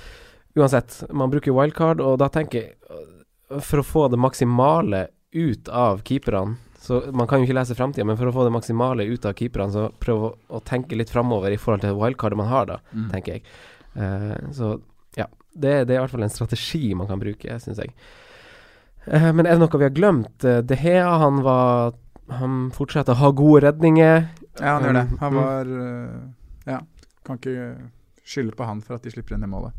uansett, 0.58 1.04
man 1.12 1.30
bruker 1.30 1.54
wildcard, 1.54 2.00
og 2.00 2.18
da 2.18 2.28
tenker 2.28 2.62
jeg 2.62 2.76
For 3.66 3.80
å 3.80 3.82
få 3.82 4.02
det 4.06 4.18
maksimale 4.22 5.08
ut 5.32 5.68
av 5.68 6.02
keeperne 6.02 6.56
så 6.80 7.12
Man 7.12 7.26
kan 7.28 7.38
jo 7.40 7.44
ikke 7.46 7.54
lese 7.58 7.74
framtida, 7.76 8.06
men 8.08 8.16
for 8.16 8.30
å 8.30 8.32
få 8.32 8.44
det 8.46 8.52
maksimale 8.54 9.04
ut 9.04 9.26
av 9.28 9.34
keeperne, 9.36 9.68
så 9.70 9.82
prøv 10.00 10.22
å, 10.24 10.30
å 10.56 10.60
tenke 10.64 10.96
litt 10.96 11.10
framover 11.12 11.52
i 11.52 11.58
forhold 11.60 11.82
til 11.84 11.92
wildcardet 11.94 12.38
man 12.40 12.48
har, 12.48 12.64
da, 12.70 12.78
Mm. 12.96 13.10
tenker 13.12 13.32
jeg. 13.34 13.42
Uh, 13.94 14.48
så 14.56 14.70
ja. 15.18 15.26
Det, 15.52 15.84
det 15.86 15.92
er 15.94 15.98
i 15.98 16.00
hvert 16.06 16.10
fall 16.14 16.22
en 16.24 16.32
strategi 16.32 16.94
man 16.96 17.06
kan 17.10 17.20
bruke, 17.20 17.58
syns 17.60 17.78
jeg. 17.84 17.92
Uh, 19.06 19.28
men 19.36 19.44
er 19.44 19.58
det 19.58 19.60
noe 19.60 19.78
vi 19.80 19.84
har 19.90 19.92
glemt? 19.92 20.40
Uh, 20.42 20.62
De 20.62 20.74
Hea, 20.80 21.04
han 21.20 21.42
var 21.44 21.92
Han 22.30 22.70
fortsetter 22.70 23.12
å 23.12 23.20
ha 23.20 23.30
gode 23.34 23.60
redninger. 23.66 24.24
Ja, 24.60 24.78
han 24.78 24.84
gjør 24.88 24.92
det. 25.02 25.06
Han 25.20 25.32
Mm. 25.32 25.40
var 25.42 26.72
Ja, 26.72 26.80
kan 27.26 27.36
ikke 27.36 27.76
skylde 28.24 28.54
på 28.56 28.64
han 28.64 28.80
for 28.80 28.94
at 28.94 29.02
de 29.02 29.10
slipper 29.10 29.34
inn 29.36 29.42
i 29.44 29.50
målet. 29.50 29.74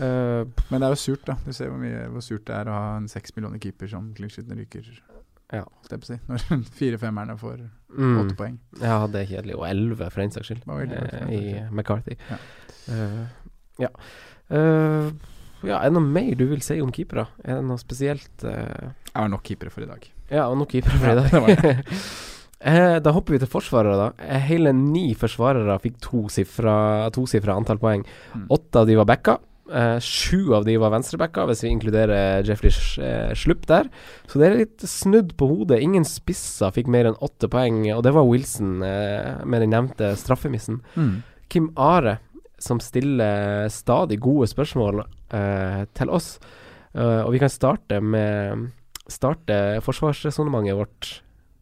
Eh, 0.00 0.44
Men 0.70 0.82
det 0.82 0.86
er 0.88 0.94
jo 0.94 1.00
surt, 1.00 1.24
da. 1.28 1.36
Du 1.46 1.52
ser 1.56 1.70
hvor, 1.72 1.78
mye, 1.80 2.06
hvor 2.12 2.24
surt 2.24 2.44
det 2.48 2.54
er 2.56 2.68
å 2.68 2.74
ha 2.76 2.96
en 2.98 3.08
seks 3.08 3.32
millioner 3.36 3.58
keeper 3.62 3.88
som 3.88 4.10
clean-sheeten 4.16 4.58
ryker. 4.58 4.88
Ja. 5.54 5.62
jeg 5.88 6.02
si. 6.08 6.18
Når 6.28 6.44
fire-femmerne 6.80 7.38
får 7.40 7.66
Mm. 7.96 8.16
åtte 8.20 8.34
poeng. 8.36 8.56
Ja, 8.82 9.06
det 9.08 9.20
er 9.22 9.28
kjedelig. 9.30 9.54
Og 9.56 9.62
11 9.70 10.10
for 10.10 10.20
den 10.20 10.32
saks 10.34 10.48
skyld, 10.50 10.64
eh, 10.66 11.30
i. 11.32 11.60
McCarthy. 11.70 12.16
Ja. 12.28 12.36
Uh, 12.90 13.22
ja. 13.80 13.88
Uh, 14.50 15.08
ja, 15.64 15.78
er 15.78 15.88
det 15.88 15.94
noe 15.96 16.04
mer 16.04 16.34
du 16.36 16.44
vil 16.50 16.60
si 16.66 16.76
om 16.82 16.90
keepere? 16.92 17.24
Er 17.46 17.56
det 17.62 17.64
noe 17.64 17.80
spesielt 17.80 18.44
uh... 18.44 18.90
Det 19.06 19.14
har 19.16 19.30
nok 19.32 19.46
keepere 19.48 19.72
for 19.72 19.86
i 19.86 19.88
dag. 19.88 20.04
Ja, 20.28 20.44
nok 20.60 20.74
keepere 20.74 20.98
for 21.00 21.08
i 21.08 21.14
Ja, 21.14 21.22
dag. 21.22 21.30
det 21.30 21.42
var 21.46 21.80
Eh, 22.66 22.98
da 23.04 23.12
hopper 23.12 23.34
vi 23.36 23.38
til 23.42 23.50
forsvarere, 23.52 23.96
da. 24.00 24.36
Hele 24.48 24.72
ni 24.74 25.10
forsvarere 25.14 25.74
fikk 25.82 25.98
tosifra 26.02 27.06
to 27.14 27.26
antall 27.52 27.78
poeng. 27.78 28.04
Mm. 28.34 28.46
Åtte 28.50 28.80
av 28.80 28.86
de 28.88 28.96
var 28.96 29.04
backa. 29.08 29.36
Eh, 29.66 29.98
sju 29.98 30.52
av 30.54 30.64
de 30.64 30.76
var 30.78 30.92
venstrebacka, 30.94 31.42
hvis 31.48 31.64
vi 31.64 31.70
inkluderer 31.74 32.44
Jeffrey 32.46 32.70
Sh- 32.70 33.02
eh, 33.02 33.32
Slupp 33.34 33.66
der. 33.66 33.88
Så 34.30 34.38
det 34.38 34.46
er 34.46 34.58
litt 34.60 34.84
snudd 34.86 35.32
på 35.36 35.48
hodet. 35.50 35.80
Ingen 35.82 36.04
spisser 36.06 36.70
fikk 36.70 36.86
mer 36.86 37.08
enn 37.10 37.18
åtte 37.18 37.48
poeng, 37.50 37.80
og 37.96 38.04
det 38.06 38.12
var 38.14 38.28
Wilson 38.28 38.76
eh, 38.86 39.42
med 39.44 39.64
den 39.64 39.74
nevnte 39.74 40.12
straffemissen. 40.20 40.78
Mm. 40.94 41.22
Kim 41.50 41.72
Are, 41.76 42.18
som 42.62 42.78
stiller 42.80 43.66
stadig 43.68 44.20
gode 44.22 44.46
spørsmål 44.48 45.02
eh, 45.34 45.82
til 45.98 46.10
oss. 46.14 46.36
Eh, 46.94 47.22
og 47.26 47.32
vi 47.34 47.42
kan 47.42 47.50
starte 47.52 47.98
med 48.00 48.70
Starte 49.06 49.78
forsvarsresonnementet 49.86 50.74
vårt 50.74 51.10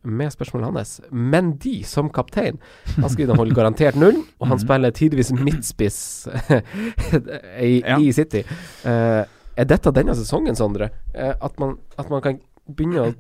med 0.05 0.33
spørsmålet 0.35 0.69
hans. 0.71 0.95
Men 1.11 1.53
de 1.59 1.83
som 1.89 2.11
kaptein 2.13 2.59
Han 2.97 3.09
skal 3.11 3.25
inneholde 3.27 3.55
garantert 3.57 3.97
null, 3.97 4.19
og 4.41 4.47
han 4.49 4.59
Mhm. 4.59 4.65
spiller 4.67 4.91
tidvis 4.93 5.33
midtspiss 5.33 6.29
i, 7.61 7.83
Ja. 7.85 7.99
i 7.99 8.13
City. 8.13 8.45
Uh, 8.85 9.25
er 9.57 9.65
dette 9.71 9.93
denne 9.95 10.15
sesongen, 10.15 10.57
Sondre? 10.59 10.91
Uh, 11.15 11.33
at, 11.41 11.59
man, 11.59 11.77
at 11.99 12.11
man 12.11 12.21
kan 12.23 12.41
begynne 12.71 13.09
å 13.09 13.15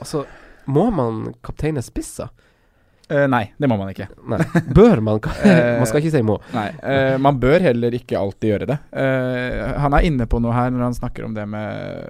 Altså, 0.00 0.24
må 0.70 0.90
man 0.94 1.34
kapteine 1.42 1.82
spisser? 1.82 2.28
Uh, 3.10 3.24
nei, 3.26 3.48
det 3.58 3.66
må 3.70 3.78
man 3.80 3.88
ikke. 3.90 4.06
Nei. 4.28 4.38
Bør 4.76 5.00
man? 5.00 5.18
Man 5.80 5.86
skal 5.88 6.02
ikke 6.02 6.12
si 6.12 6.20
må. 6.22 6.36
Nei, 6.52 7.16
man 7.18 7.38
bør 7.40 7.58
heller 7.64 7.90
ikke 7.96 8.18
alltid 8.20 8.50
gjøre 8.52 8.66
det. 8.68 8.76
Han 9.80 9.94
er 9.96 10.04
inne 10.04 10.26
på 10.28 10.38
noe 10.44 10.52
her 10.52 10.68
når 10.70 10.82
han 10.90 10.94
snakker 10.98 11.24
om 11.24 11.32
det 11.34 11.46
med 11.48 12.04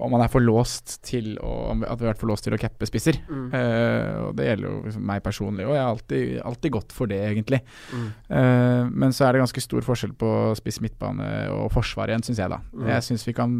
Om 0.00 0.14
man 0.14 0.24
er 0.24 0.30
for 0.32 0.40
låst 0.40 0.96
til 1.06 1.34
å 1.44 1.50
At 1.74 2.00
vi 2.00 2.06
har 2.06 2.12
vært 2.14 2.20
for 2.22 2.30
låst 2.30 2.46
til 2.46 2.56
å 2.56 2.60
cappe 2.60 2.88
spisser. 2.88 3.18
Mm. 3.28 3.48
Uh, 3.52 4.12
og 4.26 4.38
det 4.38 4.46
gjelder 4.48 4.68
jo 4.68 4.76
liksom 4.86 5.04
meg 5.10 5.24
personlig, 5.24 5.66
og 5.68 5.74
jeg 5.76 5.82
har 5.82 5.90
alltid, 5.94 6.24
alltid 6.50 6.74
gått 6.76 6.94
for 6.96 7.10
det, 7.10 7.20
egentlig. 7.30 7.60
Mm. 7.92 8.06
Uh, 8.30 8.84
men 9.04 9.16
så 9.16 9.26
er 9.26 9.36
det 9.36 9.44
ganske 9.44 9.64
stor 9.64 9.84
forskjell 9.86 10.14
på 10.20 10.30
spiss 10.58 10.80
midtbane 10.84 11.28
og 11.54 11.68
forsvar 11.74 12.12
igjen, 12.12 12.24
syns 12.26 12.40
jeg, 12.42 12.52
da. 12.52 12.62
Mm. 12.72 12.88
Jeg 12.94 13.08
syns 13.10 13.26
vi 13.28 13.36
kan 13.36 13.58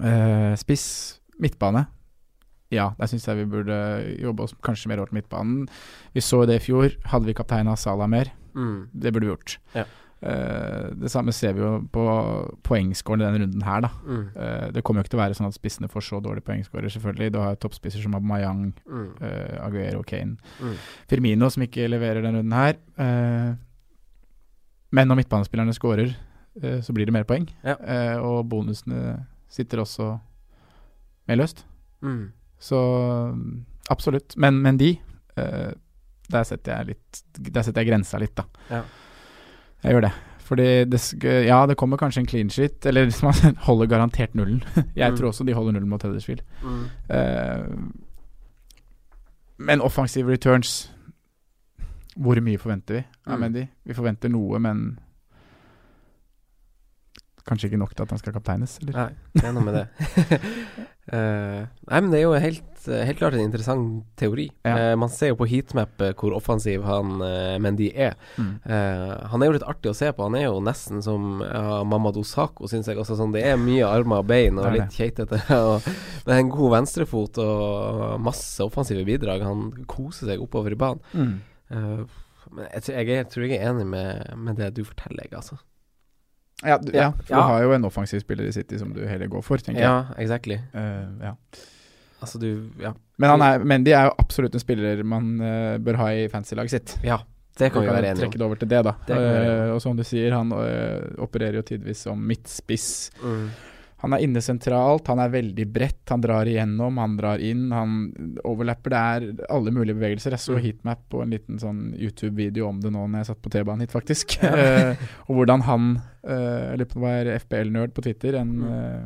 uh, 0.00 0.52
Spiss 0.60 0.86
midtbane. 1.40 1.86
Ja, 2.70 2.92
der 3.00 3.10
syns 3.10 3.26
jeg 3.26 3.40
vi 3.40 3.48
burde 3.50 3.76
jobbe 4.20 4.44
oss 4.46 4.54
kanskje 4.62 4.92
mer 4.92 5.02
over 5.02 5.10
til 5.10 5.18
midtbanen. 5.18 5.64
Vi 6.14 6.22
så 6.22 6.44
det 6.46 6.60
i 6.60 6.64
fjor. 6.68 6.94
Hadde 7.10 7.26
vi 7.26 7.34
kapteina 7.34 7.74
Salah 7.78 8.06
mer? 8.10 8.30
Mm. 8.54 8.90
Det 8.92 9.12
burde 9.12 9.26
vi 9.26 9.32
gjort. 9.32 9.56
Ja. 9.74 9.84
Eh, 10.22 10.90
det 11.00 11.08
samme 11.10 11.32
ser 11.32 11.54
vi 11.56 11.62
jo 11.64 11.70
på 11.92 12.02
poengscoren 12.66 13.22
i 13.22 13.24
denne 13.24 13.40
runden 13.46 13.62
her, 13.64 13.80
da. 13.86 13.90
Mm. 14.04 14.24
Eh, 14.36 14.66
det 14.76 14.82
kommer 14.84 15.00
jo 15.00 15.06
ikke 15.06 15.14
til 15.14 15.20
å 15.20 15.22
være 15.22 15.36
sånn 15.38 15.48
at 15.48 15.56
spissene 15.56 15.88
får 15.88 16.04
så 16.04 16.20
dårlige 16.20 16.44
poengscorer, 16.44 16.92
selvfølgelig. 16.92 17.32
Du 17.32 17.38
har 17.40 17.56
toppspisser 17.56 18.02
som 18.04 18.14
Aubameyang, 18.18 18.74
Mm. 18.86 19.08
uh, 19.22 19.66
Aguero, 19.66 20.02
Kane. 20.04 20.36
Mm. 20.60 20.74
Firmino, 21.08 21.48
som 21.50 21.62
ikke 21.64 21.88
leverer 21.88 22.20
denne 22.22 22.42
runden 22.42 22.52
her. 22.52 22.76
Eh, 22.98 23.54
men 24.92 25.08
når 25.08 25.22
midtbanespillerne 25.22 25.72
scorer, 25.74 26.14
eh, 26.62 26.80
så 26.82 26.92
blir 26.92 27.06
det 27.06 27.12
mer 27.14 27.24
poeng. 27.24 27.48
Ja. 27.64 27.76
Eh, 27.80 28.16
og 28.20 28.48
bonusene 28.50 29.26
sitter 29.48 29.78
også 29.84 30.18
mer 31.28 31.36
løst. 31.36 31.64
Mm. 32.02 32.32
Så 32.60 32.76
absolutt. 33.90 34.36
Men, 34.36 34.60
men 34.62 34.76
de 34.76 34.98
eh, 35.36 35.72
Der 36.30 36.44
setter 36.44 36.76
jeg 36.78 36.86
litt 36.94 37.20
Der 37.52 37.62
setter 37.66 37.82
jeg 37.82 37.88
grensa 37.90 38.18
litt, 38.20 38.34
da. 38.36 38.44
Ja. 38.70 38.82
Jeg 39.84 39.92
gjør 39.94 40.00
det. 40.00 40.12
Fordi 40.50 40.84
det 40.84 41.00
Ja, 41.46 41.66
det 41.66 41.76
kommer 41.76 41.96
kanskje 41.96 42.20
en 42.20 42.26
clean 42.26 42.50
sheet, 42.50 42.86
eller 42.86 43.10
man 43.22 43.56
holder 43.66 43.86
garantert 43.86 44.34
nullen. 44.34 44.62
jeg 44.96 45.10
Mm. 45.12 45.16
tror 45.16 45.28
også 45.28 45.44
de 45.46 45.52
holder 45.54 45.72
nullen 45.72 45.88
mot 45.88 46.02
Huddersfield. 46.02 46.40
Mm. 46.62 46.84
Uh, 47.10 47.92
men 49.58 49.80
offensive 49.80 50.30
returns 50.32 50.92
Hvor 52.16 52.40
mye 52.40 52.58
forventer 52.58 52.94
vi 52.94 53.04
av 53.26 53.36
Mm. 53.38 53.40
Mendy? 53.40 53.66
Vi 53.86 53.94
forventer 53.94 54.28
noe, 54.28 54.58
men 54.58 54.98
kanskje 57.46 57.70
ikke 57.70 57.78
nok 57.80 57.94
til 57.96 58.04
at 58.06 58.14
han 58.14 58.20
skal 58.20 58.34
kapteines, 58.36 58.78
eller? 58.82 58.96
Nei, 58.96 59.30
det 59.36 59.44
er 59.48 59.54
noe 59.56 59.64
med 59.66 59.76
det. 59.78 59.86
uh, 61.12 61.62
nei, 61.90 62.00
men 62.00 62.10
det 62.12 62.20
er 62.20 62.24
jo 62.24 62.34
helt, 62.40 62.84
helt 62.90 63.18
klart 63.20 63.36
en 63.36 63.42
interessant 63.44 64.04
teori. 64.20 64.46
Ja. 64.66 64.74
Uh, 64.92 64.94
man 65.00 65.12
ser 65.12 65.32
jo 65.32 65.38
på 65.40 65.48
heatmap 65.50 66.00
eh, 66.04 66.12
hvor 66.18 66.34
offensiv 66.36 66.84
han 66.86 67.16
uh, 67.22 67.56
Mendy 67.62 67.90
er. 67.94 68.16
Mm. 68.40 68.52
Han 69.32 69.42
er 69.42 69.50
jo 69.50 69.56
litt 69.58 69.66
artig 69.68 69.90
å 69.92 69.96
se 69.96 70.10
på. 70.14 70.26
Han 70.28 70.38
er 70.38 70.46
jo 70.48 70.62
nesten 70.64 71.02
som 71.04 71.42
uh, 71.44 71.80
Mamadou 71.88 72.24
Sako, 72.26 72.68
syns 72.70 72.88
jeg. 72.90 72.98
Også, 73.00 73.18
sånn, 73.18 73.34
det 73.36 73.44
er 73.50 73.60
mye 73.60 73.88
armer 73.88 74.22
og 74.24 74.30
bein 74.30 74.58
og 74.58 74.64
Det 74.66 74.70
er 74.70 74.78
litt 74.80 74.96
keitete. 74.96 75.42
Men 76.26 76.34
en 76.36 76.52
god 76.52 76.74
venstrefot 76.78 77.40
og 77.44 78.18
masse 78.24 78.64
offensive 78.64 79.04
bidrag. 79.08 79.44
Han 79.46 79.70
koser 79.90 80.32
seg 80.32 80.42
oppover 80.44 80.76
i 80.76 80.80
banen. 80.80 81.04
Mm. 81.14 81.38
Men 82.50 82.66
jeg, 82.72 82.82
jeg, 82.90 83.18
er- 83.20 83.26
tror 83.30 83.44
jeg 83.46 83.58
er 83.60 83.68
enig 83.70 83.84
med, 83.86 84.30
med 84.40 84.56
det 84.58 84.72
du 84.74 84.80
forteller, 84.82 85.22
jeg, 85.26 85.34
altså. 85.38 85.58
Ja, 86.62 86.78
du, 86.78 86.92
Ja. 86.92 87.10
for 87.24 87.34
du 87.34 87.40
har 87.40 87.62
jo 87.62 87.72
en 87.72 87.84
offensiv 87.88 88.20
spiller 88.20 88.44
i 88.44 88.52
City 88.52 88.78
som 88.78 88.92
du 88.92 89.06
heller 89.06 89.30
går 89.32 89.42
for, 89.42 89.56
tenker 89.56 89.80
jeg. 89.80 89.88
Ja, 89.88 90.16
exactly. 90.20 90.60
Uh, 90.74 91.08
ja. 91.24 91.34
Altså, 92.20 92.38
du 92.38 92.70
Ja. 92.80 92.94
Men 93.16 93.30
han 93.30 93.42
er, 93.42 93.64
Mendy 93.64 93.92
er 93.92 94.10
jo 94.10 94.14
absolutt 94.18 94.54
en 94.54 94.60
spiller 94.60 95.02
man 95.04 95.40
uh, 95.40 95.78
bør 95.78 95.96
ha 95.96 96.12
i 96.12 96.28
fancy-laget 96.28 96.70
sitt. 96.70 96.98
ja 97.04 97.20
det 97.60 97.70
kan 97.72 97.82
vi 97.82 97.90
være 97.90 98.10
enige 98.10 98.22
trekke 98.22 98.38
det 98.38 98.46
over 98.46 98.60
til 98.60 98.70
det, 98.70 98.80
da. 98.86 98.92
Det 99.06 99.16
kan 99.16 99.26
Eh, 99.40 99.72
og 99.74 99.82
som 99.82 99.96
du 99.96 100.04
sier, 100.06 100.32
han 100.32 100.52
uh, 100.52 101.22
opererer 101.22 101.60
jo 101.60 101.62
tidvis 101.66 102.04
som 102.06 102.20
midtspiss. 102.30 103.10
Mm. 103.22 103.50
Han 104.00 104.14
er 104.16 104.22
inne 104.24 104.40
sentralt, 104.40 105.06
han 105.12 105.18
er 105.20 105.28
veldig 105.32 105.66
bredt, 105.72 106.08
han 106.08 106.22
drar 106.24 106.48
igjennom, 106.48 106.96
han 106.98 107.16
drar 107.18 107.38
inn, 107.44 107.66
han 107.70 108.12
overlapper. 108.48 108.90
Det 108.94 109.00
er 109.00 109.46
alle 109.52 109.70
mulige 109.76 109.96
bevegelser. 109.98 110.30
Jeg 110.32 110.40
så 110.40 110.54
Mm. 110.56 110.62
heatmap 110.64 111.02
på 111.10 111.22
en 111.22 111.30
liten 111.30 111.58
sånn 111.60 111.94
YouTube-video 111.98 112.66
om 112.68 112.80
det 112.80 112.90
nå 112.92 113.06
når 113.06 113.18
jeg 113.20 113.26
satt 113.26 113.42
på 113.42 113.50
T-banen 113.50 113.80
hit, 113.80 113.92
faktisk. 113.92 114.38
Eh, 114.60 114.96
og 115.28 115.36
hvordan 115.36 115.62
han 115.62 115.90
uh, 116.24 116.72
eller 116.72 116.84
det 116.84 116.96
var 116.96 117.24
FBL-nerd 117.38 117.92
på 117.92 118.02
Twitter, 118.02 118.34
en 118.40 118.54
Mm. 118.60 118.70
eh, 118.72 119.04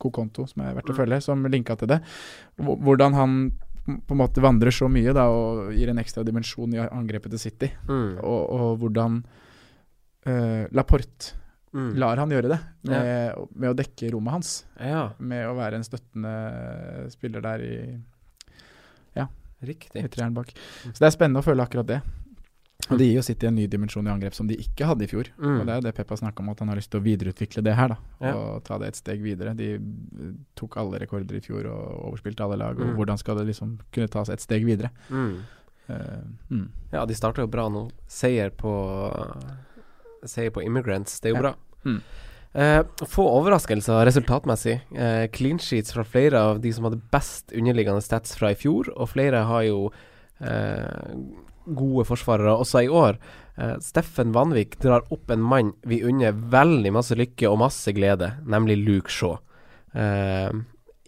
god 0.00 0.12
konto 0.12 0.46
som 0.48 0.62
er 0.64 0.74
verdt 0.74 0.88
å 0.90 0.96
Mm. 0.96 1.00
følge, 1.04 1.22
som 1.22 1.44
linka 1.44 1.76
til 1.78 1.88
det. 1.88 2.00
Hvordan 2.58 3.14
han 3.14 3.52
på 3.86 4.12
en 4.14 4.18
måte 4.18 4.40
vandrer 4.40 4.70
så 4.70 4.88
mye 4.88 5.12
da 5.12 5.26
og 5.28 5.72
gir 5.74 5.88
en 5.90 5.98
ekstra 5.98 6.24
dimensjon 6.24 6.72
i 6.74 6.78
angrepet 6.88 7.30
til 7.30 7.38
City. 7.38 7.70
Mm. 7.88 8.18
Og, 8.22 8.50
og 8.50 8.78
hvordan 8.80 9.24
uh, 10.26 10.66
Laporte 10.72 11.34
Mm. 11.72 11.94
lar 11.96 12.16
han 12.20 12.28
gjøre 12.30 12.48
det 12.52 12.58
med, 12.84 13.34
med 13.56 13.70
å 13.70 13.74
dekke 13.78 14.10
rommet 14.12 14.32
hans. 14.34 14.64
Ja, 14.78 15.10
Med 15.18 15.46
å 15.48 15.54
være 15.56 15.78
en 15.80 15.84
støttende 15.86 17.10
spiller 17.10 17.40
der 17.40 17.62
i, 17.64 17.76
Ja, 19.16 19.26
riktig. 19.62 20.04
i 20.04 20.08
treeren 20.08 20.34
bak. 20.34 20.52
Så 20.92 20.98
det 20.98 21.06
er 21.08 21.14
spennende 21.16 21.40
å 21.40 21.46
føle 21.46 21.64
akkurat 21.64 21.86
det. 21.86 22.00
Og 22.90 22.98
det 22.98 23.06
gir 23.06 23.14
jo 23.20 23.22
City 23.22 23.46
en 23.46 23.54
ny 23.54 23.64
dimensjon 23.70 24.04
i 24.08 24.10
angrep 24.10 24.34
som 24.34 24.48
de 24.50 24.56
ikke 24.58 24.84
hadde 24.84 25.04
i 25.04 25.06
fjor. 25.08 25.28
Mm. 25.38 25.60
Og 25.60 25.66
det 25.68 25.74
er 25.76 25.80
det 25.86 25.94
Peppa 25.94 26.16
snakka 26.18 26.42
om, 26.42 26.48
at 26.50 26.58
han 26.58 26.68
har 26.68 26.76
lyst 26.76 26.90
til 26.90 27.00
å 27.00 27.04
videreutvikle 27.04 27.62
det 27.62 27.74
her. 27.78 27.88
da 27.94 27.96
Ja. 28.20 28.32
Og 28.34 28.64
ta 28.64 28.76
det 28.82 28.88
et 28.88 28.96
steg 28.96 29.22
videre. 29.22 29.54
De 29.56 29.68
eh, 29.76 30.32
tok 30.58 30.76
alle 30.76 30.98
rekorder 30.98 31.36
i 31.36 31.40
fjor 31.40 31.64
og 31.70 32.10
overspilte 32.12 32.42
alle 32.42 32.56
lag. 32.58 32.76
Og 32.80 32.86
Mm. 32.88 32.96
hvordan 32.98 33.18
skal 33.18 33.36
det 33.36 33.46
liksom 33.46 33.78
kunne 33.92 34.08
tas 34.10 34.28
et 34.28 34.40
steg 34.40 34.64
videre? 34.66 34.90
Mm. 35.08 35.38
Mm. 36.50 36.68
Ja, 36.92 37.04
de 37.06 37.14
starta 37.14 37.40
jo 37.42 37.46
bra 37.46 37.68
nå. 37.68 37.90
Seier 38.08 38.50
på 38.50 38.72
Seier 40.28 40.52
på 40.54 40.64
Immigrants, 40.64 41.20
det 41.20 41.30
er 41.30 41.36
jo 41.36 41.42
bra. 41.42 41.54
Mm. 41.86 42.00
Uh, 42.52 43.06
få 43.08 43.24
overraskelser 43.38 44.04
resultatmessig. 44.06 44.76
Uh, 44.92 45.26
clean 45.32 45.60
sheets 45.62 45.94
fra 45.94 46.04
flere 46.04 46.40
av 46.50 46.60
de 46.64 46.72
som 46.74 46.88
hadde 46.88 47.00
best 47.14 47.54
underliggende 47.56 48.04
stats 48.04 48.36
fra 48.38 48.52
i 48.52 48.58
fjor, 48.58 48.92
og 48.92 49.12
flere 49.14 49.46
har 49.48 49.64
jo 49.68 49.86
uh, 49.88 51.14
gode 51.66 52.04
forsvarere 52.08 52.58
også 52.58 52.86
i 52.86 52.90
år. 52.90 53.20
Steffen 53.84 54.30
Vanvik 54.32 54.78
drar 54.80 55.04
opp 55.12 55.30
en 55.30 55.42
mann 55.44 55.74
vi 55.86 55.98
unner 56.08 56.32
veldig 56.32 56.90
masse 56.96 57.14
lykke 57.14 57.50
og 57.50 57.58
masse 57.60 57.92
glede, 57.92 58.30
nemlig 58.48 58.78
Luke 58.80 59.12
Shaw. 59.12 59.36
Eh, 59.92 60.50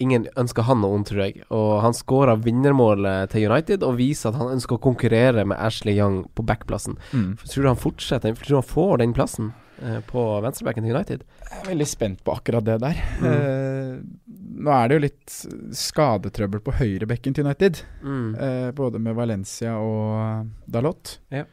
ingen 0.03 0.27
ønsker 0.41 0.67
han 0.67 0.81
noe 0.83 0.99
ondt, 0.99 1.11
tror 1.13 1.23
jeg. 1.25 1.45
Og 1.55 1.75
han 1.85 1.97
skåra 1.97 2.37
vinnermålet 2.41 3.31
til 3.35 3.49
United 3.51 3.85
og 3.87 3.99
viser 4.01 4.33
at 4.33 4.41
han 4.41 4.55
ønsker 4.57 4.79
å 4.79 4.83
konkurrere 4.83 5.47
med 5.47 5.61
Ashley 5.61 5.97
Young 5.99 6.25
på 6.35 6.47
backplassen. 6.47 6.99
Mm. 7.13 7.35
Tror 7.45 7.63
du 7.63 7.71
han 7.71 7.81
fortsetter? 7.81 8.35
Tror 8.41 8.51
du 8.51 8.59
han 8.59 8.73
får 8.73 8.95
den 9.05 9.15
plassen 9.17 9.53
eh, 9.83 10.01
på 10.09 10.25
venstrebacken 10.45 10.87
til 10.87 10.97
United? 10.97 11.27
Jeg 11.45 11.61
er 11.61 11.69
veldig 11.71 11.89
spent 11.89 12.25
på 12.27 12.35
akkurat 12.35 12.67
det 12.67 12.79
der. 12.83 13.03
Mm. 13.23 13.29
Eh, 13.31 14.33
nå 14.65 14.75
er 14.75 14.89
det 14.89 14.99
jo 14.99 15.05
litt 15.05 15.37
skadetrøbbel 15.85 16.65
på 16.65 16.75
høyrebekken 16.81 17.37
til 17.37 17.47
United. 17.47 17.85
Mm. 18.03 18.33
Eh, 18.35 18.71
både 18.77 19.03
med 19.03 19.19
Valencia 19.19 19.77
og 19.79 20.51
Dalot. 20.67 21.19
Ja. 21.35 21.47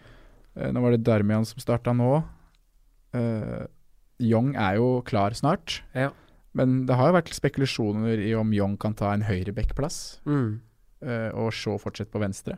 Eh, 0.57 0.71
nå 0.73 0.81
var 0.83 0.95
det 0.95 1.05
Darmian 1.05 1.45
som 1.47 1.61
starta 1.61 1.93
nå. 1.93 2.23
Eh, 3.17 3.61
Young 4.21 4.53
er 4.59 4.77
jo 4.77 4.89
klar 5.05 5.33
snart. 5.37 5.81
Ja. 5.97 6.11
Men 6.53 6.85
det 6.85 6.95
har 6.99 7.07
jo 7.11 7.15
vært 7.19 7.31
spekulasjoner 7.33 8.19
i 8.27 8.33
om 8.35 8.51
Young 8.53 8.77
kan 8.77 8.93
ta 8.93 9.13
en 9.13 9.21
høyrebackplass 9.23 10.19
Mm. 10.25 10.59
eh, 11.01 11.29
og 11.31 11.53
se 11.53 11.77
fortsette 11.79 12.11
på 12.11 12.19
venstre. 12.19 12.57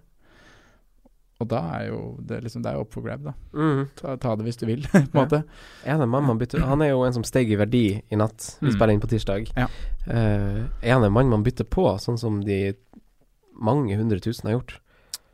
Og 1.42 1.48
da 1.50 1.60
er 1.80 1.88
jo 1.90 2.00
det, 2.24 2.38
liksom, 2.46 2.62
det 2.64 2.72
er 2.72 2.78
jo 2.78 2.82
up 2.86 2.94
for 2.94 3.02
grab, 3.04 3.24
da. 3.26 3.34
Mm. 3.54 3.88
Ta, 4.00 4.16
ta 4.22 4.36
det 4.40 4.46
hvis 4.46 4.58
du 4.62 4.66
vil, 4.70 4.82
på 4.92 4.98
en 4.98 5.08
Ja. 5.14 5.20
måte. 5.26 5.44
Er 5.86 6.06
man 6.06 6.38
bytter 6.40 6.62
Han 6.66 6.82
er 6.82 6.90
jo 6.94 7.04
en 7.04 7.14
som 7.14 7.24
steg 7.24 7.52
i 7.52 7.56
verdi 7.60 8.02
i 8.12 8.16
natt. 8.16 8.58
Vi 8.62 8.68
Mm. 8.70 8.74
spiller 8.78 8.94
inn 8.94 9.02
på 9.02 9.10
tirsdag. 9.12 9.52
Ja. 9.58 9.68
Uh, 10.08 10.68
er 10.82 10.94
han 10.94 11.04
en 11.04 11.12
mann 11.14 11.30
man 11.30 11.44
bytter 11.44 11.66
på, 11.66 11.86
sånn 12.00 12.18
som 12.20 12.42
de 12.44 12.76
mange 13.60 13.96
hundre 13.98 14.20
tusen 14.20 14.50
har 14.50 14.60
gjort? 14.60 14.80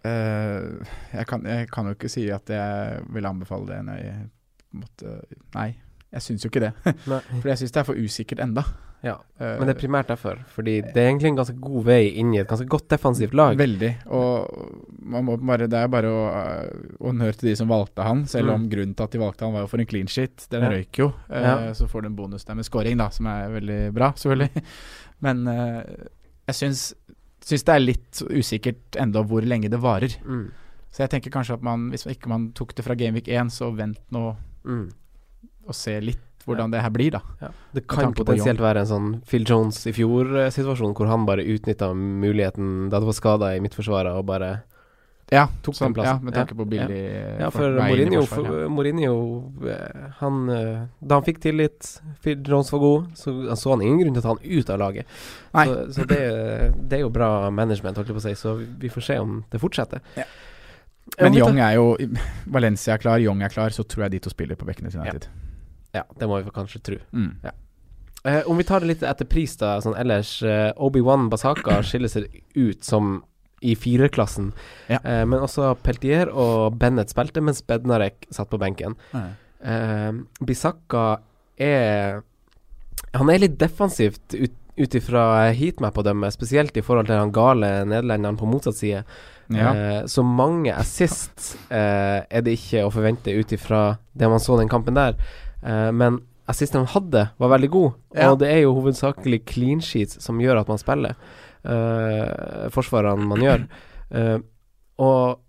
Uh, 0.05 0.79
jeg, 1.13 1.27
kan, 1.27 1.43
jeg 1.43 1.69
kan 1.69 1.85
jo 1.85 1.93
ikke 1.93 2.09
si 2.09 2.29
at 2.31 2.47
jeg 2.47 3.03
vil 3.13 3.25
anbefale 3.25 3.67
det. 3.67 3.79
Nei, 3.85 4.29
måte, 4.73 5.21
nei 5.55 5.75
jeg 6.13 6.21
syns 6.25 6.43
jo 6.45 6.49
ikke 6.49 6.61
det. 6.67 6.73
For 7.41 7.47
jeg 7.51 7.57
syns 7.61 7.71
det 7.75 7.81
er 7.81 7.87
for 7.89 7.95
usikkert 7.99 8.39
enda. 8.45 8.63
Ja, 9.01 9.13
Eh, 9.39 9.53
Men 9.59 9.69
det 9.69 9.77
er 9.77 9.79
primært 9.79 10.07
derfor. 10.11 10.41
Fordi 10.51 10.81
det 10.83 10.97
er 10.99 11.05
egentlig 11.07 11.29
en 11.29 11.37
ganske 11.37 11.53
god 11.63 11.85
vei 11.87 12.09
inn 12.19 12.33
i 12.35 12.39
et 12.41 12.47
ganske 12.49 12.65
godt 12.67 12.89
defensivt 12.91 13.31
lag. 13.33 13.55
Veldig. 13.55 13.91
Og 14.11 14.97
man 15.07 15.23
må 15.23 15.37
bare, 15.39 15.69
det 15.71 15.79
er 15.79 15.87
bare 15.87 16.09
å 16.11 16.23
honnør 17.07 17.37
til 17.39 17.47
de 17.49 17.55
som 17.55 17.69
valgte 17.71 18.03
han, 18.03 18.25
selv 18.27 18.51
om 18.51 18.65
grunnen 18.69 18.91
til 18.99 19.05
at 19.07 19.11
de 19.15 19.21
valgte 19.21 19.45
han 19.47 19.53
var 19.55 19.63
jo 19.63 19.69
for 19.71 19.79
en 19.79 19.87
clean 19.87 20.07
shit. 20.11 20.43
Den 20.51 20.63
Ja. 20.67 20.69
røyk 20.73 20.99
jo. 20.99 21.13
Eh, 21.29 21.41
Ja. 21.47 21.73
Så 21.73 21.87
får 21.87 22.01
du 22.01 22.07
en 22.07 22.15
bonus 22.17 22.43
der 22.43 22.55
med 22.59 22.65
scoring, 22.67 22.97
da, 22.97 23.07
som 23.09 23.27
er 23.27 23.47
veldig 23.55 23.93
bra, 23.93 24.11
selvfølgelig. 24.19 24.63
Men 25.21 25.47
eh, 25.47 25.83
jeg 26.49 26.55
syns, 26.55 26.93
syns 27.39 27.63
det 27.63 27.75
er 27.75 27.79
litt 27.79 28.21
usikkert 28.35 28.99
enda 28.99 29.23
hvor 29.23 29.41
lenge 29.47 29.69
det 29.71 29.79
varer. 29.79 30.11
Mm. 30.27 30.49
Så 30.91 31.03
jeg 31.05 31.09
tenker 31.15 31.31
kanskje 31.31 31.53
at 31.55 31.61
man, 31.63 31.89
hvis 31.93 32.03
ikke 32.05 32.27
man 32.27 32.51
tok 32.51 32.75
det 32.75 32.83
fra 32.83 32.95
Gameweek 32.99 33.27
1, 33.31 33.47
så 33.49 33.71
vent 33.75 33.99
nå 34.11 34.35
Mm. 34.65 34.89
Og 35.69 35.77
se 35.77 35.95
litt 36.03 36.25
hvordan 36.49 36.71
det 36.73 36.81
her 36.83 36.93
blir, 36.93 37.11
da. 37.17 37.21
Ja. 37.41 37.51
Det 37.75 37.85
kan 37.89 38.13
potensielt 38.15 38.61
være 38.63 38.83
en 38.83 38.89
sånn 38.89 39.11
Phil 39.27 39.45
Jones 39.47 39.83
i 39.89 39.93
fjor-situasjon, 39.95 40.95
hvor 40.97 41.11
han 41.11 41.27
bare 41.27 41.45
utnytta 41.45 41.91
muligheten 41.93 42.89
da 42.89 43.01
det 43.01 43.09
var 43.09 43.17
skada 43.17 43.53
i 43.55 43.63
midtforsvaret, 43.63 44.15
og 44.15 44.27
bare 44.29 44.57
Ja, 45.29 45.43
tok 45.61 45.75
sånn, 45.77 45.93
den 45.93 46.07
ja 46.07 46.15
med 46.25 46.33
tanke 46.33 46.55
på 46.57 46.65
billig 46.65 47.01
Ja, 47.37 47.51
for 47.53 47.75
vei 47.77 47.91
Mourinho, 47.91 48.23
for, 48.25 48.63
Mourinho 48.73 49.11
eh, 49.61 50.07
han, 50.23 50.39
eh, 50.49 50.79
Da 51.05 51.19
han 51.19 51.27
fikk 51.27 51.37
tillit, 51.43 51.91
Phil 52.23 52.39
Jones 52.41 52.71
var 52.73 52.81
god, 52.81 53.11
så 53.19 53.35
han 53.51 53.59
så 53.59 53.75
han 53.75 53.83
ingen 53.85 54.01
grunn 54.01 54.17
til 54.17 54.23
å 54.23 54.25
ta 54.25 54.33
han 54.33 54.41
ut 54.41 54.71
av 54.73 54.79
laget. 54.81 55.19
Nei. 55.53 55.65
Så, 55.69 55.75
så 55.99 56.07
det, 56.09 56.21
det 56.81 56.97
er 56.97 57.03
jo 57.03 57.11
bra 57.13 57.49
management, 57.53 57.99
holdt 57.99 58.09
jeg 58.09 58.17
på 58.17 58.23
å 58.23 58.25
si, 58.25 58.33
så 58.39 58.55
vi, 58.57 58.89
får 58.89 59.05
se 59.05 59.19
om 59.21 59.43
det 59.51 59.61
fortsetter. 59.61 60.01
Ja. 60.17 60.25
Men 61.19 61.37
Jong 61.37 61.57
Young 61.57 61.61
er 61.65 61.77
jo 61.77 61.85
Valencia 62.53 62.93
er 62.95 63.01
klar, 63.01 63.21
Young 63.21 63.41
er 63.45 63.53
klar, 63.53 63.73
så 63.73 63.85
tror 63.85 64.07
jeg 64.07 64.17
de 64.17 64.23
to 64.25 64.33
spiller 64.33 64.57
på 64.57 64.65
bekkene 64.65 64.89
til 64.93 65.01
United. 65.01 65.29
Ja, 65.29 65.48
det 65.93 66.27
må 66.29 66.41
vi 66.43 66.51
kanskje 66.55 66.81
tro. 66.85 66.97
Mm. 67.13 67.31
Eh, 68.25 68.41
om 68.51 68.57
vi 68.59 68.63
tar 68.67 68.83
det 68.83 68.87
litt 68.91 69.03
etter 69.07 69.25
pris, 69.25 69.55
da, 69.57 69.77
sånn 69.81 69.95
ellers. 69.97 70.41
Eh, 70.43 70.71
Obi-Wan 70.75 71.29
Basaka 71.31 71.79
skiller 71.87 72.11
seg 72.11 72.27
ut 72.55 72.83
som 72.83 73.23
i 73.61 73.73
firerklassen, 73.75 74.53
Ja. 74.87 74.99
eh, 75.03 75.25
men 75.27 75.41
også 75.43 75.73
Peltier 75.83 76.29
og 76.31 76.77
Bennett 76.79 77.11
spilte, 77.11 77.41
mens 77.43 77.59
Bednarek 77.67 78.27
satt 78.31 78.49
på 78.51 78.59
benken. 78.61 78.95
Bisaka 79.11 79.35
Eh, 79.59 80.13
Bisakka 80.47 81.19
er 81.59 82.21
Han 83.13 83.29
er 83.29 83.39
litt 83.41 83.57
defensivt 83.59 84.31
ut 84.79 84.95
ifra 84.95 85.51
heatmap 85.51 85.97
å 85.99 86.03
dømme, 86.05 86.29
spesielt 86.31 86.77
i 86.77 86.83
forhold 86.85 87.09
til 87.09 87.17
han 87.19 87.33
gale 87.35 87.83
nederlenderen 87.89 88.37
på 88.39 88.47
motsatt 88.47 88.77
side. 88.79 89.01
Ja. 89.51 89.73
Eh, 89.73 90.05
så 90.07 90.23
mange 90.23 90.71
assist 90.77 91.57
eh, 91.67 92.21
er 92.23 92.41
det 92.45 92.53
ikke 92.55 92.85
å 92.87 92.93
forvente 92.93 93.33
ut 93.35 93.51
ifra 93.51 93.97
det 94.15 94.29
man 94.31 94.39
så 94.39 94.55
den 94.59 94.69
kampen 94.71 94.95
der. 94.95 95.17
Eh, 95.63 95.91
men 95.91 96.21
assisten 96.49 96.81
han 96.85 96.87
hadde, 96.93 97.29
var 97.37 97.49
veldig 97.53 97.69
god, 97.69 97.93
Ja. 98.15 98.31
og 98.31 98.39
det 98.39 98.47
er 98.49 98.61
jo 98.63 98.73
hovedsakelig 98.79 99.43
clean 99.45 99.81
sheets 99.81 100.17
som 100.23 100.39
gjør 100.41 100.61
at 100.61 100.67
man 100.71 100.77
spiller. 100.81 101.15
Uh, 101.83 102.69
forsvarene 102.73 103.27
man 103.27 103.41
gjør. 103.43 103.65
Uh, 104.15 104.39
og 105.03 105.39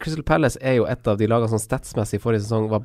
Crystal 0.00 0.22
Palace 0.26 0.58
er 0.62 0.76
jo 0.78 0.86
et 0.88 1.08
av 1.08 1.18
de 1.18 1.26
lagene 1.30 1.50
som 1.50 1.58
statsmessig 1.62 2.20
forrige 2.22 2.44
sesong 2.44 2.68
var, 2.70 2.84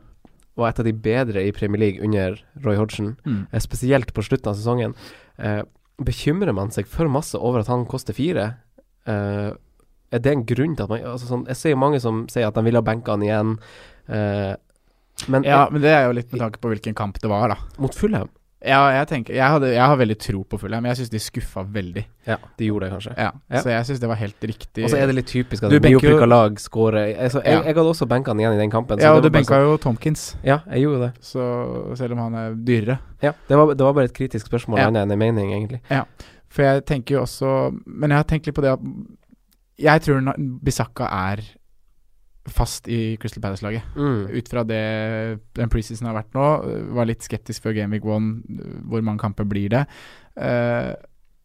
var 0.59 0.71
et 0.71 0.79
av 0.81 0.87
de 0.87 0.93
bedre 0.93 1.43
i 1.45 1.51
Premier 1.55 1.79
League 1.79 2.03
under 2.03 2.39
Roy 2.65 2.75
Hodgson, 2.79 3.15
Mm. 3.25 3.47
spesielt 3.59 4.13
på 4.13 4.23
slutten 4.23 4.49
av 4.51 4.55
sesongen. 4.59 4.95
Uh, 5.39 5.63
bekymrer 6.01 6.53
man 6.53 6.71
seg 6.71 6.87
for 6.87 7.07
masse 7.07 7.35
over 7.37 7.59
at 7.61 7.67
han 7.71 7.85
koster 7.85 8.13
fire? 8.17 8.55
Uh, 9.07 9.53
er 10.11 10.19
det 10.19 10.31
en 10.33 10.45
grunn 10.45 10.75
til 10.75 10.83
at 10.83 10.89
man 10.89 10.99
altså 11.13 11.27
sånn, 11.29 11.45
Jeg 11.47 11.55
ser 11.55 11.69
jo 11.71 11.77
mange 11.77 11.99
som 12.01 12.25
sier 12.27 12.47
at 12.47 12.55
de 12.55 12.63
vil 12.63 12.75
ha 12.75 12.81
benka 12.81 13.11
han 13.13 13.21
igjen. 13.23 13.53
Eh, 14.09 14.55
men 15.27 15.43
ja, 15.43 15.67
men 15.71 15.81
det 15.81 15.89
er 15.93 16.05
jo 16.07 16.13
litt 16.17 16.31
med 16.31 16.39
tanke 16.41 16.59
på 16.61 16.69
hvilken 16.71 16.95
kamp 16.95 17.19
det 17.21 17.29
var, 17.29 17.49
da. 17.49 17.55
mot 17.77 17.93
Fulham 17.93 18.29
Ja, 18.63 18.91
jeg 18.93 19.07
tenker 19.09 19.33
Jeg, 19.33 19.41
hadde, 19.49 19.71
jeg 19.73 19.81
har 19.81 19.97
veldig 19.97 20.17
tro 20.21 20.43
på 20.45 20.57
Fulham, 20.61 20.85
jeg 20.85 20.97
syns 20.99 21.09
de 21.09 21.17
skuffa 21.19 21.63
veldig. 21.65 22.03
Ja, 22.27 22.35
de 22.57 22.65
gjorde 22.67 22.85
det 22.85 22.91
kanskje. 22.93 23.13
Ja, 23.17 23.31
Ja. 23.49 23.61
Så 23.63 23.69
jeg 23.73 23.85
syns 23.87 23.99
det 23.99 24.07
var 24.11 24.15
helt 24.19 24.39
riktig. 24.45 24.83
Og 24.85 24.89
så 24.91 24.97
er 25.01 25.07
det 25.09 25.15
litt 25.15 25.25
typisk 25.31 25.63
at 25.63 25.71
nyopprykka 25.71 26.27
lag 26.29 26.59
skårer. 26.61 27.15
altså, 27.17 27.41
jeg, 27.43 27.53
Ja. 27.57 27.63
jeg 27.65 27.75
hadde 27.75 27.89
også 27.89 28.05
benka 28.07 28.29
han 28.29 28.37
igjen 28.39 28.53
i 28.53 28.57
den 28.61 28.69
kampen. 28.69 28.99
så 28.99 29.01
Ja, 29.01 29.13
og 29.15 29.23
du 29.23 29.31
benka 29.31 29.57
jo 29.63 29.77
Tomkins, 29.77 30.35
sånn- 30.35 30.45
Ja, 30.45 30.59
jeg 30.69 30.83
gjorde 30.85 30.99
det. 31.07 31.21
så 31.23 31.97
selv 31.97 32.11
om 32.13 32.17
han 32.19 32.35
er 32.35 32.53
dyrere. 32.53 32.99
Ja, 33.23 33.31
det 33.49 33.57
var, 33.57 33.73
det 33.73 33.81
var 33.83 33.93
bare 33.93 34.05
et 34.05 34.13
kritisk 34.13 34.45
spørsmål, 34.47 34.77
Ja. 34.77 34.87
annet 34.87 35.07
enn 35.07 35.11
en 35.11 35.19
mening, 35.19 35.49
egentlig. 35.51 35.81
For 36.49 36.61
jeg 36.61 36.85
tenker 36.85 37.15
jo 37.15 37.21
også 37.23 37.81
Men 37.87 38.09
jeg 38.11 38.17
har 38.17 38.23
tenkt 38.25 38.45
litt 38.45 38.55
på 38.55 38.61
det 38.61 38.73
at 38.73 38.79
Jeg 39.79 40.01
tror 40.01 40.35
Bisakka 40.63 41.07
er 41.09 41.41
fast 42.49 42.87
i 42.89 43.17
Crystal 43.21 43.41
Palace-laget. 43.43 43.83
Mm. 43.95 44.23
Ut 44.33 44.47
fra 44.49 44.63
det 44.65 45.39
den 45.57 45.69
preseason 45.69 46.07
har 46.09 46.15
vært 46.17 46.33
nå. 46.33 46.45
øh, 46.65 46.95
Var 46.95 47.05
litt 47.05 47.21
skeptisk 47.23 47.63
før 47.63 47.75
Game 47.77 47.93
Week 47.93 48.05
1, 48.05 48.31
øh, 48.65 48.79
hvor 48.89 49.01
mange 49.05 49.19
kamper 49.21 49.45
blir 49.45 49.69
det. 49.69 49.85
Uh, 50.37 50.93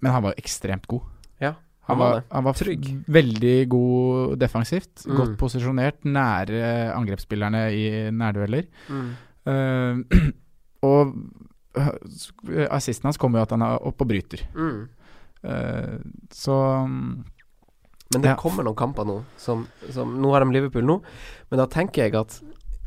men 0.00 0.12
han 0.12 0.22
var 0.22 0.34
ekstremt 0.38 0.86
god. 0.88 1.02
Ja, 1.42 1.54
Han 1.88 1.96
han 1.96 1.98
var 1.98 2.22
han 2.32 2.44
var 2.44 2.52
Trygg. 2.52 2.86
veldig 3.08 3.68
god 3.68 4.36
defensivt. 4.38 5.06
Mm. 5.06 5.16
Godt 5.16 5.36
posisjonert, 5.38 6.04
nære 6.04 6.92
angrepsspillerne 6.94 7.64
i 7.74 8.10
nærdueller. 8.10 8.64
Mm. 8.88 9.10
Uh, 9.46 10.30
og 10.90 11.14
assisten 12.70 13.06
hans 13.08 13.18
kommer 13.20 13.38
jo 13.40 13.42
at 13.42 13.50
han 13.52 13.62
er 13.62 13.82
oppe 13.84 14.04
og 14.06 14.08
bryter. 14.08 14.46
Eh, 15.46 15.98
så 16.32 16.54
Men 18.14 18.22
det 18.22 18.28
Ja. 18.30 18.36
kommer 18.38 18.62
noen 18.64 18.76
kamper 18.78 19.04
nå 19.04 19.24
som, 19.36 19.66
som 19.90 20.12
Nå 20.22 20.30
har 20.32 20.44
de 20.44 20.52
Liverpool 20.54 20.84
nå, 20.86 21.00
men 21.50 21.58
da 21.58 21.66
tenker 21.66 22.04
jeg 22.06 22.14
at 22.14 22.40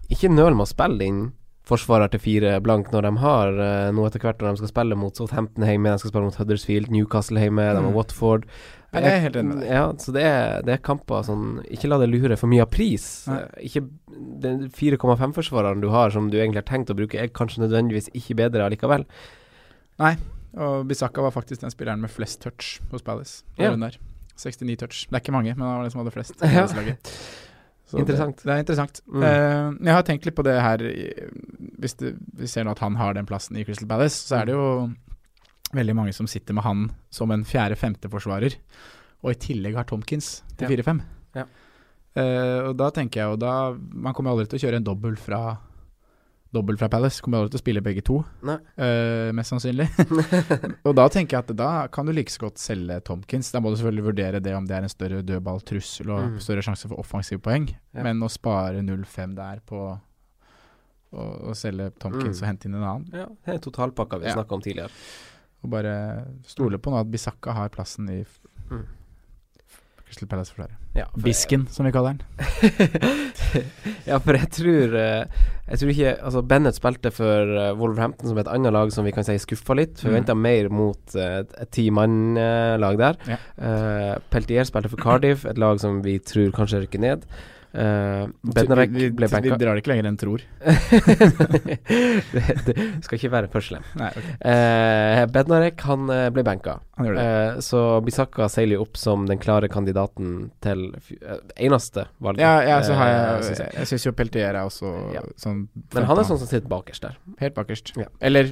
ikke 0.10 0.30
nøl 0.32 0.56
med 0.56 0.64
å 0.66 0.70
spille 0.72 1.04
inn 1.06 1.32
forsvarer 1.70 2.10
til 2.10 2.20
fire 2.24 2.56
blank 2.66 2.88
når 2.90 3.02
de 3.06 3.12
har 3.22 3.50
uh, 3.60 3.92
noe 3.94 4.08
etter 4.08 4.20
hvert 4.24 4.40
når 4.42 4.56
de 4.56 4.62
skal 4.64 4.72
spille 4.72 4.96
mot 4.98 5.14
Southampton 5.14 5.68
hjemme, 5.68 5.92
de 5.92 6.00
skal 6.02 6.10
spille 6.10 6.26
mot 6.26 6.40
Huddersfield, 6.40 6.88
Newcastle 6.90 7.38
hjemme, 7.44 7.62
de 7.62 7.76
har 7.84 7.84
Mm. 7.92 7.94
Watford. 7.94 8.48
Jeg, 8.92 9.04
jeg 9.04 9.12
er 9.14 9.20
helt 9.22 9.36
enig 9.38 9.50
med 9.54 9.60
deg. 9.62 9.70
Ja, 9.70 9.84
så 10.02 10.14
det 10.16 10.24
er, 10.26 10.64
det 10.66 10.74
er 10.74 10.82
kamper 10.82 11.22
sånn 11.28 11.60
Ikke 11.70 11.92
la 11.92 12.00
det 12.02 12.08
lure 12.10 12.36
for 12.42 12.50
mye 12.50 12.64
av 12.66 12.72
pris. 12.74 13.28
Nei. 13.30 13.38
Eh, 13.44 13.68
Ikke 13.68 13.84
Den 14.42 14.64
4,5-forsvareren 14.74 15.80
du 15.84 15.90
har, 15.94 16.10
som 16.10 16.32
du 16.32 16.40
egentlig 16.40 16.64
har 16.64 16.70
tenkt 16.72 16.90
å 16.90 16.98
bruke, 16.98 17.20
er 17.22 17.28
kanskje 17.30 17.62
nødvendigvis 17.62 18.10
ikke 18.18 18.36
bedre 18.40 18.66
allikevel. 18.66 19.06
Nei, 20.00 20.16
Og 20.58 20.88
Bisakka 20.90 21.22
var 21.22 21.32
faktisk 21.36 21.62
den 21.62 21.70
spilleren 21.70 22.02
med 22.02 22.10
flest 22.10 22.42
touch 22.42 22.80
hos 22.90 23.04
Palace. 23.06 23.44
Ja. 23.60 23.76
der. 23.76 24.00
69 24.40 24.80
touch. 24.80 25.04
Det 25.10 25.18
er 25.18 25.24
ikke 25.24 25.36
mange, 25.36 25.54
men 25.56 25.66
han 25.66 25.78
var 25.78 25.88
den 25.88 25.94
som 25.94 26.04
hadde 26.04 26.16
flest. 26.16 26.40
Ja. 26.56 26.66
Så 27.90 27.98
Interessant. 27.98 28.38
Det, 28.38 28.46
det 28.46 28.54
er 28.54 28.60
interessant. 28.62 29.00
Mm. 29.10 29.24
Uh, 29.24 29.86
jeg 29.88 29.96
har 29.96 30.04
tenkt 30.06 30.26
litt 30.28 30.36
på 30.38 30.44
det 30.46 30.60
her 30.62 30.84
Hvis 31.82 31.96
det, 31.98 32.12
vi 32.38 32.46
ser 32.46 32.68
nå 32.68 32.76
at 32.76 32.84
han 32.84 33.00
har 33.00 33.16
den 33.18 33.26
plassen 33.26 33.58
i 33.58 33.64
Crystal 33.66 33.90
Palace, 33.90 34.20
så 34.28 34.36
er 34.38 34.46
det 34.46 34.54
jo 34.54 34.68
veldig 35.74 35.96
mange 35.98 36.14
som 36.14 36.30
sitter 36.30 36.54
med 36.54 36.66
han 36.68 36.84
som 37.14 37.34
en 37.34 37.46
fjerde-femte 37.46 38.10
forsvarer, 38.14 38.56
og 39.26 39.34
i 39.34 39.40
tillegg 39.42 39.78
har 39.78 39.90
Tomkins 39.90 40.44
til 40.58 40.70
Ja. 40.70 40.84
4-5. 40.84 41.02
Ja. 41.40 41.48
Uh, 42.14 42.70
og 42.70 42.78
da 42.78 42.92
tenker 42.94 43.22
jeg 43.22 43.30
jo 43.30 43.36
da 43.38 43.52
Man 43.78 44.16
kommer 44.18 44.34
aldri 44.34 44.48
til 44.50 44.58
å 44.58 44.64
kjøre 44.64 44.80
en 44.82 44.86
dobbel 44.88 45.18
fra 45.22 45.42
Dobbel 46.52 46.78
fra 46.82 46.88
Palace. 46.90 47.22
Kommer 47.22 47.38
aldri 47.44 47.52
til 47.54 47.60
å 47.60 47.62
spille 47.62 47.82
begge 47.86 48.02
to, 48.04 48.24
eh, 48.82 49.30
mest 49.38 49.52
sannsynlig. 49.54 49.86
og 50.88 50.96
da 50.98 51.06
tenker 51.14 51.38
jeg 51.38 51.44
at 51.46 51.56
da 51.56 51.88
kan 51.94 52.06
du 52.10 52.12
like 52.12 52.32
så 52.34 52.40
godt 52.48 52.58
selge 52.58 52.98
Tomkins. 53.06 53.52
Da 53.54 53.60
må 53.62 53.70
du 53.70 53.78
selvfølgelig 53.78 54.06
vurdere 54.08 54.42
det 54.42 54.56
om 54.58 54.66
det 54.66 54.76
er 54.80 54.88
en 54.88 54.90
større 54.90 55.22
dødballtrussel 55.22 56.10
og 56.10 56.24
Mm. 56.30 56.40
større 56.42 56.62
sjanse 56.66 56.88
for 56.90 56.98
offensive 57.00 57.40
poeng. 57.46 57.70
Ja. 57.94 58.02
Men 58.04 58.20
å 58.26 58.30
spare 58.34 58.82
0-5 58.82 59.36
der 59.38 59.62
på 59.66 60.00
å, 61.14 61.22
å 61.50 61.54
selge 61.58 61.92
Tomkins 62.02 62.40
Mm. 62.40 62.44
og 62.44 62.48
hente 62.50 62.66
inn 62.70 62.76
en 62.76 62.84
annen, 62.84 63.10
Ja, 63.14 63.26
det 63.46 63.56
er 63.56 63.60
totalpakka 63.70 64.20
vi 64.20 64.26
Ja. 64.28 64.36
snakka 64.36 64.52
om 64.58 64.62
tidligere. 64.62 64.90
og 65.64 65.70
bare 65.70 66.26
stole 66.48 66.78
på 66.80 66.90
nå 66.92 67.00
at 67.02 67.12
Bisakka 67.12 67.54
har 67.54 67.70
plassen 67.70 68.10
i 68.10 68.26
Mm. 68.70 68.86
Crystal 70.10 70.28
Palace-forsvaret. 70.28 70.74
Ja, 70.98 71.06
for- 71.14 71.22
Bisken, 71.22 71.68
som 71.70 71.86
vi 71.86 71.92
kaller 71.94 72.18
den. 72.18 72.24
ja, 74.10 74.18
for 74.18 74.34
jeg 74.34 74.50
tror 74.56 74.96
eh, 74.98 75.44
Jeg 75.70 75.80
tror 75.80 75.92
ikke 75.94 76.14
Altså, 76.18 76.42
Bennett 76.50 76.78
spilte 76.80 77.12
for 77.14 77.52
eh, 77.62 77.76
Wolverhampton, 77.78 78.28
som 78.32 78.40
er 78.40 78.48
et 78.48 78.52
annet 78.56 78.74
lag 78.74 78.92
som 78.94 79.06
vi 79.06 79.14
kan 79.14 79.28
si 79.28 79.38
skuffa 79.42 79.78
litt. 79.78 79.94
Mm. 80.00 80.02
Forventa 80.08 80.36
mer 80.38 80.72
mot 80.74 81.16
eh, 81.16 81.44
et 81.46 81.72
ti-mann-lag 81.78 82.98
der. 83.00 83.22
Ja. 83.30 83.38
Uh, 83.62 84.18
Peltier 84.34 84.66
spilte 84.66 84.90
for 84.90 85.02
Cardiff, 85.02 85.46
et 85.46 85.62
lag 85.62 85.78
som 85.82 86.02
vi 86.06 86.18
tror 86.20 86.50
kanskje 86.58 86.84
rykker 86.88 87.06
ned. 87.06 87.30
Uh, 87.70 88.26
Bednarek 88.42 88.90
vi, 88.90 89.12
ble 89.14 89.28
banka. 89.30 89.46
vi 89.54 89.58
drar 89.62 89.78
det 89.78 89.84
ikke 89.84 89.92
lenger 89.92 90.08
enn 90.10 90.18
tror. 90.18 90.42
det, 92.34 92.46
det 92.66 92.76
skal 93.06 93.20
ikke 93.20 93.32
være 93.36 93.50
for 93.54 93.66
slem. 93.66 93.86
Nei, 94.00 94.10
ok. 94.10 94.30
Uh, 94.42 95.24
Bednarek 95.36 95.84
han 95.86 96.10
eh, 96.14 96.30
ble 96.34 96.44
banka, 96.48 96.80
Han. 96.98 97.10
Eh, 97.18 97.60
så 97.64 97.82
Bisakka 98.04 98.50
seiler 98.52 98.80
jo 98.80 98.86
opp 98.88 98.98
som 99.00 99.28
den 99.30 99.40
klare 99.42 99.70
kandidaten 99.72 100.50
til 100.64 100.90
eh, 100.98 101.40
eneste 101.68 102.08
valget. 102.18 102.44
Ja, 102.44 102.56
ja, 102.66 102.80
så 102.84 102.98
har 102.98 103.14
eh, 103.14 103.20
jeg 103.50 103.60
Jeg, 103.60 103.76
jeg 103.78 103.92
syns 103.94 104.08
jo 104.08 104.16
Peltier 104.18 104.50
er 104.50 104.64
også 104.66 104.92
Ja. 105.16 105.24
sånn 105.40 105.68
Men 105.96 106.10
han 106.10 106.20
er 106.20 106.28
sånn 106.28 106.42
som 106.42 106.50
sitter 106.50 106.68
bakerst 106.72 107.06
der. 107.06 107.18
Helt 107.40 107.56
bakerst. 107.56 107.94
Ja. 108.00 108.10
Eller 108.20 108.52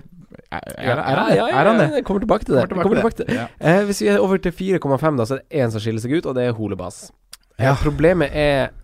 er, 0.52 0.62
er, 0.78 0.98
er, 0.98 1.02
han 1.02 1.30
det? 1.32 1.38
Er 1.42 1.70
han 1.72 1.80
det? 1.82 1.92
Jeg 2.00 2.06
kommer 2.08 2.24
tilbake 2.24 2.46
til 2.46 2.56
det. 2.56 2.68
Tilbake 2.70 2.96
tilbake 2.96 3.20
til 3.22 3.32
det. 3.32 3.48
Eh, 3.60 3.84
hvis 3.90 4.02
vi 4.04 4.12
er 4.14 4.24
over 4.24 4.38
til 4.38 4.52
4,5, 4.52 5.18
da, 5.18 5.26
så 5.26 5.38
er 5.38 5.42
det 5.44 5.64
én 5.64 5.74
som 5.74 5.84
skiller 5.84 6.04
seg 6.04 6.18
ut, 6.18 6.28
og 6.28 6.36
det 6.38 6.48
er 6.48 6.58
Holebas. 6.58 7.08
Eh, 7.58 7.80
problemet 7.82 8.30
er 8.34 8.68
eh, 8.68 8.76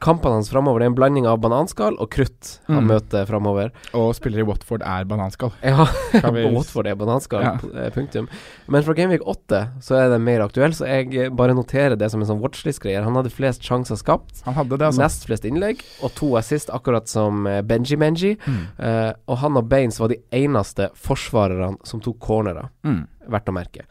kampene 0.00 0.34
hans 0.38 0.48
framover. 0.50 0.80
Er 0.82 0.86
en 0.90 0.94
blanding 0.94 1.26
av 1.26 1.40
bananskall 1.40 1.96
og 1.98 2.10
krutt 2.10 2.60
han 2.68 2.84
Mm. 2.84 2.90
møter 2.92 3.26
framover. 3.26 3.70
Og 3.94 4.14
spiller 4.14 4.40
i 4.40 4.46
Watford 4.46 4.82
er 4.82 5.04
bananskall. 5.04 5.52
Ja, 5.62 5.86
vi- 6.30 6.46
Watford 6.54 6.86
er 6.86 6.94
bananskall, 6.94 7.42
Ja. 7.42 7.54
eh, 7.74 7.90
punktum. 7.90 8.28
Men 8.68 8.82
fra 8.82 8.94
Gameweek 8.94 9.22
8 9.26 9.72
så 9.80 9.96
er 9.98 10.08
det 10.10 10.20
mer 10.20 10.40
aktuell, 10.44 10.70
så 10.72 10.86
jeg 10.86 11.14
eh, 11.14 11.28
bare 11.30 11.54
noterer 11.54 11.96
det 11.98 12.10
som 12.10 12.20
en 12.20 12.26
sånn 12.26 12.40
watchlist-greier. 12.40 13.02
Han 13.04 13.14
hadde 13.14 13.30
flest 13.30 13.62
sjanser 13.62 13.96
skapt. 13.96 14.42
Han 14.44 14.54
hadde 14.54 14.78
det, 14.78 14.86
altså. 14.86 14.98
Nest 15.02 15.26
flest 15.26 15.44
innlegg 15.44 15.82
og 16.02 16.14
to 16.14 16.36
assist, 16.36 16.68
akkurat 16.70 17.08
som 17.08 17.46
eh, 17.46 17.62
Benji 17.62 17.96
Menji. 17.96 18.36
Mm. 18.46 18.62
Uh, 18.78 19.12
og 19.28 19.38
han 19.38 19.56
og 19.56 19.68
Baines 19.68 19.98
var 19.98 20.08
de 20.08 20.20
eneste 20.32 20.90
forsvarerne 20.94 21.76
som 21.84 22.00
tok 22.00 22.18
cornerer, 22.20 22.68
Mm. 22.84 23.06
verdt 23.28 23.46
å 23.50 23.52
merke. 23.54 23.82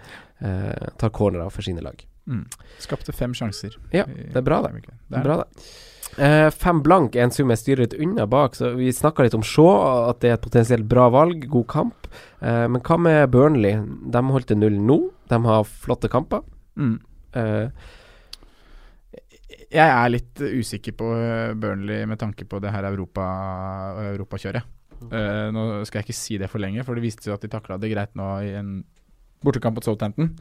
Uh, 0.41 0.91
tar 0.97 1.09
cornerer 1.09 1.49
for 1.51 1.61
sine 1.61 1.81
lag. 1.81 2.03
Mm. 2.25 2.45
Skapte 2.81 3.13
fem 3.13 3.33
sjanser. 3.37 3.75
Ja, 3.93 4.05
det 4.07 4.39
er 4.39 4.45
bra, 4.45 4.61
det. 4.65 4.85
Det 4.85 5.19
er 5.19 5.25
Bra, 5.25 5.43
det. 5.43 5.67
Eh, 6.15 6.47
fem 6.55 6.79
blank 6.79 7.15
er 7.17 7.25
en 7.25 7.33
sum 7.35 7.51
jeg 7.51 7.59
styrer 7.59 7.83
litt 7.83 7.97
unna 7.99 8.23
bak, 8.29 8.53
så 8.55 8.69
vi 8.77 8.87
snakka 8.95 9.25
litt 9.25 9.35
om 9.35 9.43
Shaw, 9.43 10.07
at 10.13 10.21
det 10.23 10.29
er 10.31 10.37
et 10.37 10.45
potensielt 10.45 10.87
bra 10.87 11.09
valg, 11.11 11.43
god 11.51 11.67
kamp. 11.71 12.07
Eh, 12.39 12.65
men 12.71 12.79
hva 12.85 12.97
med 13.01 13.33
Burnley? 13.33 13.81
De 14.13 14.23
holdt 14.31 14.47
til 14.53 14.61
null 14.61 14.79
nå. 14.79 14.99
De 15.31 15.39
har 15.43 15.67
flotte 15.67 16.11
kamper. 16.11 16.45
Mm. 16.79 16.97
Eh, 17.35 17.91
Jeg 19.75 19.91
er 19.91 20.11
litt 20.13 20.39
usikker 20.39 20.93
på 20.95 21.07
uh, 21.09 21.51
Burnley 21.59 22.05
med 22.07 22.19
tanke 22.21 22.45
på 22.47 22.61
det 22.63 22.71
her 22.71 22.85
Europa, 22.87 23.25
europakjøret. 24.13 24.63
Uh, 25.01 25.51
nå 25.51 25.83
skal 25.83 25.99
jeg 25.99 26.05
ikke 26.05 26.15
si 26.15 26.37
det 26.39 26.47
for 26.47 26.63
lenge, 26.63 26.85
for 26.87 26.95
det 26.95 27.03
viste 27.03 27.25
seg 27.25 27.35
at 27.35 27.43
de 27.43 27.51
takla 27.51 27.75
det 27.81 27.89
greit 27.91 28.13
nå 28.15 28.29
i 28.45 28.53
en 28.55 28.77
bortekamp 29.45 29.77
mot 29.77 29.85
Southampton. 29.87 30.33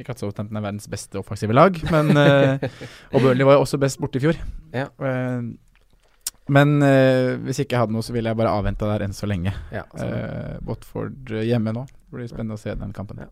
Ikke 0.00 0.14
at 0.14 0.22
Southampton 0.22 0.60
er 0.60 0.64
verdens 0.64 0.88
beste 0.90 1.20
offensive 1.20 1.56
lag, 1.56 1.76
men 1.92 2.14
uh, 2.16 2.64
Og 3.14 3.20
Burnley 3.20 3.46
var 3.46 3.58
jo 3.58 3.66
også 3.66 3.80
best 3.82 4.00
borte 4.02 4.20
i 4.20 4.24
fjor. 4.24 4.40
Ja. 4.74 4.88
Uh, 5.02 5.52
men 6.54 6.74
uh, 6.84 7.34
hvis 7.46 7.62
ikke 7.62 7.76
jeg 7.76 7.84
hadde 7.84 7.96
noe, 7.96 8.04
så 8.04 8.14
ville 8.16 8.30
jeg 8.32 8.38
bare 8.40 8.52
avventa 8.52 8.88
der 8.90 9.06
enn 9.06 9.16
så 9.16 9.28
lenge. 9.30 9.54
ja, 9.72 9.86
altså. 9.88 10.10
Watford 10.68 11.32
hjemme 11.44 11.72
nå. 11.76 11.86
Det 11.88 12.18
blir 12.18 12.28
spennende 12.30 12.58
å 12.58 12.62
se 12.62 12.74
den 12.78 12.92
kampen. 12.96 13.24
Ja. 13.24 13.30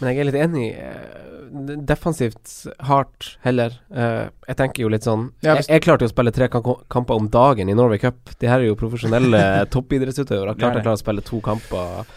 Men 0.00 0.14
jeg 0.14 0.22
er 0.22 0.28
litt 0.30 0.38
enig. 0.40 0.66
eh, 0.80 1.76
defensivt 1.84 2.52
hardt 2.88 3.34
heller. 3.44 3.74
Eh, 3.92 4.30
jeg 4.48 4.56
tenker 4.56 4.84
jo 4.84 4.90
litt 4.92 5.04
sånn 5.04 5.26
jeg, 5.44 5.66
jeg 5.66 5.82
klarte 5.84 6.06
jo 6.06 6.10
å 6.10 6.14
spille 6.14 6.32
tre 6.32 6.48
kamper 6.48 7.16
om 7.18 7.28
dagen 7.28 7.68
i 7.68 7.76
Norway 7.76 8.00
Cup. 8.00 8.32
De 8.40 8.48
her 8.48 8.62
er 8.62 8.70
jo 8.70 8.78
profesjonelle 8.80 9.42
toppidrettsutøvere. 9.74 10.54
Er 10.54 10.60
Klart 10.62 10.78
jeg 10.78 10.86
klarer 10.86 10.96
å 10.96 11.02
spille 11.02 11.24
to 11.26 11.42
kamper 11.44 12.08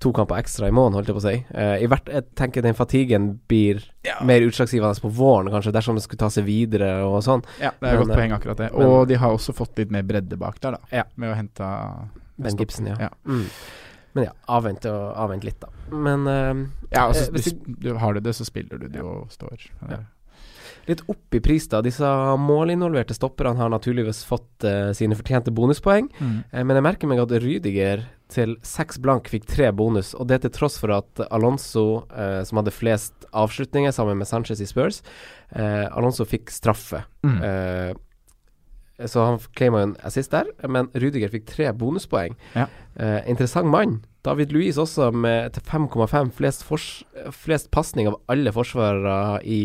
To 0.00 0.12
kamper 0.16 0.38
ekstra 0.40 0.68
i 0.70 0.72
måneden, 0.72 0.96
holdt 0.96 1.10
jeg 1.10 1.16
på 1.18 1.20
å 1.20 1.26
si. 1.26 1.34
Uh, 1.52 1.74
i 1.84 1.88
hvert, 1.92 2.06
jeg 2.08 2.24
tenker 2.38 2.64
den 2.64 2.76
fatiguen 2.78 3.26
blir 3.50 3.82
mer 4.24 4.40
utslagsgivende 4.46 4.96
på 5.04 5.10
våren, 5.12 5.50
kanskje, 5.52 5.74
dersom 5.76 5.98
det 5.98 6.04
skulle 6.06 6.22
ta 6.22 6.30
seg 6.32 6.46
videre 6.46 6.88
og 7.04 7.18
sånn. 7.26 7.42
Ja, 7.60 7.74
det 7.76 7.84
er 7.90 7.92
et 7.92 7.98
Men, 7.98 8.00
godt 8.06 8.14
eh, 8.14 8.20
poeng, 8.22 8.32
akkurat 8.38 8.62
det. 8.62 8.70
men- 8.72 8.86
Og 8.86 9.08
de 9.10 9.18
har 9.20 9.34
også 9.36 9.52
fått 9.52 9.76
litt 9.76 9.90
mer 9.92 10.02
bredde 10.08 10.38
bak 10.40 10.56
der, 10.64 10.78
da. 10.78 10.78
Ja. 10.90 11.04
Med 11.20 11.34
å 11.34 11.36
hente 11.36 11.68
Ben 12.38 12.50
stopp- 12.54 12.60
Gibson, 12.64 12.86
ja. 12.86 12.96
ja. 12.98 13.10
Mm. 13.26 13.44
Men 14.14 14.24
ja, 14.24 14.32
avvent, 14.48 14.86
og, 14.86 15.02
avvent 15.20 15.44
litt, 15.44 15.60
da. 15.60 15.68
Men 15.92 16.24
uh, 16.26 16.64
Ja, 16.90 17.04
altså, 17.10 17.30
hvis 17.36 17.52
du, 17.52 17.74
du 17.78 17.94
har 18.00 18.14
du 18.16 18.20
det, 18.20 18.32
så 18.34 18.46
spiller 18.48 18.78
du 18.80 18.88
det 18.88 19.02
og 19.04 19.28
står. 19.30 19.68
Ja. 19.90 19.98
Litt 20.88 21.02
opp 21.12 21.36
i 21.36 21.40
pris, 21.44 21.68
da. 21.68 21.82
Disse 21.84 22.08
målinvolverte 22.40 23.12
stopperne 23.14 23.60
har 23.60 23.68
naturligvis 23.68 24.24
fått 24.24 24.64
uh, 24.64 24.94
sine 24.96 25.14
fortjente 25.14 25.52
bonuspoeng. 25.52 26.08
Mm. 26.18 26.38
uh, 26.54 26.64
men 26.64 26.74
jeg 26.80 26.86
merker 26.88 27.06
meg 27.12 27.20
at 27.20 27.36
Rydiger 27.44 28.06
til 28.32 28.56
seks 28.66 28.98
blank 29.02 29.28
fikk 29.30 29.46
tre 29.50 29.70
bonus, 29.76 30.12
og 30.14 30.28
det 30.30 30.40
til 30.44 30.52
tross 30.54 30.78
for 30.80 30.92
at 30.94 31.22
Alonso, 31.30 32.04
eh, 32.14 32.42
som 32.48 32.60
hadde 32.60 32.74
flest 32.74 33.26
avslutninger 33.36 33.92
sammen 33.94 34.18
med 34.20 34.28
Sanchez 34.30 34.60
i 34.62 34.68
Spurs, 34.70 35.02
eh, 35.54 35.86
Alonso 35.90 36.24
fikk 36.28 36.50
straffe. 36.54 37.02
Mm. 37.26 37.40
Eh, 37.42 37.92
så 39.08 39.24
han 39.24 39.38
claima 39.56 39.80
en 39.82 39.96
assist 40.04 40.30
der, 40.34 40.50
men 40.68 40.90
Rudiger 40.92 41.30
fikk 41.32 41.46
tre 41.48 41.70
bonuspoeng. 41.72 42.34
Ja. 42.54 42.66
Eh, 43.00 43.22
interessant 43.32 43.70
mann. 43.72 44.02
David 44.26 44.52
Louise 44.52 44.76
også 44.82 45.08
med 45.14 45.54
til 45.56 45.62
5,5 45.64 46.34
flest, 46.36 46.66
fors- 46.68 47.02
flest 47.32 47.70
pasning 47.72 48.10
av 48.10 48.20
alle 48.28 48.52
forsvarere 48.52 49.40
i 49.44 49.62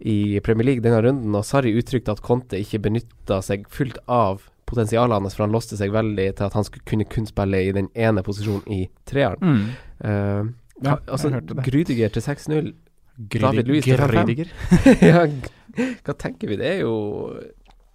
i 0.00 0.40
Premier 0.40 0.64
League 0.64 0.80
denne 0.80 1.02
runden, 1.04 1.34
og 1.36 1.44
Sarri 1.44 1.74
uttrykte 1.76 2.08
at 2.14 2.22
Conte 2.24 2.56
ikke 2.56 2.78
benytta 2.86 3.42
seg 3.44 3.66
fullt 3.68 3.98
av 4.08 4.46
potensialet 4.70 5.16
hans, 5.18 5.34
for 5.36 5.44
han 5.46 5.52
låste 5.54 5.76
seg 5.80 5.92
veldig 5.94 6.28
til 6.38 6.46
at 6.48 6.56
han 6.56 6.64
skulle 6.66 6.86
kunne 6.88 7.06
kun 7.10 7.26
spille 7.28 7.60
i 7.66 7.72
den 7.76 7.90
ene 7.94 8.22
posisjonen 8.26 8.64
i 8.70 8.84
treeren. 9.10 9.40
Mm. 9.42 9.70
Uh, 10.04 10.56
Ja, 10.80 10.94
altså, 11.12 11.28
Grüdiger. 11.60 12.08
Til 12.08 12.22
6-0 12.24 12.70
David 13.34 13.66
Louis 13.68 13.84
til 13.84 13.98
5-5. 14.00 14.46
Ja, 15.10 15.26
hva 16.06 16.14
tenker 16.16 16.48
vi? 16.48 16.56
Det 16.56 16.70
er 16.70 16.78
jo 16.86 16.94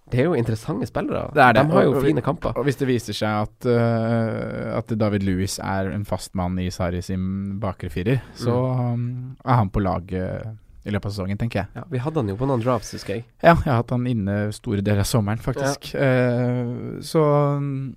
Det 0.06 0.20
er 0.22 0.28
jo 0.28 0.36
interessante 0.38 0.86
spillere. 0.86 1.24
Det 1.34 1.48
det, 1.56 1.64
De 1.66 1.72
har 1.74 1.82
jo 1.82 1.96
og- 1.96 2.04
fine 2.04 2.22
kamper. 2.22 2.52
Og 2.56 2.62
hvis 2.68 2.78
det 2.78 2.86
viser 2.86 3.12
seg 3.18 3.48
at, 3.48 3.66
uh, 3.66 4.76
at 4.78 4.94
David 5.00 5.26
Lewis 5.26 5.58
er 5.58 5.90
en 5.90 6.04
fast 6.06 6.34
mann 6.38 6.58
i 6.62 6.68
Sari 6.70 7.02
sin 7.02 7.58
bakre 7.58 7.90
firer, 7.90 8.22
så 8.38 8.54
um, 8.54 9.36
er 9.44 9.54
han 9.64 9.68
på 9.74 9.82
laget 9.82 10.46
i 10.86 10.92
løpet 10.94 11.10
av 11.10 11.12
sesongen, 11.16 11.38
tenker 11.40 11.64
jeg. 11.64 11.68
Ja, 11.74 11.82
vi 11.90 11.98
hadde 11.98 12.22
han 12.22 12.28
jo 12.30 12.36
på 12.38 12.46
noen 12.46 12.62
drafts, 12.62 12.92
husker 12.94 13.16
jeg. 13.18 13.24
Ja, 13.42 13.56
jeg 13.56 13.66
har 13.72 13.80
hatt 13.82 13.90
han 13.90 14.06
inne 14.06 14.36
store 14.54 14.84
deler 14.86 15.02
av 15.02 15.08
sommeren, 15.10 15.42
faktisk. 15.42 15.90
Eh, 15.98 17.00
så 17.02 17.24
um, 17.58 17.96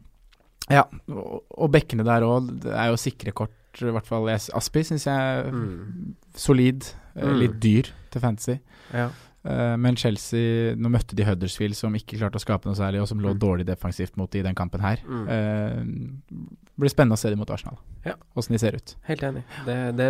Ja. 0.69 0.84
Og, 1.10 1.43
og 1.58 1.71
bekkene 1.73 2.04
der 2.06 2.25
òg, 2.25 2.49
det 2.65 2.73
er 2.73 2.89
jo 2.91 2.97
sikre 3.02 3.32
kort, 3.34 3.56
i 3.80 3.93
hvert 3.93 4.06
fall. 4.10 4.28
Aspi 4.34 4.84
syns 4.84 5.06
jeg 5.06 5.15
er 5.15 5.52
Mm. 5.54 6.15
solid. 6.36 6.86
Mm. 7.15 7.39
Litt 7.39 7.60
dyr 7.62 7.89
til 8.12 8.21
fantasy. 8.21 8.60
Ja. 8.93 9.10
Uh, 9.39 9.78
men 9.80 9.95
Chelsea 9.95 10.73
Nå 10.75 10.89
møtte 10.91 11.15
de 11.15 11.23
Huddersfield, 11.23 11.73
som 11.78 11.93
ikke 11.95 12.17
klarte 12.19 12.36
å 12.36 12.43
skape 12.43 12.67
noe 12.67 12.75
særlig, 12.75 12.99
og 13.02 13.08
som 13.08 13.19
lå 13.23 13.32
Mm. 13.34 13.39
dårlig 13.39 13.65
defensivt 13.65 14.17
mot 14.17 14.30
de 14.30 14.39
i 14.39 14.43
den 14.43 14.56
kampen 14.56 14.82
her. 14.82 14.99
Mm. 15.08 15.28
Uh, 15.30 16.60
blir 16.80 16.89
spennende 16.91 17.15
å 17.15 17.21
se 17.21 17.30
dem 17.30 17.39
mot 17.39 17.49
Arsenal, 17.49 17.78
Ja. 18.06 18.13
de 18.36 18.58
ser 18.60 18.75
ut. 18.75 18.95
Helt 19.08 19.21
enig. 19.23 19.43
Det, 19.65 19.95
det, 19.95 20.10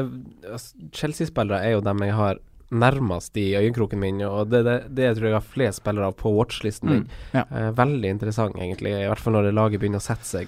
altså, 0.51 0.75
Chelsea-spillere 0.91 1.61
er 1.63 1.71
jo 1.77 1.81
dem 1.81 1.97
jeg 1.99 2.13
har 2.13 2.39
nærmest 2.71 3.37
i 3.41 3.47
øyekroken 3.57 3.99
min, 3.99 4.21
og 4.27 4.49
det, 4.49 4.63
det, 4.67 4.75
det 4.93 5.15
tror 5.17 5.25
jeg 5.29 5.33
har 5.39 5.41
flest 5.53 5.81
spillere 5.81 6.05
av 6.11 6.15
på 6.19 6.31
watchlisten 6.35 6.89
min. 6.89 7.03
Mm. 7.05 7.07
Ja. 7.33 7.43
Eh, 7.49 7.71
veldig 7.79 8.09
interessant, 8.13 8.55
egentlig, 8.61 8.91
i 8.93 9.07
hvert 9.09 9.19
fall 9.23 9.33
når 9.33 9.49
det 9.49 9.55
laget 9.57 9.81
begynner 9.81 10.01
å 10.01 10.05
sette 10.05 10.25
seg. 10.29 10.47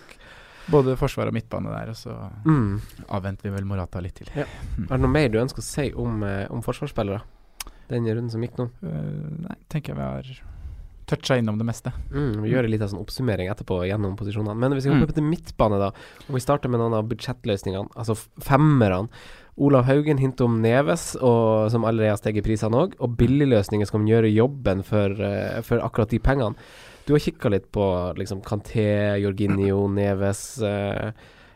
Både 0.72 0.94
forsvar 0.96 1.28
og 1.32 1.34
midtbane 1.34 1.72
der, 1.74 1.90
og 1.90 1.96
så 1.98 2.14
Mm. 2.46 2.80
avventer 3.10 3.50
vi 3.50 3.56
vel 3.58 3.66
Morata 3.66 4.00
litt 4.00 4.16
til. 4.22 4.28
Ja. 4.36 4.46
Er 4.46 4.88
det 4.98 5.02
noe 5.02 5.10
mer 5.12 5.28
du 5.30 5.40
ønsker 5.42 5.60
å 5.60 5.66
si 5.66 5.92
om, 5.94 6.22
eh, 6.24 6.46
om 6.50 6.62
forsvarsspillere? 6.62 7.22
Den 7.90 8.06
runden 8.06 8.30
som 8.32 8.42
gikk 8.42 8.56
nå? 8.56 8.70
Uh, 8.84 9.50
nei, 9.50 9.56
tenker 9.68 9.92
jeg 9.92 9.98
vi 9.98 10.02
har 10.02 10.24
toucha 11.12 11.36
innom 11.42 11.58
det 11.58 11.66
meste. 11.68 11.92
Mm, 12.14 12.42
vi 12.42 12.52
gjør 12.54 12.64
en 12.64 12.72
liten 12.72 12.88
sånn 12.88 13.02
oppsummering 13.04 13.50
etterpå 13.52 13.82
gjennom 13.90 14.16
posisjonene. 14.16 14.56
Men 14.56 14.72
hvis 14.72 14.86
vi 14.88 14.94
går 14.94 15.10
Mm. 15.10 15.14
til 15.14 15.24
midtbane, 15.28 15.78
da, 15.80 15.88
og 15.90 16.30
vi 16.32 16.40
starter 16.40 16.70
med 16.70 16.80
noen 16.80 16.94
av 16.94 17.10
budsjettløsningene, 17.10 17.90
altså 17.98 18.16
femmerne. 18.40 19.10
Olav 19.58 19.84
Haugen 19.90 20.22
hinter 20.22 20.48
om 20.48 20.62
Neves, 20.64 21.12
og, 21.20 21.72
som 21.74 21.84
allerede 21.86 22.14
har 22.14 22.22
steget 22.22 22.46
prisene 22.46 22.86
òg, 22.86 22.96
og 23.04 23.18
billigløsninger 23.20 23.90
som 23.90 24.00
kan 24.00 24.08
gjøre 24.10 24.32
jobben 24.32 24.86
for, 24.88 25.18
eh, 25.22 25.60
for 25.68 25.84
akkurat 25.84 26.14
de 26.14 26.22
pengene. 26.24 26.56
Du 27.06 27.14
har 27.16 27.24
kikka 27.24 27.50
litt 27.50 27.72
på 27.74 27.86
liksom 28.18 28.42
Kanté, 28.46 29.18
Jorginho, 29.20 29.88
Neves. 29.90 30.62
Uh, 30.62 31.12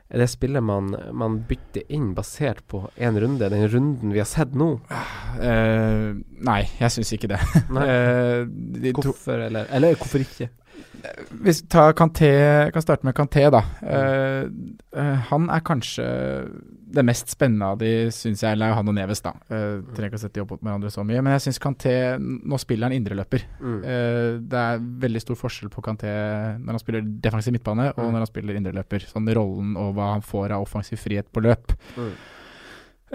det 0.09 0.27
spillet 0.29 0.61
man, 0.61 0.91
man 1.17 1.39
bytter 1.49 1.85
inn 1.93 2.11
basert 2.17 2.61
på 2.69 2.83
én 2.97 3.17
runde, 3.21 3.49
den 3.49 3.65
runden 3.71 4.13
vi 4.13 4.21
har 4.21 4.29
sett 4.29 4.53
nå? 4.57 4.67
Uh, 5.39 6.17
nei, 6.45 6.59
jeg 6.79 6.93
syns 6.93 7.13
ikke 7.15 7.31
det. 7.33 7.41
Eh, 7.85 8.45
de 8.45 8.91
Hvorfor, 8.95 9.47
eller, 9.47 9.65
eller 9.73 9.97
hvorfor 9.99 10.21
ikke? 10.23 10.49
Hvis 11.45 11.61
vi 11.63 11.83
Kanté, 11.97 12.31
kan 12.73 12.83
starte 12.83 13.05
med 13.07 13.15
Kanté, 13.17 13.45
da. 13.53 13.61
Eh, 13.81 14.47
han 15.29 15.49
er 15.51 15.63
kanskje 15.65 16.05
det 16.95 17.03
mest 17.05 17.31
spennende 17.33 17.67
av 17.73 17.79
de, 17.81 17.89
syns 18.13 18.43
jeg. 18.43 18.55
Eller 18.55 18.75
han 18.77 18.87
og 18.87 18.95
Neves, 18.95 19.21
da. 19.25 19.33
Uh, 19.49 19.81
trenger 19.95 20.13
ikke 20.13 20.19
å 20.19 20.23
sette 20.23 20.37
de 20.37 20.43
opp 20.43 20.53
mot 20.53 20.61
hverandre 20.63 20.91
så 20.93 21.03
mye. 21.07 21.23
Men 21.25 21.35
jeg 21.35 21.47
syns 21.47 21.59
Kanté 21.59 21.95
Nå 22.21 22.59
spiller 22.61 22.87
han 22.87 22.95
indreløper. 22.95 23.43
Mm. 23.59 23.79
Uh, 23.83 24.29
det 24.45 24.61
er 24.61 24.85
veldig 25.03 25.23
stor 25.23 25.39
forskjell 25.39 25.71
på 25.73 25.83
Kanté 25.85 26.13
når 26.61 26.77
han 26.77 26.83
spiller 26.83 27.09
defensiv 27.25 27.55
midtbane, 27.57 27.89
og 27.95 28.05
Mm. 28.05 28.11
når 28.13 28.23
han 28.23 28.31
spiller 28.31 28.61
indreløper. 28.61 29.07
Sånn 29.09 29.27
rollen 29.35 29.75
og 29.81 29.95
hva 29.97 30.13
han 30.13 30.23
får 30.23 30.55
av 30.55 30.63
offensiv 30.63 31.01
frihet 31.01 31.27
på 31.33 31.43
løp. 31.43 31.75
Mm. 31.97 32.11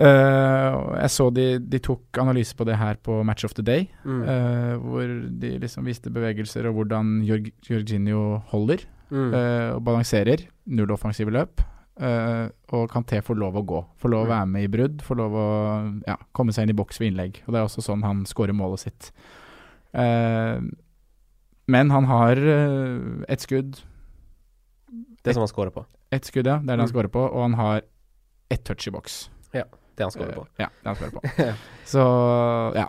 Og 0.00 0.94
jeg 0.96 1.10
så 1.12 1.26
de, 1.34 1.46
de 1.60 1.78
tok 1.78 2.18
analyse 2.22 2.54
på 2.56 2.64
det 2.64 2.76
her 2.80 2.94
på 3.04 3.18
Match 3.26 3.44
of 3.44 3.52
the 3.54 3.62
Day, 3.62 3.88
Mm. 4.04 4.22
uh, 4.22 4.74
hvor 4.80 5.06
de 5.40 5.50
liksom 5.60 5.84
viste 5.84 6.10
bevegelser 6.10 6.66
og 6.70 6.74
hvordan 6.78 7.22
Jorg 7.26 7.50
Jorginho 7.68 8.38
holder 8.52 8.86
Mm. 9.10 9.32
uh, 9.34 9.74
og 9.76 9.84
balanserer. 9.84 10.46
Null 10.66 10.90
offensive 10.92 11.30
løp. 11.30 11.60
og 12.72 12.88
Kanté 12.90 13.18
får 13.20 13.36
lov 13.36 13.54
å 13.58 13.62
gå. 13.66 13.84
Får 14.00 14.08
lov 14.08 14.22
å 14.22 14.28
Mm. 14.30 14.30
være 14.32 14.46
med 14.48 14.62
i 14.64 14.68
brudd. 14.72 15.02
Får 15.02 15.16
lov 15.16 15.32
å 15.36 16.02
ja, 16.06 16.16
komme 16.32 16.52
seg 16.52 16.62
inn 16.62 16.70
i 16.70 16.78
boks 16.78 16.98
ved 17.00 17.12
innlegg. 17.12 17.42
Og 17.46 17.52
Det 17.52 17.58
er 17.60 17.66
også 17.66 17.82
sånn 17.84 18.02
han 18.02 18.24
skårer 18.24 18.54
målet 18.56 18.78
sitt. 18.78 19.10
Men 21.66 21.90
han 21.90 22.04
har 22.04 22.36
ett 23.28 23.40
skudd. 23.40 23.82
Det 25.22 25.34
som 25.34 25.42
han 25.42 25.48
scorer 25.48 25.70
på. 25.70 25.84
Ett 26.10 26.24
skudd, 26.24 26.46
ja. 26.46 26.58
Det 26.58 26.70
er 26.72 26.76
det 26.76 26.86
han 26.86 26.88
scorer 26.88 27.08
skårer 27.08 27.12
på. 27.12 27.26
Og 27.34 27.42
han 27.42 27.54
har 27.54 27.82
ett 28.50 28.64
touch 28.64 28.88
i 28.88 28.90
boks. 28.90 29.28
Det 29.96 30.06
han 30.06 30.10
skårer 30.14 30.32
på. 30.36 30.46
Eh, 30.56 30.64
ja, 30.64 30.68
det 30.82 30.88
han 30.88 30.96
skårer 30.96 31.12
på. 31.16 31.52
Så 31.92 32.04
ja, 32.76 32.86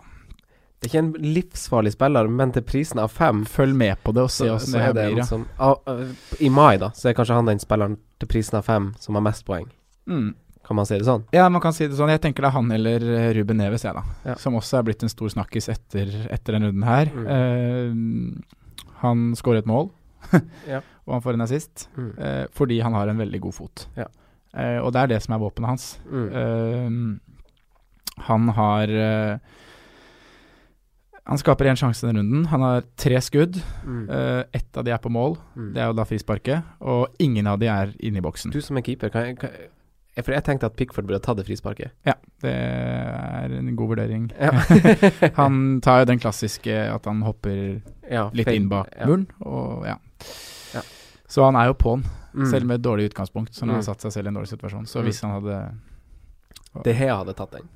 Det 0.80 0.88
er 0.88 0.90
ikke 0.90 0.98
en 1.02 1.12
livsfarlig 1.34 1.92
spiller, 1.94 2.28
men 2.28 2.52
til 2.54 2.62
prisen 2.66 2.98
av 3.02 3.08
fem 3.14 3.44
følg 3.46 3.74
med 3.78 4.00
på 4.02 4.12
det 4.16 4.22
og 4.26 4.30
se 4.34 4.46
så, 4.48 4.54
åssen 4.56 4.74
det 4.78 4.80
her 4.82 4.94
blir. 4.96 5.18
Ja. 5.20 5.26
som 5.28 5.44
ah, 5.58 5.76
ah, 5.86 6.00
I 6.42 6.48
mai, 6.50 6.76
da, 6.82 6.88
så 6.94 7.10
er 7.10 7.14
kanskje 7.18 7.36
han 7.38 7.46
den 7.50 7.60
spilleren 7.62 7.98
til 8.18 8.28
prisen 8.32 8.58
av 8.58 8.66
fem 8.66 8.92
som 9.02 9.14
har 9.18 9.22
mest 9.26 9.44
poeng. 9.46 9.68
Mm. 10.10 10.32
Kan 10.66 10.76
man 10.78 10.86
si 10.86 10.94
det 10.98 11.06
sånn? 11.06 11.24
Ja, 11.34 11.48
man 11.50 11.60
kan 11.62 11.74
si 11.74 11.86
det 11.90 11.96
sånn. 11.98 12.10
Jeg 12.14 12.20
tenker 12.22 12.44
det 12.44 12.50
er 12.52 12.54
han 12.54 12.70
eller 12.74 13.02
eh, 13.02 13.28
Ruben 13.34 13.58
Neves, 13.58 13.82
jeg, 13.82 13.94
da. 13.98 14.02
Ja. 14.30 14.36
Som 14.38 14.54
også 14.58 14.78
er 14.78 14.84
blitt 14.86 15.02
en 15.02 15.10
stor 15.10 15.30
snakkis 15.34 15.66
etter, 15.74 16.10
etter 16.30 16.54
denne 16.54 16.70
runden 16.70 16.86
her. 16.86 17.10
Mm. 17.10 17.26
Eh, 17.36 18.96
han 19.02 19.24
skårer 19.38 19.62
et 19.64 19.70
mål, 19.70 19.90
Ja. 20.70 20.78
og 21.06 21.16
han 21.16 21.22
får 21.24 21.34
en 21.38 21.46
assist, 21.46 21.88
Mm. 21.98 22.12
eh, 22.18 22.44
fordi 22.54 22.80
han 22.82 22.94
har 22.94 23.10
en 23.10 23.18
veldig 23.18 23.40
god 23.42 23.54
fot. 23.58 23.86
Ja. 23.98 24.06
Eh, 24.54 24.78
og 24.84 24.92
det 24.92 25.00
er 25.02 25.12
det 25.14 25.22
som 25.24 25.34
er 25.36 25.42
våpenet 25.42 25.70
hans. 25.72 25.86
Mm. 26.10 26.28
Eh, 26.40 28.22
han 28.28 28.48
har 28.58 28.90
eh, 28.92 29.38
Han 31.24 31.38
skaper 31.38 31.68
én 31.70 31.78
sjanse 31.78 32.02
denne 32.06 32.18
runden. 32.18 32.46
Han 32.50 32.64
har 32.66 32.82
tre 32.98 33.20
skudd. 33.22 33.60
Mm. 33.86 34.08
Uh, 34.10 34.42
ett 34.52 34.76
av 34.76 34.82
de 34.84 34.90
er 34.90 34.98
på 34.98 35.08
mål. 35.14 35.36
Mm. 35.54 35.68
Det 35.76 35.82
er 35.84 35.86
jo 35.92 35.94
da 35.94 36.04
frisparket. 36.08 36.64
Og 36.82 37.14
ingen 37.22 37.46
av 37.46 37.60
de 37.62 37.68
er 37.70 37.92
inne 38.02 38.18
i 38.18 38.24
boksen. 38.24 38.50
Du 38.50 38.58
som 38.60 38.76
er 38.76 38.82
keeper, 38.82 39.08
kan 39.14 39.28
jeg, 39.28 39.36
kan, 39.38 39.50
jeg- 40.16 40.24
for 40.26 40.34
jeg 40.34 40.42
tenkte 40.44 40.66
at 40.66 40.74
Pickford 40.76 41.06
burde 41.06 41.22
tatt 41.22 41.38
det 41.38 41.46
frisparket. 41.46 41.92
Ja, 42.04 42.16
det 42.42 42.50
er 42.52 43.54
en 43.54 43.70
god 43.78 43.92
vurdering. 43.94 44.26
Ja. 44.34 44.50
han 45.38 45.78
tar 45.80 46.02
jo 46.02 46.10
den 46.10 46.18
klassiske 46.20 46.74
at 46.90 47.06
han 47.06 47.22
hopper 47.22 47.78
Ja, 48.10 48.26
litt 48.34 48.50
inn 48.50 48.66
bak 48.68 48.90
ja. 48.98 49.06
muren, 49.06 49.28
og 49.46 49.86
ja. 49.86 49.94
Ja. 50.74 50.82
Så 51.30 51.46
han 51.46 51.54
er 51.56 51.70
jo 51.70 51.78
på'n, 51.78 52.02
Mm. 52.34 52.46
selv 52.50 52.66
med 52.66 52.74
et 52.80 52.82
dårlig 52.82 53.10
utgangspunkt. 53.10 53.54
Så 53.54 53.60
han 53.62 53.68
har 53.68 53.76
han 53.76 53.82
satt 53.84 54.00
seg 54.00 54.12
selv 54.12 54.26
i 54.26 54.28
en 54.28 54.34
dårlig 54.40 54.48
situasjon. 54.54 54.86
Så 54.86 55.00
Mm. 55.00 55.04
hvis 55.08 55.20
han 55.22 55.30
hadde 55.30 55.74
Det 56.84 56.94
her 56.96 57.16
hadde 57.16 57.34
tatt 57.36 57.50
den. 57.52 57.68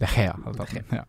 Det 0.00 0.08
Hea 0.08 0.32
hadde 0.32 0.56
tatt 0.56 0.72
den, 0.72 0.84
ja. 0.98 1.04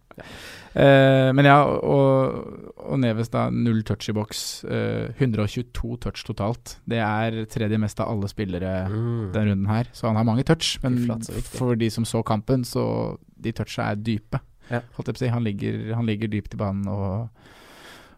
Uh, 0.76 1.32
men 1.34 1.46
ja, 1.46 1.64
og, 1.64 2.76
og 2.78 3.00
Neves 3.00 3.30
da, 3.32 3.46
null 3.50 3.84
touch 3.88 4.10
i 4.10 4.14
boks. 4.14 4.64
Uh, 4.66 5.12
122 5.18 5.98
touch 6.04 6.26
totalt. 6.28 6.78
Det 6.88 7.00
er 7.00 7.46
tredje 7.46 7.78
mest 7.80 8.00
av 8.04 8.10
alle 8.12 8.28
spillere 8.28 8.88
Mm. 8.90 9.32
denne 9.32 9.46
runden 9.52 9.68
her. 9.72 9.88
Så 9.94 10.08
han 10.08 10.16
har 10.20 10.24
mange 10.28 10.44
touch, 10.44 10.78
men 10.84 11.22
for 11.44 11.76
de 11.76 11.90
som 11.90 12.04
så 12.06 12.22
kampen, 12.24 12.64
så 12.68 13.18
de 13.40 13.52
toucha 13.54 13.92
er 13.92 13.96
dype. 13.96 14.40
Ja. 14.70 14.82
Si. 15.16 15.28
Han 15.28 15.44
ligger, 15.44 15.94
han 15.96 16.06
ligger 16.06 16.28
dypt 16.28 16.54
i 16.54 16.58
banen 16.58 16.88
og, 16.88 17.30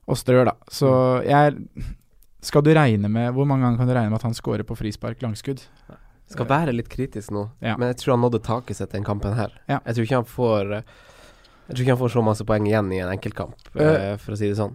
og 0.08 0.16
strør, 0.18 0.46
da. 0.46 0.54
Så 0.70 0.90
Mm. 1.22 1.26
jeg 1.30 1.56
Skal 2.44 2.62
du 2.66 2.74
regne 2.76 3.10
med 3.10 3.34
Hvor 3.34 3.48
mange 3.48 3.64
ganger 3.66 3.78
kan 3.80 3.88
du 3.88 3.94
regne 3.96 4.10
med 4.12 4.20
at 4.20 4.28
han 4.28 4.36
scorer 4.38 4.64
på 4.68 4.76
frispark 4.78 5.22
langskudd? 5.24 5.62
Skal 6.34 6.48
være 6.50 6.74
litt 6.74 6.90
kritisk 6.90 7.32
nå, 7.36 7.50
Ja. 7.62 7.76
men 7.78 7.90
jeg 7.92 7.98
tror 8.02 8.16
han 8.18 8.24
nådde 8.26 8.42
taket 8.44 8.76
sitt 8.80 8.92
den 8.96 9.04
kampen 9.04 9.34
her. 9.38 9.52
Ja. 9.70 9.80
Jeg 9.86 9.96
tror 9.96 10.04
ikke 10.08 10.16
han 10.22 10.26
får 10.26 10.72
Jeg 10.74 11.76
tror 11.76 11.82
ikke 11.84 11.94
han 11.96 12.02
får 12.04 12.10
så 12.18 12.24
masse 12.24 12.44
poeng 12.46 12.66
igjen 12.68 12.90
i 12.92 12.98
en 13.00 13.10
enkeltkamp, 13.18 13.56
uh, 13.80 14.18
for 14.18 14.34
å 14.34 14.38
si 14.38 14.48
det 14.50 14.58
sånn. 14.58 14.74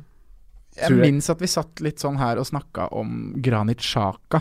Jeg 0.77 0.89
Tror 0.89 0.99
jeg- 1.03 1.13
minnes 1.13 1.29
at 1.31 1.39
vi 1.41 1.47
satt 1.47 1.81
litt 1.81 1.99
sånn 1.99 2.17
her 2.19 2.39
og 2.39 2.47
snakka 2.47 2.89
om 2.93 3.35
Granit 3.43 3.79
Xhaka 3.79 4.41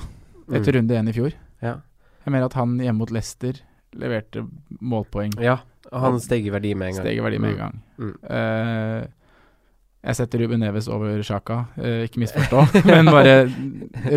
etter 0.51 0.71
Mm. 0.71 0.75
runde 0.75 0.95
én 0.95 1.09
i 1.09 1.11
fjor. 1.11 1.33
Ja. 1.61 1.81
Jeg 2.25 2.31
mener 2.31 2.45
at 2.45 2.53
han 2.53 2.77
hjemme 2.77 2.97
mot 2.99 3.09
Leicester 3.11 3.53
leverte 3.95 4.47
målpoeng. 4.81 5.39
ja. 5.41 5.57
Og 5.91 5.99
han 6.01 6.19
steg 6.19 6.45
i 6.45 6.49
verdi 6.49 6.73
med 6.75 6.89
en 6.89 6.93
gang. 6.95 7.03
Steg 7.05 7.17
i 7.17 7.21
verdi 7.21 7.39
med 7.39 7.49
en 7.51 7.55
Mm. 7.55 7.59
gang. 7.59 7.81
Mm. 7.97 8.15
Eh, 8.29 9.07
jeg 10.03 10.15
setter 10.15 10.39
Ruben 10.43 10.59
Neves 10.61 10.87
over 10.87 11.21
Sjaka, 11.25 11.61
eh, 11.81 12.03
ikke 12.07 12.21
misforstå, 12.21 12.65
men 12.91 13.05
bare 13.11 13.37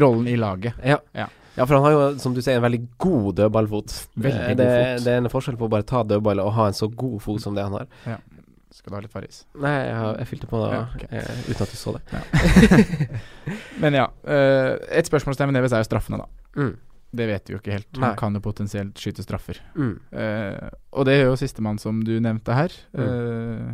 rollen 0.01 0.27
i 0.31 0.37
laget. 0.39 0.75
Ja. 0.85 0.99
Ja. 1.17 1.27
ja, 1.57 1.65
for 1.67 1.75
han 1.79 1.85
har 1.89 1.93
jo, 1.97 2.03
som 2.23 2.35
du 2.37 2.43
sier, 2.43 2.57
en 2.61 2.65
veldig 2.67 2.83
god 3.01 3.31
dødballfot. 3.41 3.95
Veldig 4.17 4.41
Eh, 4.43 4.49
god 4.53 4.61
det, 4.61 4.69
fot. 4.75 5.05
det 5.07 5.15
er 5.15 5.23
en 5.25 5.31
forskjell 5.33 5.57
på 5.59 5.67
å 5.67 5.73
bare 5.73 5.87
ta 5.89 6.03
dødball 6.07 6.41
og 6.45 6.53
ha 6.59 6.69
en 6.71 6.77
så 6.77 6.87
god 6.93 7.17
fot 7.25 7.41
som 7.43 7.57
det 7.59 7.65
han 7.67 7.79
har. 7.81 7.89
Skal 8.71 8.93
du 8.93 8.95
ha 8.95 9.01
litt 9.03 9.11
Farris? 9.11 9.41
Nei, 9.59 9.73
jeg, 9.89 10.11
jeg 10.21 10.29
fylte 10.31 10.47
på 10.53 10.61
da, 10.63 10.69
Ja, 10.77 10.83
okay. 10.95 11.09
eh, 11.19 11.41
uten 11.51 11.65
at 11.67 11.73
du 11.73 11.79
så 11.81 11.97
det. 11.97 12.21
Men 13.83 13.97
ja. 13.99 14.05
eh, 14.31 14.77
et 15.01 15.09
spørsmålstegn 15.11 15.51
med 15.51 15.59
Neves 15.59 15.75
er 15.75 15.83
jo 15.83 15.89
straffene, 15.89 16.21
da. 16.23 16.29
Mm. 16.61 16.77
Det 17.19 17.27
vet 17.27 17.49
vi 17.51 17.57
jo 17.57 17.59
ikke 17.59 17.75
helt. 17.75 17.89
Nei. 17.99 18.13
Han 18.13 18.19
kan 18.21 18.37
jo 18.39 18.43
potensielt 18.45 19.01
skyte 19.03 19.25
straffer. 19.27 19.59
Mm. 19.75 19.97
Eh, 20.15 20.69
og 20.95 21.09
det 21.09 21.17
gjør 21.19 21.33
jo 21.33 21.41
sistemann 21.41 21.81
som 21.83 21.99
du 22.07 22.13
nevnte 22.23 22.55
her. 22.55 22.77
Mm. 22.95 23.03
Uh, 23.03 23.73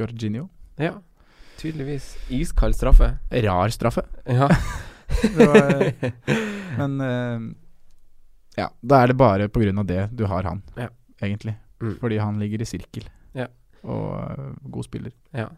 Jorginho. 0.00 0.48
Ja. 0.80 0.94
Tydeligvis 1.60 2.16
iskald 2.32 2.74
straffe. 2.76 3.12
Rar 3.44 3.68
straffe. 3.74 4.02
Ja. 4.26 4.48
Var, 5.36 5.92
men 6.78 6.94
uh, 7.00 7.54
ja, 8.56 8.70
da 8.80 9.02
er 9.04 9.12
det 9.12 9.16
bare 9.20 9.48
på 9.52 9.60
grunn 9.60 9.78
av 9.82 9.86
det 9.86 10.06
du 10.16 10.24
har 10.30 10.42
han, 10.48 10.62
Ja. 10.80 10.88
egentlig. 11.20 11.54
Mm. 11.82 11.96
Fordi 12.00 12.18
han 12.22 12.38
ligger 12.40 12.62
i 12.64 12.68
sirkel. 12.68 13.04
Ja. 13.36 13.46
Og 13.84 14.14
uh, 14.16 14.52
god 14.70 14.84
spiller. 14.88 15.12
ja. 15.36 15.48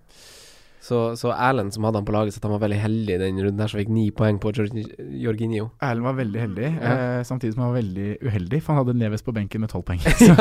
Så, 0.84 1.14
så 1.16 1.30
Erlend, 1.32 1.72
som 1.72 1.86
hadde 1.88 1.96
han 1.96 2.04
på 2.04 2.12
laget, 2.12 2.34
så 2.34 2.42
at 2.42 2.44
han 2.44 2.52
var 2.52 2.60
veldig 2.66 2.76
heldig 2.76 3.14
i 3.14 3.20
den 3.22 3.38
runden 3.40 3.60
her, 3.62 3.70
som 3.72 3.78
fikk 3.80 3.88
ni 3.88 4.02
poeng 4.12 4.36
på 4.36 4.50
Jorgi- 4.52 4.90
Jorginho. 5.16 5.70
Erlend 5.80 6.04
var 6.04 6.18
veldig 6.18 6.40
heldig, 6.42 6.66
Ja. 6.74 6.90
eh, 6.92 7.22
samtidig 7.24 7.54
som 7.54 7.62
han 7.64 7.70
var 7.72 7.78
veldig 7.78 8.08
uheldig, 8.20 8.60
for 8.62 8.74
han 8.76 8.82
hadde 8.84 8.98
Neves 9.00 9.24
på 9.24 9.32
benken 9.32 9.62
med 9.64 9.70
tolv 9.72 9.86
poeng. 9.88 10.02
Så, 10.18 10.36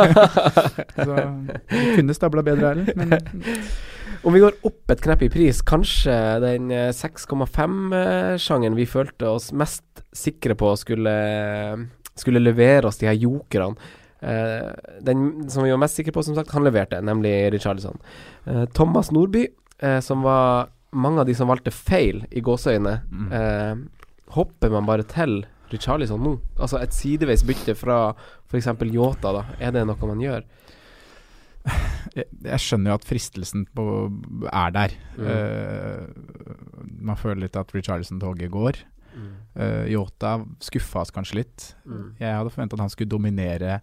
så 0.99 1.15
det 1.15 1.95
kunne 1.95 2.13
stabla 2.17 2.43
bedre, 2.43 2.73
Erlend, 2.73 2.91
men 2.99 3.15
Om 4.23 4.33
vi 4.33 4.39
går 4.39 4.55
opp 4.63 4.91
et 4.93 5.01
knepp 5.03 5.23
i 5.25 5.29
pris, 5.33 5.59
kanskje 5.67 6.13
den 6.43 6.69
eh, 6.71 6.91
6,5-sjangeren 6.95 8.77
vi 8.77 8.85
følte 8.87 9.27
oss 9.35 9.49
mest 9.55 9.83
sikre 10.15 10.55
på 10.55 10.69
skulle, 10.79 11.13
skulle 12.15 12.39
levere 12.43 12.87
oss 12.87 13.01
de 13.01 13.09
her 13.09 13.17
jokerne. 13.19 13.75
Uh, 14.23 14.69
den 15.03 15.49
som 15.51 15.65
vi 15.65 15.71
var 15.73 15.81
mest 15.81 15.97
sikre 15.99 16.13
på, 16.15 16.21
som 16.23 16.37
sagt, 16.37 16.53
han 16.55 16.63
leverte, 16.63 17.01
nemlig 17.03 17.33
Richarlison. 17.51 17.97
Uh, 18.47 18.63
Thomas 18.71 19.09
Nordby, 19.11 19.49
uh, 19.83 19.99
som 19.99 20.23
var 20.23 20.69
mange 20.95 21.19
av 21.19 21.27
de 21.27 21.35
som 21.35 21.49
valgte 21.51 21.73
feil 21.75 22.21
i 22.31 22.39
gåseøyne, 22.45 23.01
Mm. 23.11 23.31
eh, 23.33 23.75
hopper 24.37 24.69
man 24.69 24.85
bare 24.85 25.03
til 25.03 25.41
Richarlison 25.73 26.21
nå? 26.23 26.37
Altså 26.59 26.77
et 26.79 26.93
sideveis 26.93 27.43
bytte 27.43 27.73
fra 27.75 28.13
f.eks. 28.47 28.67
Yota, 28.93 29.33
da. 29.33 29.43
Er 29.59 29.71
det 29.73 29.83
noe 29.89 30.07
man 30.07 30.21
gjør? 30.21 30.43
jeg, 32.17 32.59
skjønner 32.61 32.93
jo 32.93 32.97
at 32.99 33.07
fristelsen 33.07 33.67
på, 33.75 33.85
er 34.49 34.73
der. 34.75 34.97
Mm. 35.17 35.29
Uh, 35.29 36.89
man 37.11 37.19
føler 37.19 37.45
litt 37.45 37.59
at 37.59 37.71
Richarlison-toget 37.75 38.51
går. 38.53 38.81
Uh, 39.53 39.85
Yota 39.91 40.39
skuffa 40.63 41.03
oss 41.03 41.13
kanskje 41.13 41.43
litt. 41.43 41.71
Mm. 41.85 42.11
Jeg 42.19 42.37
hadde 42.39 42.53
forventa 42.53 42.79
at 42.79 42.85
han 42.87 42.93
skulle 42.93 43.13
dominere 43.13 43.79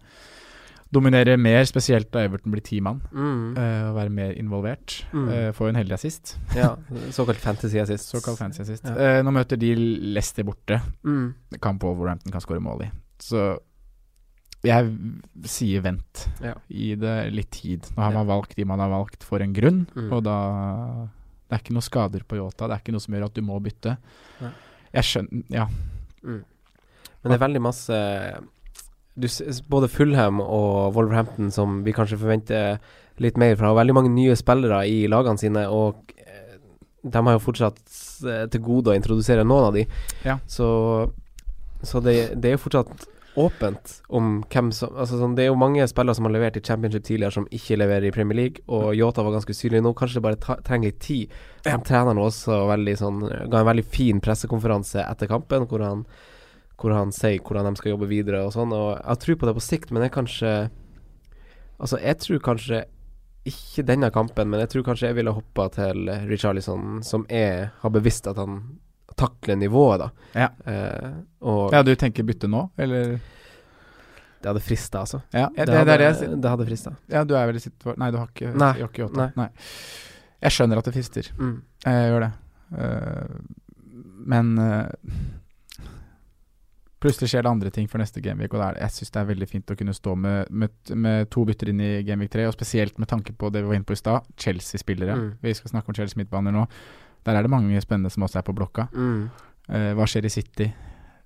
dominere 0.91 1.37
mer, 1.39 1.63
spesielt 1.69 2.09
da 2.13 2.25
Everton 2.25 2.51
blir 2.51 2.63
ti 2.65 2.81
mann. 2.83 2.99
Mm. 3.15 3.55
Uh, 3.55 3.89
og 3.89 3.95
være 3.95 4.13
mer 4.13 4.33
involvert. 4.39 4.97
Mm. 5.13 5.27
Eh, 5.31 5.49
får 5.55 5.67
jo 5.67 5.73
en 5.73 5.79
heldig 5.79 5.95
assist. 5.95 6.35
Ja, 6.55 6.73
såkalt 7.15 7.39
fantasy 7.39 7.79
assist. 7.79 8.11
Såkalt 8.11 8.39
fantasy 8.39 8.65
assist. 8.65 8.87
Ja. 8.87 9.17
Eh, 9.17 9.21
nå 9.23 9.31
møter 9.35 9.59
de 9.59 9.71
Leicester 9.77 10.43
borte. 10.47 10.81
Mm. 11.07 11.31
Kamp 11.61 11.83
over 11.83 12.01
Wolverhampton 12.01 12.33
kan 12.33 12.43
skåre 12.43 12.63
mål 12.63 12.87
i. 12.87 12.89
Så 13.23 13.53
jeg 14.63 14.91
sier 15.49 15.81
vent. 15.81 16.27
Ja. 16.43 16.53
Gi 16.69 16.93
det 17.01 17.15
litt 17.33 17.49
tid. 17.55 17.87
Nå 17.95 18.03
har 18.03 18.13
man 18.13 18.27
valgt 18.29 18.55
de 18.55 18.65
man 18.69 18.79
har 18.83 18.91
valgt 18.93 19.23
for 19.25 19.41
en 19.41 19.53
grunn, 19.57 19.87
Mm. 19.95 20.11
og 20.13 20.23
da 20.23 20.37
Det 21.51 21.57
er 21.57 21.63
ikke 21.65 21.73
noe 21.75 21.83
skader 21.83 22.21
på 22.23 22.37
Yota. 22.37 22.67
Det 22.67 22.75
er 22.77 22.79
ikke 22.79 22.93
noe 22.95 23.01
som 23.03 23.13
gjør 23.13 23.25
at 23.25 23.33
du 23.35 23.41
må 23.41 23.57
bytte. 23.59 23.97
Ja. 24.39 24.51
Jeg 24.93 25.03
skjønner 25.03 25.43
Ja. 25.49 25.65
Mm. 26.23 26.43
Men 27.23 27.31
det 27.31 27.41
er 27.41 27.47
veldig 27.47 27.61
masse 27.61 27.97
du, 29.17 29.27
Både 29.69 29.89
Fulham 29.89 30.39
og 30.39 30.93
Wolverhampton 30.95 31.51
som 31.51 31.83
vi 31.83 31.91
kanskje 31.91 32.17
forventer 32.17 32.79
litt 33.19 33.35
mer 33.37 33.55
fra. 33.57 33.71
Og 33.71 33.77
veldig 33.81 33.93
mange 33.93 34.09
nye 34.13 34.35
spillere 34.39 34.85
i 34.87 35.07
lagene 35.11 35.37
sine, 35.37 35.65
og 35.69 36.13
eh, 36.17 36.55
de 37.03 37.17
har 37.21 37.33
jo 37.35 37.43
fortsatt 37.43 37.77
til 38.49 38.61
gode 38.61 38.93
å 38.93 38.95
introdusere 38.95 39.43
noen 39.43 39.65
av 39.67 39.73
de. 39.73 39.85
Ja. 40.23 40.37
Så, 40.47 41.11
så 41.83 41.99
det, 42.01 42.39
det 42.39 42.51
er 42.53 42.55
jo 42.57 42.63
fortsatt 42.69 43.07
åpent 43.39 44.01
om 44.11 44.41
hvem 44.51 44.71
som 44.75 44.91
altså 44.91 45.19
sånn, 45.19 45.35
Det 45.37 45.45
er 45.45 45.51
jo 45.51 45.59
mange 45.59 45.85
spillere 45.87 46.17
som 46.17 46.27
har 46.27 46.33
levert 46.35 46.57
i 46.59 46.63
Championship 46.65 47.05
tidligere, 47.07 47.31
som 47.31 47.47
ikke 47.51 47.77
leverer 47.79 48.09
i 48.09 48.11
Premier 48.15 48.37
League, 48.37 48.63
og 48.67 48.91
Yota 48.97 49.23
var 49.23 49.37
ganske 49.37 49.55
synlig 49.55 49.83
nå. 49.85 49.93
Kanskje 49.95 50.19
det 50.19 50.25
bare 50.25 50.59
trenger 50.67 50.91
litt 50.91 50.99
tid. 50.99 51.31
Ja. 51.65 51.77
Treneren 51.77 52.19
også 52.19 52.63
veldig 52.71 52.95
sånn 52.97 53.23
Ga 53.23 53.61
en 53.61 53.69
veldig 53.69 53.85
fin 53.85 54.21
pressekonferanse 54.23 55.05
etter 55.05 55.29
kampen, 55.31 55.67
hvor 55.69 55.83
han 55.85 56.05
hvor 56.81 56.95
han 56.95 57.11
sier 57.13 57.37
hvordan 57.45 57.69
de 57.69 57.77
skal 57.77 57.91
jobbe 57.93 58.09
videre 58.09 58.39
og 58.41 58.55
sånn. 58.55 58.71
Og 58.73 58.95
jeg 58.97 59.21
tror 59.21 59.37
på 59.37 59.49
det 59.49 59.57
på 59.57 59.65
sikt, 59.65 59.91
men 59.93 60.07
jeg 60.07 60.15
kanskje 60.17 60.53
Altså, 61.81 61.97
jeg 61.97 62.19
tror 62.21 62.41
kanskje 62.45 62.83
ikke 63.49 63.83
denne 63.87 64.11
kampen, 64.13 64.51
men 64.51 64.59
jeg 64.61 64.69
tror 64.69 64.83
kanskje 64.85 65.07
jeg 65.07 65.17
ville 65.17 65.33
hoppa 65.33 65.65
til 65.73 66.11
Richarlison, 66.29 66.99
som 67.01 67.23
er, 67.25 67.71
har 67.81 67.89
bevisst 67.89 68.29
at 68.29 68.37
han 68.37 68.59
takler 69.21 69.59
nivået, 69.61 70.01
da. 70.01 70.09
Ja. 70.33 70.49
Eh, 70.65 71.13
ja, 71.75 71.83
du 71.85 71.93
tenker 71.99 72.27
bytte 72.27 72.49
nå, 72.51 72.67
eller? 72.81 73.19
det 74.41 74.49
hadde 74.49 74.61
frista, 74.65 74.99
altså. 75.05 75.21
Ja, 75.31 75.49
det, 75.55 75.65
Det, 75.65 75.77
hadde, 75.77 75.97
det 75.97 76.41
det 76.41 76.49
hadde 76.49 76.65
frista. 76.65 76.95
Ja, 77.11 77.23
du 77.23 77.35
er 77.37 77.45
vel 77.49 77.59
i 77.59 77.61
sitt 77.61 77.85
Nei, 77.85 78.09
du 78.11 78.17
har 78.17 78.29
ikke, 78.31 78.53
Nei. 78.53 78.71
du 78.77 78.85
har 78.85 78.89
ikke 78.89 79.09
Nei. 79.17 79.27
Nei. 79.37 79.49
Jeg 80.41 80.55
skjønner 80.55 80.81
at 80.81 80.87
det 80.87 80.95
frister. 80.95 81.29
Mm. 81.37 81.59
Jeg 81.85 82.07
gjør 82.09 82.25
det. 82.25 82.31
Uh, 82.71 83.35
men 84.31 84.49
uh, 84.57 84.89
plutselig 87.01 87.29
skjer 87.29 87.45
det 87.45 87.51
andre 87.51 87.73
ting 87.73 87.89
for 87.91 88.01
neste 88.01 88.23
gameweek, 88.23 88.55
og 88.57 88.63
er, 88.65 88.79
jeg 88.81 88.95
syns 88.95 89.13
det 89.13 89.21
er 89.21 89.29
veldig 89.29 89.49
fint 89.51 89.73
å 89.73 89.77
kunne 89.77 89.93
stå 89.93 90.15
med, 90.17 90.49
med, 90.49 90.73
med 91.05 91.29
to 91.33 91.45
bytter 91.45 91.69
inn 91.69 91.85
i 91.85 91.91
gameweek 92.07 92.33
3, 92.33 92.47
og 92.49 92.57
spesielt 92.57 92.97
med 93.01 93.11
tanke 93.11 93.35
på 93.37 93.51
det 93.53 93.61
vi 93.61 93.69
var 93.69 93.77
inne 93.77 93.89
på 93.89 93.97
i 93.97 94.01
stad, 94.01 94.25
Chelsea-spillere. 94.41 95.17
Mm. 95.19 95.29
Vi 95.45 95.55
skal 95.59 95.75
snakke 95.75 95.93
om 95.93 95.97
Chelsea 95.97 96.21
midtbaner 96.21 96.55
nå. 96.55 96.65
Der 97.25 97.35
er 97.37 97.41
det 97.45 97.51
mange 97.53 97.81
spennende 97.83 98.09
som 98.13 98.23
også 98.25 98.39
er 98.41 98.45
på 98.47 98.55
blokka. 98.57 98.87
Mm. 98.93 99.29
Eh, 99.69 99.91
hva 99.97 100.07
skjer 100.09 100.25
i 100.25 100.29
City? 100.33 100.71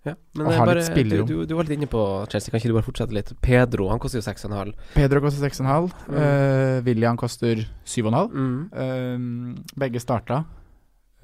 Ja. 0.05 0.13
Men 0.35 0.45
Og 0.45 0.51
det 0.51 0.57
er 0.59 0.65
bare, 0.69 0.75
litt 0.81 0.85
spillerom. 0.91 1.27
Du, 1.27 1.33
du, 1.39 1.45
du 1.49 1.55
var 1.57 1.65
litt 1.65 1.79
inne 1.79 1.87
på 1.89 2.01
Chelsea, 2.29 2.51
kan 2.51 2.59
ikke 2.59 2.69
du 2.69 2.75
bare 2.77 2.85
fortsette 2.85 3.15
litt? 3.15 3.31
Pedro, 3.41 3.87
han 3.89 3.97
koster 4.03 4.19
jo 4.21 4.25
6,5. 4.27 4.73
Pedro 4.93 5.21
koster 5.23 5.47
6,5. 5.49 5.87
Mm. 6.11 6.17
Eh, 6.21 6.77
William 6.85 7.17
koster 7.17 7.63
7,5. 7.89 8.35
Mm. 8.35 8.59
Eh, 8.83 9.77
begge 9.81 9.99
starta. 10.03 10.43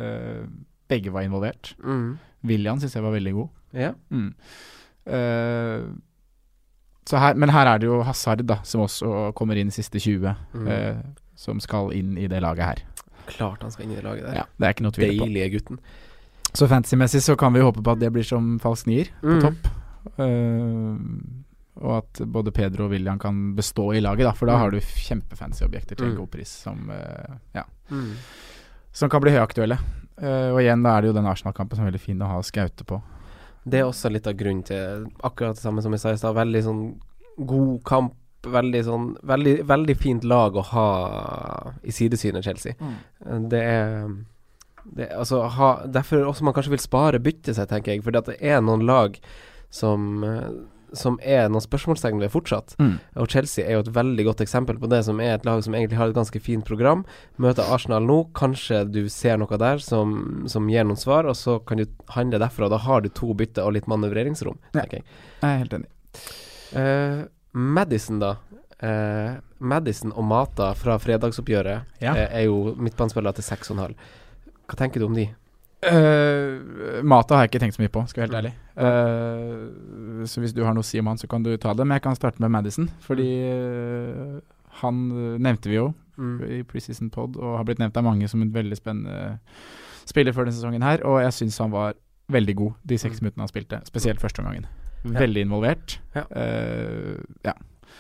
Eh, 0.02 0.48
begge 0.90 1.14
var 1.14 1.22
involvert. 1.28 1.76
Mm. 1.84 2.18
William 2.50 2.80
syns 2.82 2.96
jeg 2.98 3.04
var 3.06 3.14
veldig 3.14 3.34
god. 3.38 3.50
Ja. 3.78 3.92
Mm. 4.10 4.32
Eh, 5.06 5.84
så 7.12 7.18
her, 7.22 7.34
men 7.36 7.50
her 7.54 7.68
er 7.68 7.80
det 7.82 7.88
jo 7.90 8.02
Hazard 8.06 8.44
da 8.48 8.60
som 8.68 8.84
også 8.86 9.32
kommer 9.38 9.58
inn 9.62 9.72
siste 9.74 10.00
20, 10.02 10.36
Mm. 10.54 10.68
eh, 10.68 10.98
som 11.36 11.60
skal 11.60 11.92
inn 11.98 12.18
i 12.18 12.28
det 12.28 12.42
laget 12.42 12.66
her. 12.66 12.82
Klart 13.38 13.62
han 13.62 13.72
skal 13.72 13.86
inn 13.86 13.92
i 13.92 13.96
det 13.96 14.04
laget 14.04 14.24
der. 14.26 14.34
Ja, 14.42 14.46
det 14.60 14.68
er 14.68 14.74
ikke 14.76 14.84
noe 14.88 14.92
tvil 14.96 15.14
på. 15.20 15.26
Deilige 15.26 15.52
gutten. 15.58 15.80
Så 16.54 16.68
fantasy-messig 16.68 17.22
så 17.24 17.38
kan 17.40 17.54
vi 17.54 17.62
håpe 17.64 17.82
på 17.84 17.92
at 17.94 18.00
det 18.00 18.12
blir 18.12 18.24
som 18.28 18.58
falsk 18.60 18.88
nier 18.88 19.08
på 19.22 19.38
Mm. 19.38 19.42
topp. 19.42 19.68
Uh, 20.20 20.98
og 21.82 21.98
at 22.02 22.22
både 22.28 22.52
Pedro 22.54 22.86
og 22.86 22.92
William 22.92 23.18
kan 23.20 23.56
bestå 23.56 23.94
i 23.96 24.02
laget, 24.04 24.26
da, 24.28 24.32
for 24.36 24.46
da 24.48 24.54
Mm. 24.58 24.60
har 24.60 24.72
du 24.72 24.80
kjempefancy 24.80 25.64
objekter 25.66 25.96
til 25.96 26.06
en 26.08 26.12
Mm. 26.12 26.18
god 26.18 26.32
pris 26.32 26.50
som, 26.50 26.90
uh, 26.90 27.36
ja, 27.56 27.64
Mm. 27.90 28.14
som 28.92 29.10
kan 29.10 29.22
bli 29.22 29.32
høyaktuelle. 29.32 29.78
Uh, 30.22 30.52
og 30.54 30.60
igjen, 30.62 30.84
da 30.84 30.98
er 30.98 31.02
det 31.02 31.08
jo 31.08 31.14
den 31.14 31.26
Arsenal-kampen 31.26 31.76
som 31.78 31.86
er 31.88 31.92
veldig 31.92 32.02
fin 32.02 32.20
å 32.20 32.28
ha 32.28 32.42
skaute 32.42 32.84
på. 32.86 33.02
Det 33.68 33.80
er 33.80 33.84
også 33.86 34.12
litt 34.12 34.28
av 34.28 34.34
grunnen 34.34 34.64
til 34.66 35.06
akkurat 35.24 35.56
det 35.56 35.62
samme 35.64 35.82
som 35.82 35.92
jeg 35.92 36.00
sa 36.02 36.10
i 36.12 36.16
stad. 36.18 36.36
Veldig 36.36 36.64
sånn 36.64 37.00
god 37.46 37.84
kamp. 37.84 38.14
Veldig 38.44 38.84
sånn 38.88 39.08
Veldig, 39.24 39.56
veldig 39.70 39.96
fint 40.02 40.24
lag 40.26 40.56
å 40.58 40.64
ha 40.72 40.88
i 41.84 41.92
sidesynet, 41.94 42.44
Chelsea. 42.44 42.74
Det 43.52 43.62
er 43.62 44.08
det, 44.98 45.12
altså, 45.14 45.44
ha, 45.46 45.72
Derfor 45.86 46.24
også 46.26 46.44
man 46.48 46.54
kanskje 46.58 46.72
vil 46.74 46.82
spare 46.82 47.20
byttet 47.22 47.56
seg, 47.56 47.68
tenker 47.70 47.94
jeg. 47.94 48.02
Fordi 48.04 48.18
at 48.18 48.30
det 48.32 48.38
er 48.42 48.62
noen 48.66 48.82
lag 48.88 49.20
som 49.70 50.24
eh, 50.26 50.48
Som 50.98 51.20
er 51.24 51.46
noen 51.48 51.62
spørsmålstegn 51.64 52.20
ved 52.20 52.32
fortsatt. 52.34 52.74
Mm. 52.82 52.96
Og 53.22 53.30
Chelsea 53.32 53.64
er 53.64 53.78
jo 53.78 53.84
et 53.86 53.92
veldig 53.96 54.26
godt 54.28 54.42
eksempel 54.44 54.76
på 54.82 54.90
det, 54.92 55.04
som 55.08 55.22
er 55.24 55.38
et 55.38 55.46
lag 55.48 55.62
som 55.64 55.74
egentlig 55.78 55.96
har 56.02 56.10
et 56.12 56.18
ganske 56.18 56.42
fint 56.44 56.66
program. 56.68 57.06
Møter 57.40 57.64
Arsenal 57.72 58.04
nå, 58.04 58.18
kanskje 58.36 58.82
du 58.92 59.06
ser 59.08 59.38
noe 59.40 59.56
der 59.62 59.80
som, 59.80 60.44
som 60.52 60.68
gir 60.68 60.84
noen 60.84 61.00
svar, 61.00 61.24
og 61.32 61.38
så 61.40 61.60
kan 61.64 61.80
du 61.80 61.86
handle 62.18 62.42
derfra. 62.44 62.68
Da 62.74 62.82
har 62.84 63.06
du 63.06 63.08
to 63.08 63.32
bytter 63.40 63.64
og 63.70 63.78
litt 63.78 63.88
manøvreringsrom, 63.88 64.58
Ja. 64.74 64.82
tenker 64.82 65.00
jeg. 65.00 65.06
Jeg 65.40 65.48
er 65.54 65.62
helt 65.64 65.78
enig. 65.80 65.90
Eh, 66.76 67.22
Madison, 67.54 68.20
da. 68.20 68.36
Eh, 68.80 69.36
Madison 69.60 70.12
og 70.16 70.24
Mata 70.26 70.72
fra 70.74 70.98
fredagsoppgjøret 70.98 71.84
Ja. 72.02 72.14
eh, 72.16 72.40
er 72.42 72.46
jo 72.46 72.74
midtbanespillere 72.76 73.34
til 73.34 73.44
6,5. 73.44 73.96
Hva 74.68 74.76
tenker 74.80 75.00
du 75.00 75.06
om 75.06 75.14
de? 75.16 75.28
Uh, 75.84 77.02
Mata 77.04 77.36
har 77.36 77.44
jeg 77.48 77.50
ikke 77.52 77.60
tenkt 77.64 77.76
så 77.76 77.82
mye 77.82 77.90
på, 77.90 78.04
skal 78.08 78.22
jeg 78.22 78.30
være 78.30 78.42
helt 78.42 78.54
ærlig. 78.54 78.54
Uh, 78.78 80.26
så 80.30 80.40
hvis 80.44 80.54
du 80.54 80.64
har 80.64 80.74
noe 80.78 80.84
å 80.84 80.86
si 80.86 81.00
om 81.02 81.08
han, 81.10 81.18
så 81.18 81.28
kan 81.28 81.42
du 81.44 81.56
ta 81.58 81.74
det. 81.74 81.86
Men 81.88 81.96
jeg 81.98 82.04
kan 82.06 82.16
starte 82.16 82.40
med 82.40 82.52
Madison, 82.54 82.88
fordi 83.02 83.26
uh, 83.50 84.40
han 84.84 85.02
nevnte 85.42 85.70
vi 85.70 85.76
jo 85.82 85.94
Mm. 86.22 86.42
i 86.44 86.62
Preseason 86.68 87.10
Pod, 87.10 87.38
og 87.38 87.56
har 87.58 87.64
blitt 87.66 87.80
nevnt 87.80 87.96
av 87.98 88.04
mange 88.04 88.28
som 88.30 88.42
en 88.44 88.52
veldig 88.54 88.76
spennende 88.78 89.40
spiller 90.06 90.34
for 90.36 90.44
denne 90.46 90.54
sesongen 90.54 90.84
her. 90.84 91.02
Og 91.08 91.22
jeg 91.24 91.32
syns 91.34 91.58
han 91.58 91.72
var 91.72 91.96
veldig 92.30 92.56
god 92.56 92.74
de 92.86 92.98
seks 92.98 93.18
Mm. 93.18 93.24
minuttene 93.24 93.42
han 93.42 93.48
spilte, 93.50 93.80
spesielt 93.88 94.20
førsteomgangen. 94.22 94.66
Veldig 95.04 95.42
involvert. 95.48 96.00
Ja. 96.16 96.26
Eh, 96.30 97.18
ja. 97.44 97.54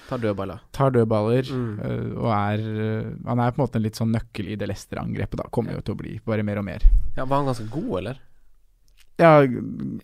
Tar 0.10 0.18
dødballer. 0.20 0.60
Tar 0.76 0.92
dødballer 0.92 1.48
Mm. 1.52 1.80
uh, 1.80 2.18
og 2.20 2.32
er 2.36 2.60
uh, 2.60 3.12
Han 3.30 3.40
er 3.40 3.52
på 3.52 3.62
en 3.62 3.64
måte 3.66 3.76
en 3.80 3.84
litt 3.86 3.96
sånn 3.96 4.12
nøkkel 4.12 4.50
i 4.52 4.56
det 4.60 4.68
Leicester-angrepet. 4.68 5.38
da 5.40 5.44
Kommer 5.52 5.74
jo 5.78 5.82
til 5.82 5.96
å 5.96 5.98
bli 6.02 6.20
bare 6.26 6.44
mer 6.44 6.60
og 6.60 6.66
mer. 6.68 6.84
Ja, 7.16 7.24
Var 7.26 7.38
han 7.38 7.46
ganske 7.48 7.70
god, 7.72 7.98
eller? 8.02 8.20
Ja, 9.22 9.32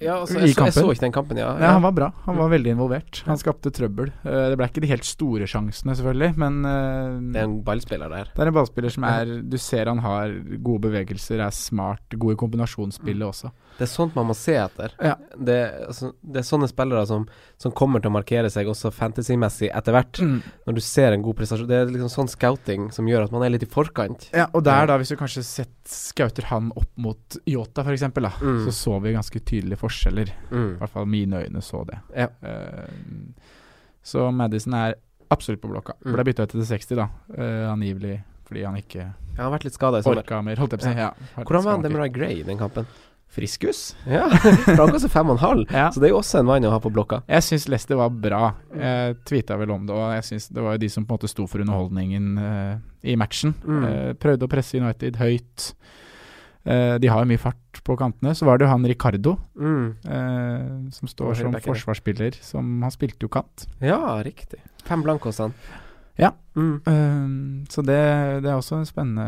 Ja, 0.01 0.19
altså, 0.21 0.37
i 0.37 0.47
jeg, 0.47 0.55
så, 0.55 0.67
jeg 0.69 0.75
så 0.77 0.85
ikke 0.93 1.03
den 1.07 1.15
kampen, 1.15 1.39
ja. 1.41 1.49
Ja, 1.59 1.71
han 1.75 1.83
var 1.83 1.93
bra. 1.97 2.09
Han 2.27 2.37
var 2.37 2.51
veldig 2.53 2.73
involvert. 2.75 3.23
Han 3.27 3.39
skapte 3.41 3.71
trøbbel. 3.73 4.11
Eh, 4.23 4.43
det 4.53 4.57
ble 4.59 4.67
ikke 4.69 4.83
de 4.85 4.91
helt 4.91 5.07
store 5.07 5.47
sjansene, 5.49 5.95
selvfølgelig, 5.97 6.37
men 6.37 6.59
eh, 6.69 7.17
Det 7.33 7.41
er 7.41 7.47
en 7.49 7.57
ballspiller 7.65 8.11
der. 8.13 8.29
det 8.35 8.43
er 8.45 8.51
en 8.51 8.57
ballspiller 8.59 8.93
som 8.93 9.07
er 9.09 9.31
Du 9.47 9.57
ser 9.61 9.89
han 9.89 9.99
har 10.05 10.33
gode 10.63 10.85
bevegelser, 10.87 11.41
er 11.43 11.55
smart, 11.55 12.13
god 12.15 12.35
i 12.35 12.39
kombinasjonsspillet 12.43 13.27
også. 13.27 13.51
Det 13.77 13.85
er 13.85 13.91
sånt 13.91 14.15
man 14.17 14.25
må 14.29 14.35
se 14.37 14.55
etter. 14.57 14.93
Ja. 15.03 15.15
Det, 15.37 15.57
altså, 15.89 16.11
det 16.21 16.41
er 16.41 16.47
sånne 16.47 16.69
spillere 16.69 17.03
som, 17.09 17.27
som 17.61 17.73
kommer 17.77 18.01
til 18.01 18.09
å 18.09 18.15
markere 18.15 18.49
seg 18.53 18.69
også 18.71 18.89
fantasy-messig 18.95 19.69
etter 19.69 19.93
hvert. 19.97 20.21
Når 20.67 20.77
du 20.77 20.81
ser 20.83 21.13
en 21.13 21.21
god 21.25 21.37
prestasjon. 21.37 21.67
Det 21.69 21.77
er 21.83 21.91
liksom 21.93 22.09
sånn 22.13 22.31
scouting 22.31 22.87
som 22.95 23.07
gjør 23.09 23.27
at 23.27 23.33
man 23.35 23.45
er 23.45 23.53
litt 23.53 23.65
i 23.67 23.69
forkant. 23.69 24.29
Ja, 24.33 24.47
og 24.53 24.65
der, 24.65 24.87
da, 24.89 24.97
hvis 25.01 25.13
du 25.13 25.17
kanskje 25.19 25.43
sett, 25.45 25.73
scouter 25.87 26.43
han 26.49 26.71
opp 26.75 26.89
mot 26.97 27.37
Yota, 27.47 27.81
f.eks., 27.81 28.03
Mm. 28.41 28.65
så 28.65 28.71
så 28.75 28.99
vi 29.01 29.13
ganske 29.15 29.39
tydelige 29.39 29.77
forskjeller. 29.79 30.31
Mm. 30.51 30.71
I 30.75 30.77
hvert 30.81 30.89
fall 30.93 31.05
mine 31.05 31.43
øyne 31.45 31.61
så 31.63 31.85
det. 31.87 31.99
Ja. 32.15 32.27
Uh, 32.43 32.87
så 34.03 34.31
Madison 34.31 34.73
er 34.73 34.95
absolutt 35.31 35.61
på 35.61 35.69
blokka. 35.71 35.93
Mm. 36.05 36.13
Ble 36.15 36.23
bytta 36.29 36.43
ut 36.47 36.49
til 36.55 36.65
60, 36.65 36.95
da. 36.95 37.07
uh, 37.37 37.71
angivelig 37.73 38.19
fordi 38.47 38.61
han 38.63 38.77
ikke 38.79 39.01
Jeg 39.03 39.43
har 39.43 39.51
vært 39.51 39.65
litt 39.67 39.73
skada 39.75 39.99
i 39.99 40.01
sommer. 40.05 40.21
orka 40.23 40.37
mer, 40.41 40.55
holdt 40.55 40.71
jeg 40.71 40.79
på 40.79 40.85
å 40.87 40.93
si. 40.93 40.99
Ja. 40.99 41.09
Hvordan 41.43 41.63
var 41.65 41.81
Demarai 41.83 42.09
Gray 42.15 42.37
i 42.39 42.43
den 42.47 42.57
kampen? 42.57 42.85
Friskus? 43.29 43.95
Ja, 44.07 44.25
han 44.65 44.89
koster 44.89 45.11
fem 45.11 45.29
og 45.29 45.35
en 45.37 45.41
halv, 45.43 45.65
Ja. 45.73 45.89
så 45.93 45.99
det 46.01 46.07
er 46.09 46.13
jo 46.15 46.19
også 46.21 46.39
en 46.39 46.47
mann 46.47 46.65
å 46.65 46.71
ha 46.73 46.79
på 46.81 46.89
blokka. 46.93 47.19
Jeg 47.29 47.43
syns 47.45 47.67
Leicester 47.69 47.99
var 47.99 48.09
bra. 48.09 48.53
Jeg 48.73 49.17
tweeta 49.27 49.57
vel 49.59 49.71
om 49.75 49.85
det, 49.85 49.93
og 49.93 50.13
jeg 50.15 50.23
synes 50.29 50.47
det 50.55 50.63
var 50.63 50.77
jo 50.77 50.81
de 50.85 50.89
som 50.89 51.05
på 51.05 51.13
en 51.13 51.19
måte 51.19 51.29
sto 51.29 51.45
for 51.51 51.61
underholdningen 51.61 52.29
uh, 52.39 52.77
i 53.03 53.15
matchen. 53.19 53.53
Mm. 53.67 53.83
Uh, 53.83 54.11
prøvde 54.17 54.47
å 54.47 54.51
presse 54.51 54.79
United 54.79 55.19
høyt. 55.21 55.67
Uh, 56.67 56.95
de 56.99 57.07
har 57.11 57.21
jo 57.23 57.29
mye 57.29 57.39
fart 57.43 57.81
på 57.85 57.95
kantene. 57.99 58.33
Så 58.35 58.47
var 58.47 58.57
det 58.57 58.65
jo 58.65 58.71
han 58.73 58.87
Ricardo, 58.89 59.35
Mm. 59.55 60.91
som 60.91 61.07
står 61.11 61.35
som 61.43 61.53
forsvarsspiller. 61.63 62.39
Som 62.43 62.81
Han 62.81 62.91
spilte 62.91 63.27
jo 63.27 63.29
kant. 63.29 63.67
Ja, 63.83 64.17
riktig. 64.25 64.59
Fem 64.87 65.03
blank 65.05 65.21
hos 65.27 65.37
han. 65.43 65.53
Ja. 66.17 66.31
Mm. 66.55 67.65
Så 67.69 67.83
det, 67.85 67.99
det 68.43 68.49
er 68.49 68.57
også 68.57 68.79
en 68.81 68.87
spennende 68.89 69.27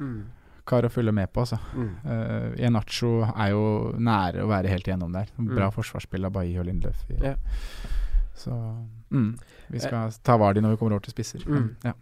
Mm. 0.00 0.24
Kar 0.66 0.86
å 0.86 0.92
følge 0.92 1.14
med 1.14 1.30
på, 1.32 1.44
altså. 1.44 1.58
Mm. 1.74 1.90
Uh, 2.04 2.48
Ienacho 2.58 3.12
er 3.30 3.52
jo 3.52 3.64
nære 4.02 4.44
å 4.44 4.50
være 4.50 4.72
helt 4.72 4.88
igjennom 4.88 5.14
der. 5.14 5.30
Bra 5.38 5.70
forsvarsspill 5.74 6.26
av 6.28 6.34
Bailly 6.34 6.58
og 6.60 6.68
Lindløf. 6.68 7.04
Ja. 7.22 7.36
Så 8.36 8.52
mm, 8.52 9.30
vi 9.72 9.80
skal 9.82 10.12
ta 10.26 10.36
Vardi 10.40 10.62
når 10.62 10.74
vi 10.74 10.80
kommer 10.80 10.96
over 10.96 11.06
til 11.06 11.16
spisser. 11.16 11.44
Mm. 11.48 11.70
ja. 11.86 11.94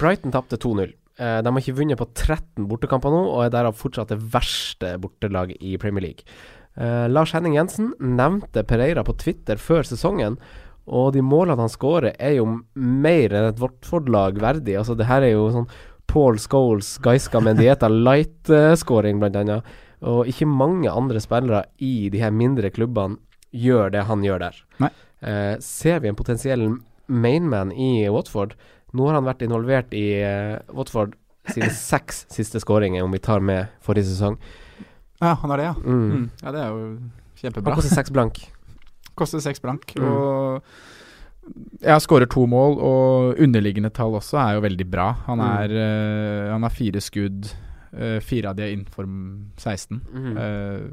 Brighton 0.00 0.34
tapte 0.34 0.58
2-0. 0.62 0.94
Uh, 1.16 1.38
de 1.40 1.48
har 1.48 1.62
ikke 1.62 1.78
vunnet 1.78 2.00
på 2.00 2.08
13 2.10 2.66
bortekamper 2.68 3.12
nå, 3.12 3.22
og 3.32 3.46
er 3.46 3.54
derav 3.54 3.78
fortsatt 3.78 4.12
det 4.12 4.20
verste 4.34 4.96
bortelaget 5.00 5.62
i 5.64 5.78
Premier 5.80 6.08
League. 6.10 6.28
Uh, 6.76 7.06
Lars 7.08 7.32
Henning 7.32 7.56
Jensen 7.56 7.94
nevnte 8.00 8.66
Pereira 8.68 9.04
på 9.06 9.16
Twitter 9.16 9.60
før 9.60 9.86
sesongen, 9.88 10.36
og 10.86 11.14
de 11.16 11.22
målene 11.24 11.64
han 11.64 11.72
skårer, 11.72 12.14
er 12.22 12.36
jo 12.36 12.46
mer 12.78 13.32
enn 13.34 13.48
et 13.48 13.62
Watford-lag 13.62 14.36
verdig. 14.42 14.76
Altså, 14.78 14.94
det 14.98 15.08
her 15.08 15.24
er 15.26 15.32
jo 15.34 15.48
sånn 15.54 15.70
Paul 16.16 16.38
Scholes, 16.40 16.94
Gaiska 17.04 17.42
Mendieta 17.44 17.90
light-scoring, 17.92 19.18
blant 19.20 19.36
annet. 19.36 19.66
Og 20.06 20.28
ikke 20.30 20.46
mange 20.48 20.88
andre 20.88 21.20
spillere 21.20 21.66
i 21.84 22.08
de 22.12 22.22
her 22.22 22.32
mindre 22.32 22.70
klubbene 22.72 23.18
gjør 23.52 23.92
det 23.92 24.04
han 24.08 24.24
gjør 24.24 24.46
der. 24.46 24.62
Eh, 25.20 25.54
ser 25.60 26.00
vi 26.00 26.08
en 26.08 26.16
potensiell 26.16 26.64
mainman 27.08 27.70
i 27.72 28.06
Watford? 28.12 28.54
Nå 28.96 29.10
har 29.10 29.18
han 29.18 29.28
vært 29.28 29.44
involvert 29.44 29.92
i 29.96 30.06
eh, 30.24 30.56
Watford 30.72 31.14
sine 31.52 31.68
seks 31.90 32.24
siste 32.32 32.60
skåringer, 32.64 33.04
om 33.04 33.12
vi 33.12 33.20
tar 33.20 33.44
med 33.44 33.68
forrige 33.84 34.08
sesong. 34.14 34.36
ja, 35.20 35.34
han 35.42 35.52
er 35.52 35.56
det, 35.60 35.68
ja. 35.68 35.74
Mm. 35.84 36.10
Mm. 36.12 36.26
Ja, 36.42 36.52
det 36.56 36.64
er 36.64 36.68
jo 36.72 36.82
Han 36.86 37.12
kjempebra. 37.42 37.76
koster 37.76 37.92
seks 38.00 38.12
blank. 38.16 38.40
Koster 39.16 39.44
seks 39.44 39.60
blank. 39.64 39.92
Mm. 39.96 40.08
Og 40.08 40.62
jeg 41.80 42.00
skårer 42.02 42.28
to 42.30 42.46
mål, 42.46 42.78
og 42.82 43.38
underliggende 43.42 43.92
tall 43.94 44.14
også 44.18 44.38
er 44.42 44.54
jo 44.56 44.64
veldig 44.64 44.86
bra. 44.90 45.12
Han, 45.26 45.38
Mm. 45.38 45.46
er, 45.62 45.70
eh, 45.76 46.52
han 46.52 46.62
har 46.62 46.70
fire 46.70 47.00
skudd. 47.00 47.52
uh, 47.96 48.20
fire 48.20 48.50
av 48.50 48.56
de 48.56 48.62
er 48.62 48.72
innenfor 48.76 49.06
16. 49.56 50.00
Mm. 50.12 50.36
Uh, 50.36 50.90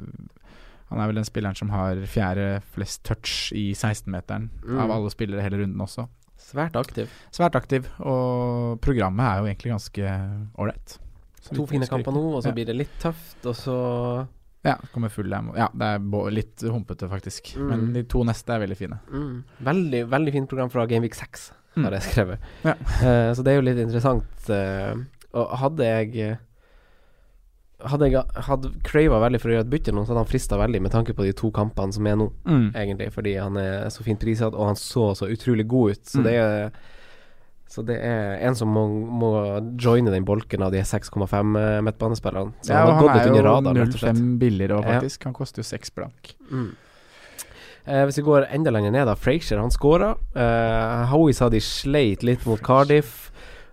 han 0.90 1.00
er 1.02 1.08
vel 1.10 1.16
den 1.16 1.26
spilleren 1.26 1.56
som 1.58 1.70
har 1.70 1.96
fjerde 2.08 2.62
flest 2.72 3.04
touch 3.04 3.52
i 3.52 3.74
16-meteren 3.74 4.50
Mm. 4.64 4.80
av 4.80 4.92
alle 4.92 5.10
spillere 5.10 5.42
hele 5.42 5.58
runden 5.58 5.82
også. 5.82 6.08
Svært 6.40 6.76
aktiv. 6.80 7.10
Svært 7.32 7.56
aktiv, 7.56 7.88
og 8.00 8.80
programmet 8.80 9.26
er 9.26 9.40
jo 9.42 9.46
egentlig 9.52 9.72
ganske 9.74 10.54
ålreit. 10.58 10.98
To 11.54 11.66
fine 11.66 11.88
kamper 11.88 12.12
nå, 12.14 12.36
og 12.38 12.44
så 12.44 12.48
Ja. 12.48 12.54
blir 12.54 12.66
det 12.68 12.76
litt 12.78 13.00
tøft, 13.02 13.46
og 13.46 13.56
så 13.56 14.28
Ja, 14.64 14.78
kommer 14.94 15.10
full 15.12 15.28
lam. 15.28 15.52
Ja, 15.58 15.68
det 15.76 15.84
er 15.98 16.32
litt 16.32 16.62
humpete, 16.64 17.10
faktisk. 17.12 17.54
Mm. 17.58 17.68
Men 17.70 17.94
de 17.94 18.04
to 18.04 18.24
neste 18.24 18.54
er 18.56 18.60
veldig 18.64 18.78
fine. 18.80 19.00
mm. 19.12 19.44
Veldig, 19.64 20.04
veldig 20.10 20.32
fint 20.32 20.48
program 20.50 20.70
fra 20.72 20.86
Gameweek 20.88 21.14
6, 21.16 21.52
har 21.76 21.84
Mm. 21.84 21.92
jeg 21.92 22.02
skrevet. 22.02 22.40
Ja. 22.64 22.74
Uh, 23.02 23.34
så 23.36 23.44
det 23.44 23.52
er 23.52 23.56
jo 23.60 23.66
litt 23.68 23.78
interessant. 23.84 24.50
Uh, 24.50 25.04
og 25.34 25.50
hadde 25.58 25.84
jeg 25.84 26.38
Hadde 27.84 28.08
jeg 28.08 28.24
hadde 28.48 28.70
crava 28.88 29.18
veldig 29.26 29.40
for 29.42 29.52
å 29.52 29.56
gjøre 29.58 29.66
et 29.66 29.72
bytte 29.74 29.92
nå, 29.92 30.06
så 30.06 30.14
hadde 30.14 30.22
han 30.24 30.30
frista 30.30 30.56
veldig 30.62 30.80
med 30.86 30.92
tanke 30.94 31.12
på 31.18 31.26
de 31.28 31.34
to 31.36 31.50
kampene 31.52 31.92
som 31.92 32.06
er 32.08 32.16
nå, 32.16 32.30
Mm. 32.48 32.70
egentlig. 32.80 33.10
Fordi 33.12 33.34
han 33.42 33.58
er 33.58 33.90
så 33.90 34.04
fint 34.06 34.20
prisatt, 34.22 34.54
og 34.56 34.68
han 34.68 34.76
så 34.80 35.12
så 35.18 35.28
utrolig 35.28 35.68
god 35.68 35.92
ut. 35.92 36.06
Så 36.06 36.20
Mm. 36.20 36.24
det 36.24 36.34
er 36.34 36.72
Så 37.74 37.82
det 37.82 37.96
er 38.06 38.36
en 38.46 38.54
som 38.54 38.70
må, 38.70 38.84
må 39.10 39.32
joine 39.82 40.12
den 40.14 40.26
bolken 40.28 40.62
av 40.62 40.74
de 40.76 40.84
6,5 40.86 41.26
eh, 41.26 41.80
midtbanespillerne. 41.82 42.54
Så 42.62 42.70
Ja, 42.70 42.84
han 42.84 42.92
har 42.94 43.02
gått 43.02 43.16
litt 43.16 43.24
er 43.24 43.32
under 43.32 43.48
radaren, 43.48 43.80
rett 43.82 43.96
og 43.96 44.04
slett. 44.04 44.20
0,5 44.20 44.36
billigere 44.44 44.82
faktisk. 44.86 45.24
Ja. 45.24 45.30
Han 45.32 45.38
koster 45.40 45.64
jo 45.64 45.66
seks 45.66 45.94
blank. 45.96 46.36
Mm. 46.52 46.68
Eh, 47.86 48.04
hvis 48.06 48.20
vi 48.22 48.26
går 48.28 48.46
enda 48.54 48.72
lenger 48.76 48.94
ned, 48.94 49.08
da. 49.10 49.16
Frazier, 49.18 49.58
han 49.58 49.74
skåra. 49.74 50.12
Eh, 50.38 51.08
Howie 51.10 51.34
sa 51.34 51.50
de 51.50 51.64
sleit 51.64 52.22
litt 52.22 52.46
mot 52.46 52.62
Cardiff, 52.62 53.32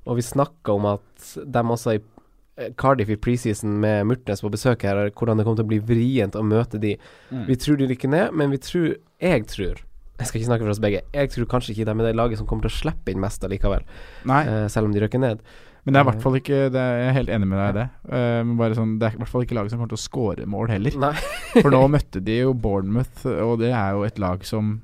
og 0.09 0.17
vi 0.17 0.25
snakka 0.25 0.79
om 0.79 0.89
at 0.95 1.29
de 1.37 1.65
også 1.77 1.99
i 1.99 2.01
eh, 2.01 2.73
Cardiff 2.81 3.13
i 3.13 3.21
preseason 3.21 3.77
med 3.85 4.09
Murtnes 4.09 4.41
på 4.41 4.55
besøk 4.57 4.89
her, 4.89 5.03
hvordan 5.13 5.37
det 5.37 5.45
kommer 5.45 5.61
til 5.61 5.69
å 5.69 5.73
bli 5.75 5.83
vrient 5.93 6.41
å 6.41 6.47
møte 6.47 6.81
de. 6.81 6.97
Mm. 7.29 7.45
Vi 7.53 7.61
tror 7.61 7.79
de 7.79 7.93
rykker 7.93 8.17
ned, 8.17 8.33
men 8.33 8.57
vi 8.57 8.65
tror 8.65 8.91
Jeg 9.21 9.45
tror 9.53 9.85
Jeg 10.21 10.29
skal 10.29 10.41
ikke 10.41 10.51
snakke 10.51 10.67
for 10.67 10.75
oss 10.75 10.83
begge. 10.83 11.01
Jeg 11.17 11.33
tror 11.33 11.49
kanskje 11.55 11.75
ikke 11.75 11.89
de 11.89 11.95
er 11.97 12.11
det 12.11 12.15
laget 12.19 12.41
som 12.41 12.47
kommer 12.49 12.69
til 12.69 12.73
å 12.75 12.79
slippe 12.79 13.13
inn 13.13 13.21
mest 13.23 13.45
allikevel, 13.47 13.87
eh, 14.29 14.69
selv 14.73 14.91
om 14.91 14.95
de 14.95 15.03
røkker 15.03 15.23
ned. 15.23 15.41
men 15.85 15.95
det 15.95 16.01
er 16.01 16.05
i 16.05 16.09
hvert 16.11 16.23
fall 16.23 16.37
ikke 16.37 16.57
det 16.69 16.81
er, 16.81 16.99
Jeg 17.01 17.09
er 17.09 17.17
helt 17.17 17.31
enig 17.33 17.49
med 17.49 17.59
deg 17.59 17.71
i 17.71 17.79
det. 17.79 17.89
Uh, 18.13 18.41
men 18.45 18.57
bare 18.61 18.77
sånn, 18.77 18.99
det 19.01 19.09
er 19.09 19.17
i 19.17 19.23
hvert 19.23 19.33
fall 19.33 19.47
ikke 19.47 19.57
laget 19.57 19.73
som 19.73 19.81
kommer 19.81 19.95
til 19.95 20.01
å 20.01 20.05
skåre 20.05 20.47
mål 20.47 20.69
heller. 20.69 20.99
Nei, 21.01 21.15
For 21.57 21.73
nå 21.73 21.83
møtte 21.97 22.21
de 22.21 22.37
jo 22.43 22.53
Bournemouth, 22.53 23.25
og 23.25 23.59
det 23.65 23.73
er 23.73 23.97
jo 23.97 24.05
et 24.05 24.21
lag 24.21 24.45
som 24.45 24.79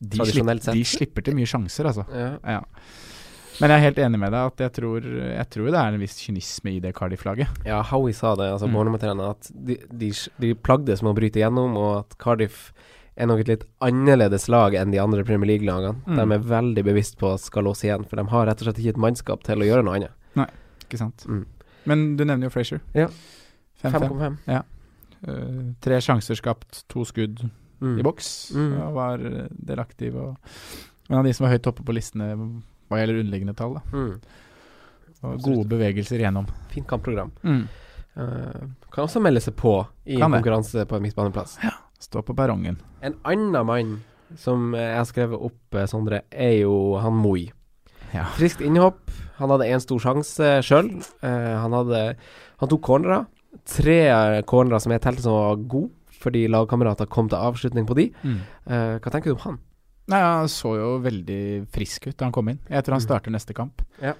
de, 0.00 0.18
slipper, 0.18 0.72
de 0.72 0.84
slipper 0.88 1.22
til 1.22 1.36
mye 1.36 1.46
sjanser, 1.46 1.86
altså. 1.92 2.08
ja. 2.10 2.32
Ja. 2.42 2.62
Men 3.60 3.70
jeg 3.70 3.76
er 3.76 3.84
helt 3.84 3.98
enig 4.00 4.18
med 4.18 4.32
deg 4.32 4.48
at 4.48 4.62
jeg 4.64 4.72
tror, 4.78 5.04
jeg 5.04 5.48
tror 5.52 5.68
det 5.68 5.78
er 5.78 5.94
en 5.94 6.00
viss 6.00 6.16
kynisme 6.18 6.72
i 6.72 6.80
det 6.82 6.94
Cardiff-laget. 6.96 7.60
Ja, 7.68 7.82
Howie 7.92 8.16
sa 8.16 8.32
det, 8.38 8.48
altså 8.54 8.66
Mm. 8.72 9.20
At 9.28 9.50
de, 9.52 9.76
de, 9.90 10.08
de 10.40 10.54
plagdes 10.56 11.02
med 11.02 11.12
å 11.12 11.18
bryte 11.18 11.38
gjennom, 11.38 11.76
og 11.76 11.98
at 12.00 12.16
Cardiff 12.18 12.72
er 13.16 13.26
nok 13.28 13.42
et 13.44 13.48
litt 13.52 13.64
annerledes 13.84 14.46
lag 14.48 14.74
enn 14.78 14.90
de 14.94 15.00
andre 15.02 15.24
Premier 15.28 15.50
League-lagene. 15.52 16.00
Mm. 16.06 16.16
De 16.16 16.36
er 16.38 16.46
veldig 16.52 16.84
bevisst 16.86 17.18
på 17.20 17.32
å 17.34 17.38
skal 17.40 17.66
låse 17.68 17.84
igjen, 17.88 18.06
for 18.08 18.16
de 18.16 18.24
har 18.32 18.46
rett 18.48 18.62
og 18.62 18.68
slett 18.68 18.78
ikke 18.80 18.94
et 18.96 19.02
mannskap 19.04 19.42
til 19.44 19.60
å 19.60 19.68
gjøre 19.68 19.84
noe 19.84 19.98
annet. 20.00 20.14
Nei, 20.38 20.48
Ikke 20.86 20.98
sant? 21.00 21.24
Mm. 21.28 21.44
Men 21.88 22.04
du 22.16 22.24
nevner 22.24 22.46
jo 22.48 22.52
Frazier. 22.54 22.80
Ja. 22.94 23.08
5-5. 23.82 24.38
5,5. 24.46 24.62
Eh, 25.22 25.58
tre 25.80 25.98
sjanser 26.02 26.38
skapt, 26.38 26.84
to 26.88 27.04
skudd 27.08 27.44
Mm. 27.82 27.96
i 27.98 28.02
boks. 28.06 28.52
Mm. 28.54 28.72
Og 28.86 28.92
var 28.94 29.18
eh, 29.26 29.48
delaktiv. 29.50 30.14
Og 30.14 30.36
en 31.10 31.18
av 31.18 31.24
de 31.26 31.32
som 31.34 31.44
var 31.48 31.56
høyt 31.56 31.66
oppe 31.66 31.82
på 31.82 31.94
listene 31.96 32.28
hva 32.86 33.00
gjelder 33.00 33.18
underliggende 33.24 33.56
tall. 33.58 33.74
Da. 33.74 33.82
Mm. 33.90 34.20
Og 35.22 35.42
gode 35.42 35.64
bevegelser 35.70 36.22
igjennom. 36.22 36.46
Fint 36.70 36.86
kampprogram. 36.86 37.32
Mm. 37.42 37.64
Eh, 38.22 38.62
kan 38.92 39.06
også 39.08 39.22
melde 39.24 39.42
seg 39.42 39.56
på 39.58 39.72
i 40.06 40.18
konkurranse 40.20 40.84
på 40.86 40.94
en 40.98 41.02
midtbaneplass. 41.02 41.56
Stå 42.12 42.20
på 42.28 42.34
perrongen. 42.36 42.76
En 43.00 43.14
annen 43.24 43.64
mann 43.66 43.92
som 44.36 44.74
eh, 44.76 44.80
jeg 44.90 44.98
har 45.00 45.08
skrevet 45.08 45.40
opp, 45.48 45.74
eh, 45.80 45.86
Sondre, 45.88 46.22
er 46.30 46.58
jo 46.62 46.74
han 47.00 47.16
Moi. 47.16 47.46
Ja. 48.12 48.26
Friskt 48.36 48.60
innhopp. 48.64 49.08
Han 49.38 49.48
hadde 49.54 49.70
en 49.72 49.80
stor 49.80 49.98
sjanse 50.04 50.50
sjøl. 50.64 50.90
han 51.24 51.72
hadde 51.72 52.02
Han 52.60 52.68
tok 52.68 52.82
cornerer. 52.84 53.24
Tre 53.68 53.96
eh, 54.12 54.42
cornerer 54.48 54.80
som 54.84 54.92
jeg 54.92 55.00
telte 55.04 55.24
som 55.24 55.32
var 55.38 55.56
gode, 55.68 55.90
fordi 56.22 56.44
lagkamerater 56.52 57.08
kom 57.10 57.28
til 57.32 57.40
avslutning 57.40 57.88
på 57.88 57.96
de. 57.98 58.06
Eh, 58.22 58.98
hva 59.00 59.10
tenker 59.12 59.32
du 59.32 59.38
om 59.38 59.42
han? 59.46 59.58
Nei, 60.12 60.18
Han 60.20 60.48
så 60.52 60.74
jo 60.76 60.92
veldig 61.00 61.40
frisk 61.72 62.08
ut 62.10 62.16
da 62.18 62.26
han 62.28 62.32
kom 62.36 62.48
inn. 62.52 62.58
Jeg 62.68 62.84
tror 62.84 62.98
han 62.98 63.02
Mm. 63.02 63.08
starter 63.08 63.30
neste 63.32 63.54
kamp. 63.56 63.82
Ja. 64.02 64.12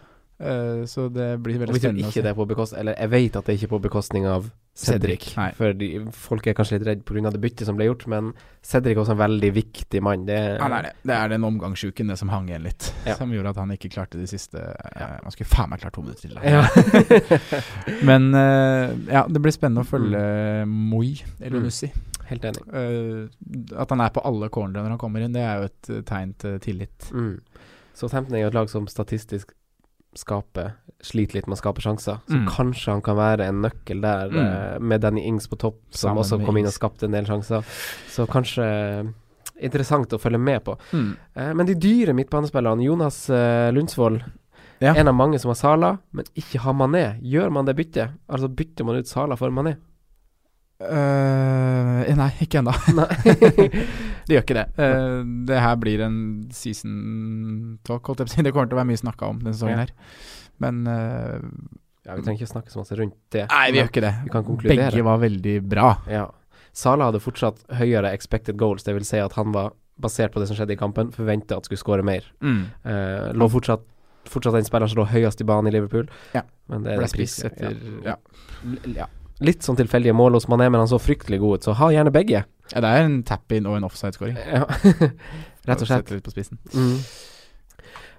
Eh, 0.42 0.84
så 0.90 1.06
det 1.08 1.36
blir 1.38 1.60
veldig 1.60 1.78
spennende 1.78 2.08
å 2.08 2.10
ikke 2.10 2.22
det 2.24 2.30
er 2.32 2.34
på 2.34 2.46
bekost 2.50 2.74
Eller 2.74 2.96
jeg 2.98 3.10
vet 3.12 3.36
at 3.38 3.46
det 3.46 3.52
er 3.52 3.58
ikke 3.60 3.72
på 3.76 3.78
bekostning 3.84 4.24
av 4.26 4.48
Cedric. 4.74 5.26
Cedric. 5.28 5.56
For 5.58 5.76
de, 5.76 5.88
folk 6.16 6.46
er 6.48 6.56
kanskje 6.56 6.78
litt 6.78 6.86
redd 6.88 7.02
pga. 7.06 7.30
det 7.30 7.40
byttet 7.42 7.68
som 7.68 7.76
ble 7.76 7.90
gjort, 7.90 8.06
men 8.08 8.30
Cedric 8.64 8.96
er 8.96 9.02
også 9.02 9.12
en 9.14 9.20
veldig 9.20 9.50
viktig 9.52 10.00
mann. 10.02 10.24
Det, 10.26 10.38
Han 10.62 10.72
er 10.78 10.88
det. 10.88 10.92
Det 11.04 11.14
er 11.14 11.32
den 11.34 11.44
omgangsuken 11.44 12.08
det 12.08 12.16
som 12.18 12.32
hang 12.32 12.48
igjen 12.48 12.64
litt, 12.64 12.88
Ja. 13.04 13.18
som 13.20 13.34
gjorde 13.34 13.52
at 13.52 13.60
han 13.60 13.74
ikke 13.76 13.92
klarte 13.92 14.18
de 14.18 14.26
siste 14.30 14.58
ja. 14.58 15.10
Han 15.22 15.34
skulle 15.34 15.52
faen 15.52 15.70
meg 15.70 15.84
klart 15.84 15.94
to 15.98 16.02
minutter 16.02 16.26
til. 16.26 16.40
Ja. 16.42 16.64
Men 18.08 18.32
uh, 18.32 18.96
ja, 19.12 19.26
det 19.28 19.44
blir 19.44 19.54
spennende 19.54 19.84
å 19.84 19.90
følge 19.92 20.24
Moi 20.66 21.20
Elunussi. 21.44 21.92
Helt 22.32 22.48
enig. 22.48 22.64
Uh, 22.72 23.28
at 23.76 23.92
han 23.92 24.00
er 24.00 24.14
på 24.14 24.24
alle 24.24 24.48
cornere 24.48 24.86
når 24.86 24.96
han 24.96 25.02
kommer 25.04 25.20
inn, 25.20 25.36
det 25.36 25.44
er 25.44 25.60
jo 25.60 25.68
et 25.68 25.92
eh, 25.92 26.04
tegn 26.08 26.32
til 26.40 26.60
tillit. 26.64 27.10
Mm. 27.12 27.34
Southampton 27.98 28.38
er 28.38 28.46
jo 28.46 28.52
et 28.52 28.56
lag 28.56 28.70
som 28.72 28.88
statistisk 28.88 29.52
skaper 30.14 30.72
Sliter 31.02 31.34
litt 31.34 31.48
med 31.48 31.56
å 31.56 31.60
skape 31.60 31.80
sjanser. 31.82 32.20
Så 32.28 32.36
Mm. 32.36 32.46
kanskje 32.46 32.92
han 32.92 33.00
kan 33.02 33.16
være 33.16 33.40
en 33.48 33.62
nøkkel 33.62 34.00
der, 34.00 34.28
Mm. 34.30 34.36
eh, 34.74 34.78
med 34.78 35.00
Danny 35.00 35.20
Ings 35.26 35.48
på 35.48 35.58
topp, 35.58 35.80
som 35.90 36.10
Sammen 36.16 36.22
også 36.22 36.46
kom 36.46 36.56
inn 36.56 36.66
og 36.66 36.72
skapte 36.72 37.04
en 37.06 37.10
del 37.10 37.24
sjanser. 37.24 37.64
Så 38.08 38.26
kanskje 38.28 38.62
eh, 38.62 39.04
interessant 39.60 40.06
å 40.12 40.20
følge 40.20 40.38
med 40.38 40.62
på. 40.64 40.78
Mm. 40.92 41.16
Eh, 41.36 41.52
men 41.54 41.66
de 41.66 41.74
dyre 41.74 42.14
midtbanespillerne, 42.14 42.84
Jonas 42.84 43.28
eh, 43.30 43.72
Lundsvold, 43.72 44.22
Ja. 44.80 44.94
en 44.94 45.08
av 45.08 45.14
mange 45.14 45.40
som 45.40 45.48
har 45.48 45.54
Sala, 45.56 45.98
men 46.12 46.24
ikke 46.36 46.60
har 46.60 46.72
Mané. 46.72 47.20
Gjør 47.20 47.50
man 47.50 47.64
det 47.64 47.76
byttet? 47.76 48.10
Altså 48.30 48.48
bytter 48.48 48.84
man 48.84 48.96
ut 48.96 49.06
Sala 49.08 49.34
for 49.36 49.50
Mané? 49.50 49.76
Eh, 50.82 52.12
nei, 52.18 52.30
ikke 52.44 52.62
ennå. 52.62 52.74
Det 54.26 54.36
gjør 54.36 54.44
ikke 54.44 54.56
det. 54.56 54.66
Uh, 54.78 55.22
det 55.48 55.60
her 55.60 55.78
blir 55.82 56.02
en 56.04 56.18
season 56.54 56.92
talk, 57.86 58.06
holdt 58.06 58.22
jeg 58.22 58.28
på 58.28 58.30
å 58.30 58.34
si. 58.36 58.44
Det 58.46 58.52
kommer 58.54 58.70
til 58.70 58.78
å 58.78 58.80
være 58.80 58.90
mye 58.92 59.00
snakka 59.00 59.30
om 59.32 59.40
denne 59.42 59.54
sesongen 59.56 59.82
her. 59.82 59.92
Men 60.62 60.78
uh, 60.86 61.40
ja, 62.06 62.14
vi 62.14 62.22
trenger 62.22 62.38
ikke 62.38 62.52
snakke 62.52 62.74
så 62.74 62.82
masse 62.82 62.98
rundt 62.98 63.16
det. 63.34 63.48
Nei, 63.50 63.64
vi 63.74 63.80
gjør 63.80 63.90
ikke 63.90 64.04
det. 64.04 64.12
vi 64.22 64.34
kan. 64.34 64.50
Begge 64.62 65.04
var 65.08 65.22
veldig 65.22 65.56
bra. 65.74 65.92
Ja. 66.10 66.26
Sala 66.72 67.10
hadde 67.10 67.20
fortsatt 67.22 67.64
høyere 67.80 68.14
expected 68.14 68.56
goals, 68.60 68.86
det 68.86 68.94
vil 68.96 69.06
si 69.06 69.18
at 69.20 69.34
han 69.36 69.50
var, 69.54 69.74
basert 70.02 70.32
på 70.32 70.40
det 70.40 70.48
som 70.48 70.56
skjedde 70.56 70.72
i 70.72 70.80
kampen, 70.80 71.10
forventa 71.14 71.58
at 71.58 71.66
skulle 71.68 71.82
skåre 71.82 72.06
mer. 72.06 72.24
Mm. 72.40 72.62
Lå 73.38 73.50
fortsatt 73.52 73.88
Fortsatt 74.30 74.54
den 74.54 74.62
spilleren 74.62 74.86
som 74.86 75.00
lå 75.00 75.04
høyest 75.10 75.40
i 75.42 75.46
banen 75.50 75.66
i 75.66 75.74
Liverpool. 75.74 76.06
Ja. 76.30 76.44
Men 76.70 76.84
det 76.84 76.92
er 76.92 77.00
Ble 77.00 77.08
det 77.08 77.10
spiss 77.10 77.40
etter 77.42 77.74
ja. 78.06 78.14
Ja. 78.94 79.08
Litt 79.42 79.66
sånn 79.66 79.78
tilfeldige 79.78 80.14
mål 80.16 80.38
hos 80.38 80.48
Mané, 80.50 80.68
men 80.70 80.82
han 80.82 80.90
så 80.90 81.00
fryktelig 81.02 81.40
god 81.42 81.60
ut, 81.60 81.66
så 81.66 81.76
ha 81.80 81.90
gjerne 81.94 82.14
begge. 82.14 82.44
ja, 82.72 82.80
det 82.80 82.88
er 82.88 83.04
en 83.04 83.20
tap-in 83.26 83.66
og 83.66 83.78
en 83.78 83.88
offside-scoring. 83.88 84.38
Ja. 84.38 84.64
Rett 85.68 85.82
og 85.82 85.86
slett. 85.88 86.06
Sette 86.06 86.16
litt 86.16 86.26
på 86.26 86.34
spissen. 86.34 86.58
Mm. 86.74 86.96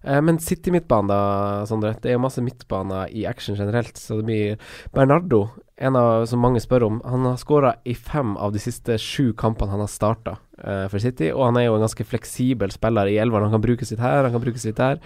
Eh, 0.04 0.22
men 0.22 0.40
City-midtbanen, 0.40 1.12
da, 1.12 1.66
Sondre. 1.68 1.94
Det 2.02 2.12
er 2.12 2.18
jo 2.18 2.24
masse 2.26 2.44
midtbaner 2.44 3.12
i 3.16 3.26
action 3.30 3.56
generelt, 3.56 3.98
så 4.00 4.20
det 4.20 4.28
blir 4.28 4.72
Bernardo, 4.96 5.46
en 5.78 5.98
av 6.00 6.26
som 6.30 6.44
mange 6.44 6.62
spør 6.64 6.88
om. 6.90 7.00
Han 7.08 7.28
har 7.28 7.40
skåra 7.42 7.76
i 7.88 7.96
fem 7.96 8.36
av 8.38 8.54
de 8.54 8.62
siste 8.62 8.98
sju 9.02 9.32
kampene 9.40 9.74
han 9.74 9.84
har 9.84 9.92
starta 9.92 10.38
uh, 10.64 10.88
for 10.92 11.00
City, 11.04 11.32
og 11.34 11.48
han 11.48 11.60
er 11.60 11.68
jo 11.68 11.78
en 11.78 11.86
ganske 11.86 12.08
fleksibel 12.08 12.74
spiller 12.76 13.10
i 13.12 13.18
elveren. 13.22 13.48
Han 13.48 13.58
kan 13.58 13.66
brukes 13.66 13.94
litt 13.94 14.04
her, 14.04 14.24
han 14.28 14.36
kan 14.36 14.44
brukes 14.44 14.68
litt 14.68 14.82
der. 14.82 15.00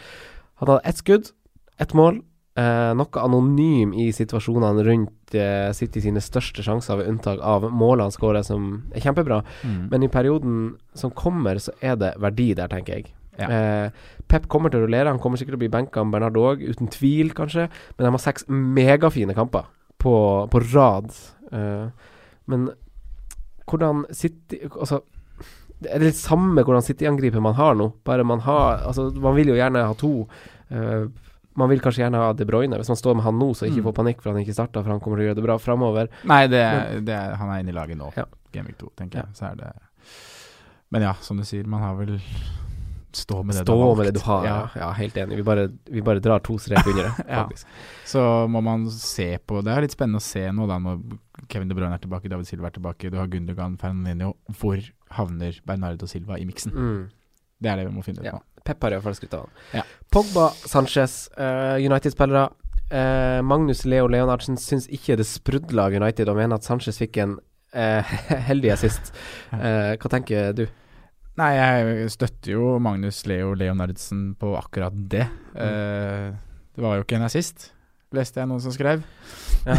Han 0.61 0.71
hadde 0.71 0.89
ett 0.89 1.03
skudd, 1.03 1.31
ett 1.81 1.93
mål. 1.97 2.21
Eh, 2.57 2.91
noe 2.97 3.21
anonym 3.21 3.91
i 3.93 4.07
situasjonene 4.15 4.81
rundt 4.87 5.35
eh, 5.37 5.69
City 5.77 6.01
sine 6.01 6.21
største 6.25 6.63
sjanser, 6.65 6.97
ved 6.97 7.11
unntak 7.11 7.41
av 7.45 7.67
målene 7.69 8.13
skåret 8.13 8.47
som 8.47 8.71
er 8.97 9.03
kjempebra. 9.03 9.43
Mm. 9.61 9.83
Men 9.91 10.05
i 10.05 10.09
perioden 10.09 10.55
som 10.97 11.13
kommer, 11.13 11.61
så 11.61 11.75
er 11.85 11.99
det 12.01 12.15
verdi 12.23 12.55
der, 12.57 12.71
tenker 12.71 12.97
jeg. 12.97 13.11
Ja. 13.37 13.49
Eh, 13.53 14.07
Pep 14.25 14.47
kommer 14.49 14.73
til 14.73 14.81
å 14.81 14.87
rullere, 14.87 15.11
han 15.13 15.21
kommer 15.21 15.37
sikkert 15.37 15.53
til 15.53 15.59
å 15.59 15.65
bli 15.67 15.73
benka 15.75 16.01
med 16.01 16.17
Bernardo 16.17 16.47
òg, 16.49 16.63
uten 16.65 16.89
tvil, 16.89 17.29
kanskje. 17.37 17.67
Men 17.93 18.07
de 18.07 18.13
har 18.15 18.25
seks 18.25 18.47
megafine 18.49 19.37
kamper 19.37 19.69
på, 20.01 20.15
på 20.49 20.63
rad. 20.71 21.13
Eh, 21.53 22.09
men 22.49 22.67
hvordan 23.67 24.05
City 24.15 24.61
Altså 24.65 25.01
det 25.83 25.91
er 25.93 26.01
det 26.01 26.15
samme 26.17 26.63
hvordan 26.63 26.81
City-angriper 26.81 27.43
man 27.43 27.57
har 27.57 27.75
nå, 27.77 27.91
bare 28.07 28.25
man 28.25 28.39
har 28.47 28.81
Altså, 28.87 29.11
man 29.21 29.35
vil 29.37 29.51
jo 29.51 29.57
gjerne 29.59 29.85
ha 29.85 29.93
to. 29.99 30.11
Eh, 30.73 31.05
man 31.57 31.69
vil 31.71 31.79
kanskje 31.81 32.03
gjerne 32.05 32.21
ha 32.21 32.31
De 32.37 32.45
Bruyne. 32.45 32.77
Hvis 32.77 32.91
man 32.93 32.99
står 33.01 33.15
med 33.17 33.23
han 33.25 33.39
nå, 33.41 33.49
så 33.57 33.65
ikke 33.67 33.81
Mm. 33.81 33.87
få 33.89 33.93
panikk 33.97 34.21
for 34.21 34.31
han 34.31 34.43
ikke 34.43 34.53
starta, 34.55 34.83
for 34.83 34.91
han 34.93 34.99
kommer 35.01 35.17
til 35.17 35.25
å 35.25 35.29
gjøre 35.31 35.39
det 35.41 35.43
bra 35.47 35.57
framover. 35.57 36.09
Nei, 36.29 36.43
det, 36.47 36.63
det 37.07 37.17
han 37.39 37.49
er 37.49 37.59
inne 37.63 37.73
i 37.73 37.77
laget 37.77 37.97
nå. 37.97 38.11
Ja. 38.15 38.25
Gameweek 38.53 38.77
2, 38.77 38.91
tenker 38.95 39.23
jeg. 39.23 39.33
Så 39.35 39.49
er 39.51 39.55
det 39.59 39.73
Men 40.91 41.01
ja, 41.01 41.13
som 41.19 41.35
du 41.37 41.43
sier, 41.43 41.65
man 41.67 41.81
har 41.81 41.95
vel 41.99 42.19
Stå 43.17 43.39
med 43.43 43.55
det 43.55 43.63
Stå 43.65 43.73
du 43.73 43.81
har 43.81 43.95
med 43.97 44.05
det 44.05 44.13
du 44.13 44.19
har. 44.27 44.43
Ja, 44.45 44.69
Ja. 44.75 44.91
helt 44.93 45.15
enig. 45.17 45.37
Vi 45.37 45.41
bare, 45.43 45.67
vi 45.89 46.01
bare 46.01 46.19
drar 46.21 46.39
to 46.43 46.57
strek 46.59 46.85
under 46.85 47.03
det, 47.07 47.25
Ja. 47.29 47.47
Så 48.05 48.19
må 48.47 48.61
man 48.61 48.85
se 48.91 49.37
på 49.39 49.63
Det 49.63 49.73
er 49.73 49.81
litt 49.81 49.95
spennende 49.95 50.19
å 50.21 50.21
se 50.21 50.43
nå, 50.51 50.67
da, 50.67 50.77
når 50.77 51.01
Kevin 51.49 51.67
De 51.71 51.73
Bruyne 51.75 51.93
er 51.95 52.03
tilbake, 52.03 52.29
David 52.29 52.45
Silva 52.45 52.67
er 52.67 52.75
tilbake, 52.77 53.09
du 53.09 53.17
har 53.17 53.27
Gundogan, 53.27 53.77
Fernandinho. 53.79 54.35
Hvor 54.59 54.77
havner 55.17 55.57
Bernardo 55.65 56.05
Silva 56.05 56.37
i 56.37 56.45
miksen? 56.45 56.71
Mm. 56.75 57.09
Det 57.59 57.71
er 57.71 57.75
det 57.77 57.87
vi 57.87 57.95
må 57.95 58.03
finne 58.05 58.19
ut 58.19 58.25
Ja. 58.25 58.31
nå. 58.33 58.41
Pep 58.67 58.83
har 58.83 58.95
iallfall 58.95 59.15
skrytt 59.17 59.35
av 59.37 59.45
han. 59.45 59.59
Ja. 59.79 59.83
Pogba, 60.13 60.49
Sanchez, 60.67 61.27
uh, 61.39 61.75
United-spillere. 61.79 62.49
Uh, 62.87 63.43
Magnus 63.43 63.83
Leo 63.87 64.07
Leonardsen 64.11 64.59
syns 64.61 64.87
ikke 64.93 65.17
det 65.19 65.27
sprudla 65.27 65.87
av 65.87 65.95
United, 65.97 66.29
og 66.31 66.39
mener 66.39 66.59
at 66.59 66.67
Sanchez 66.67 66.99
fikk 67.01 67.19
en 67.23 67.37
uh, 67.39 68.17
heldig 68.49 68.75
assist. 68.75 69.13
Hva 69.51 70.11
tenker 70.11 70.53
du? 70.57 70.67
Nei, 71.37 71.51
jeg 71.53 72.11
støtter 72.15 72.55
jo 72.55 72.75
Magnus 72.81 73.21
Leo 73.29 73.51
Leonardsen 73.53 74.31
på 74.41 74.55
akkurat 74.57 74.95
det. 75.11 75.27
Mm. 75.53 76.37
Det 76.73 76.81
var 76.81 76.97
jo 76.97 77.03
ikke 77.05 77.19
en 77.19 77.27
assist, 77.27 77.71
leste 78.15 78.39
jeg 78.39 78.47
noen 78.47 78.61
som 78.63 78.71
skrev. 78.71 79.01
Ja. 79.67 79.75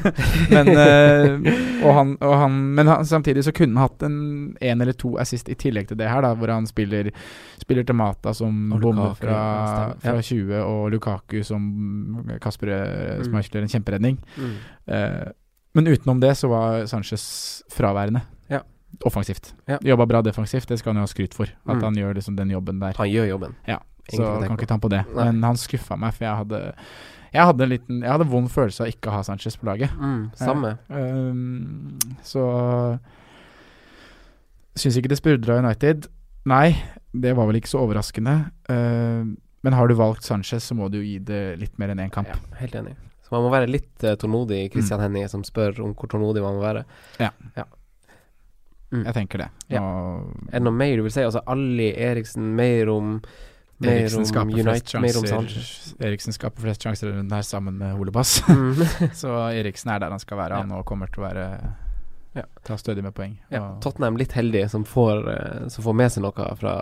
men, 0.54 0.70
eh, 0.72 1.48
og 1.84 1.92
han, 1.92 2.12
og 2.24 2.34
han, 2.40 2.54
men 2.78 2.88
han, 2.88 3.04
samtidig 3.08 3.44
så 3.44 3.52
kunne 3.56 3.76
han 3.76 3.84
hatt 3.90 4.04
en 4.06 4.18
én 4.64 4.80
eller 4.82 4.96
to 4.96 5.16
assist 5.20 5.50
i 5.52 5.56
tillegg 5.60 5.90
til 5.90 5.98
det 6.00 6.08
her, 6.08 6.22
da, 6.24 6.32
hvor 6.38 6.52
han 6.54 6.68
spiller, 6.68 7.10
spiller 7.60 7.84
til 7.84 7.98
Mata 7.98 8.32
som 8.36 8.70
bommer 8.80 9.12
fra, 9.18 9.40
fra 10.00 10.14
20, 10.22 10.54
og 10.62 10.86
Lukaku 10.94 11.42
som 11.46 11.66
Kasper 12.42 12.72
eh, 12.76 13.24
Mm. 13.26 13.34
En 13.36 13.68
kjemperedning. 13.68 14.16
Mm. 14.38 14.54
Uh, 14.88 15.26
men 15.76 15.88
utenom 15.90 16.20
det 16.20 16.32
så 16.38 16.48
var 16.48 16.86
Sanchez 16.88 17.62
fraværende. 17.72 18.22
Ja. 18.48 18.62
Offensivt. 19.04 19.52
Ja. 19.68 19.78
Jobba 19.84 20.06
bra 20.06 20.22
defensivt, 20.24 20.68
det 20.68 20.78
skal 20.80 20.94
han 20.94 21.02
jo 21.02 21.06
ha 21.06 21.10
skryt 21.10 21.34
for. 21.36 21.50
At 21.66 21.76
Mm. 21.76 21.82
han 21.82 21.94
gjør 22.00 22.14
liksom 22.14 22.36
den 22.36 22.50
jobben 22.54 22.80
der. 22.80 22.94
Han 22.96 23.10
gjør 23.10 23.28
jobben. 23.28 23.56
Ja, 23.68 23.78
så 24.08 24.22
kan 24.40 24.56
ikke 24.56 24.66
ta 24.66 24.74
han 24.74 24.80
på 24.80 24.88
det. 24.92 25.02
Nei. 25.14 25.24
Men 25.24 25.42
han 25.42 25.56
skuffa 25.60 25.98
meg, 25.98 26.14
for 26.14 26.24
jeg 26.24 26.36
hadde 26.36 26.74
Jeg 27.36 27.44
hadde 27.50 27.64
en 27.66 27.72
liten 27.72 28.02
Jeg 28.02 28.12
hadde 28.12 28.26
vond 28.32 28.48
følelse 28.52 28.84
av 28.86 28.90
ikke 28.92 29.10
å 29.10 29.16
ha 29.18 29.22
Sanchez 29.26 29.58
på 29.60 29.68
laget. 29.68 29.92
Mm, 30.00 30.22
samme. 30.40 30.74
Um, 30.88 31.96
så 32.24 32.44
Syns 34.76 34.98
ikke 35.00 35.08
det 35.12 35.20
sprudla 35.20 35.58
United. 35.62 36.08
Nei, 36.48 36.76
det 37.16 37.32
var 37.36 37.48
vel 37.48 37.58
ikke 37.60 37.72
så 37.72 37.80
overraskende. 37.84 38.36
Uh, 38.68 39.24
men 39.64 39.76
har 39.76 39.88
du 39.88 39.96
valgt 39.98 40.26
Sanchez, 40.26 40.66
så 40.68 40.76
må 40.78 40.90
du 40.92 41.00
jo 41.00 41.06
gi 41.06 41.16
det 41.26 41.42
litt 41.60 41.78
mer 41.80 41.94
enn 41.94 42.02
én 42.04 42.12
kamp. 42.12 42.28
Ja, 42.28 42.58
helt 42.60 42.76
enig. 42.78 42.92
Så 43.24 43.32
man 43.34 43.42
må 43.46 43.50
være 43.50 43.70
litt 43.70 44.04
uh, 44.04 44.12
tålmodig, 44.20 44.66
Christian 44.74 45.00
Mm. 45.00 45.06
Hennie, 45.08 45.28
som 45.32 45.42
spør 45.44 45.80
om 45.82 45.94
hvor 45.96 46.12
tålmodig 46.12 46.44
man 46.44 46.60
må 46.60 46.62
være. 46.62 46.84
Mm. 48.92 49.02
Jeg 49.02 49.14
tenker 49.16 49.42
det. 49.42 49.48
Ja. 49.72 49.80
Og 49.82 50.28
Er 50.52 50.60
det 50.60 50.66
noe 50.68 50.76
mer 50.76 50.96
du 50.96 51.02
vil 51.02 51.14
si? 51.14 51.24
Altså 51.26 51.42
Ali 51.50 51.88
Eriksen, 51.90 52.52
mer 52.54 52.92
om 52.92 53.16
Mer 53.78 53.92
Eriksen 53.92 54.22
om 54.22 54.24
skaper 54.30 54.62
flest 54.64 54.94
mer 54.94 55.16
om 55.18 55.24
sjanser 55.26 55.34
Sanchez. 55.34 55.94
Eriksen 56.00 56.32
skaper 56.32 56.62
flest 56.64 56.82
sjanser 56.86 57.10
rundt 57.12 57.32
her 57.36 57.42
sammen 57.44 57.76
med 57.76 57.98
Ole 58.00 58.10
Bass. 58.14 58.38
Mm. 58.48 58.78
så 59.22 59.34
Eriksen 59.52 59.90
er 59.92 59.98
der 60.00 60.10
han 60.14 60.22
skal 60.22 60.38
være, 60.40 60.62
han 60.62 60.72
og 60.72 60.86
kommer 60.88 61.10
til 61.12 61.20
å 61.24 61.26
være 61.28 61.48
Ja. 62.36 62.42
Ta 62.68 62.76
stødig 62.76 63.00
med 63.04 63.14
poeng. 63.16 63.38
Ja, 63.52 63.78
Tottenham 63.80 64.16
litt 64.20 64.32
heldig 64.36 64.66
som 64.68 64.82
får, 64.84 65.20
eh, 65.32 65.68
som 65.72 65.84
får 65.86 65.94
med 65.96 66.12
seg 66.12 66.22
noe 66.24 66.48
fra 66.60 66.72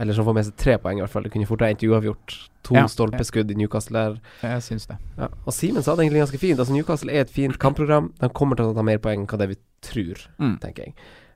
Eller 0.00 0.16
som 0.16 0.24
får 0.24 0.34
med 0.38 0.46
seg 0.46 0.54
tre 0.56 0.76
poeng, 0.80 0.96
i 0.96 1.02
hvert 1.04 1.12
fall. 1.12 1.22
Det 1.26 1.32
kunne 1.34 1.48
fort 1.50 1.60
ha 1.60 1.68
endt 1.68 1.84
uavgjort. 1.84 2.36
To 2.68 2.74
Ja, 2.78 2.84
stolpeskudd 2.88 3.50
i 3.50 3.56
Newcastle 3.58 3.98
der. 3.98 4.20
Jeg 4.42 4.62
syns 4.64 4.86
det. 4.88 4.96
Ja. 5.18 5.28
Og 5.44 5.52
Simen 5.52 5.82
sa 5.84 5.96
det 5.96 6.06
egentlig 6.06 6.22
ganske 6.24 6.40
fint. 6.40 6.58
Altså 6.62 6.72
Newcastle 6.72 7.12
er 7.12 7.26
et 7.26 7.30
fint 7.32 7.58
kampprogram. 7.60 8.12
De 8.20 8.28
kommer 8.32 8.56
til 8.56 8.70
å 8.70 8.74
ta 8.76 8.82
mer 8.86 8.98
poeng 9.04 9.20
enn 9.24 9.28
hva 9.28 9.38
det 9.38 9.48
vi 9.52 9.58
tror, 9.82 10.20
Mm. 10.40 10.58
tenker 10.60 10.84
jeg. 10.84 10.94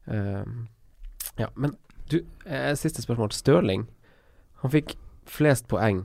Ehm, 0.08 0.68
ja, 1.38 1.48
men 1.56 1.74
du, 2.08 2.20
eh, 2.46 2.72
siste 2.74 3.02
spørsmål. 3.04 3.32
Stirling. 3.32 3.86
Han 4.62 4.70
fikk 4.70 4.94
flest 5.26 5.68
poeng 5.68 6.04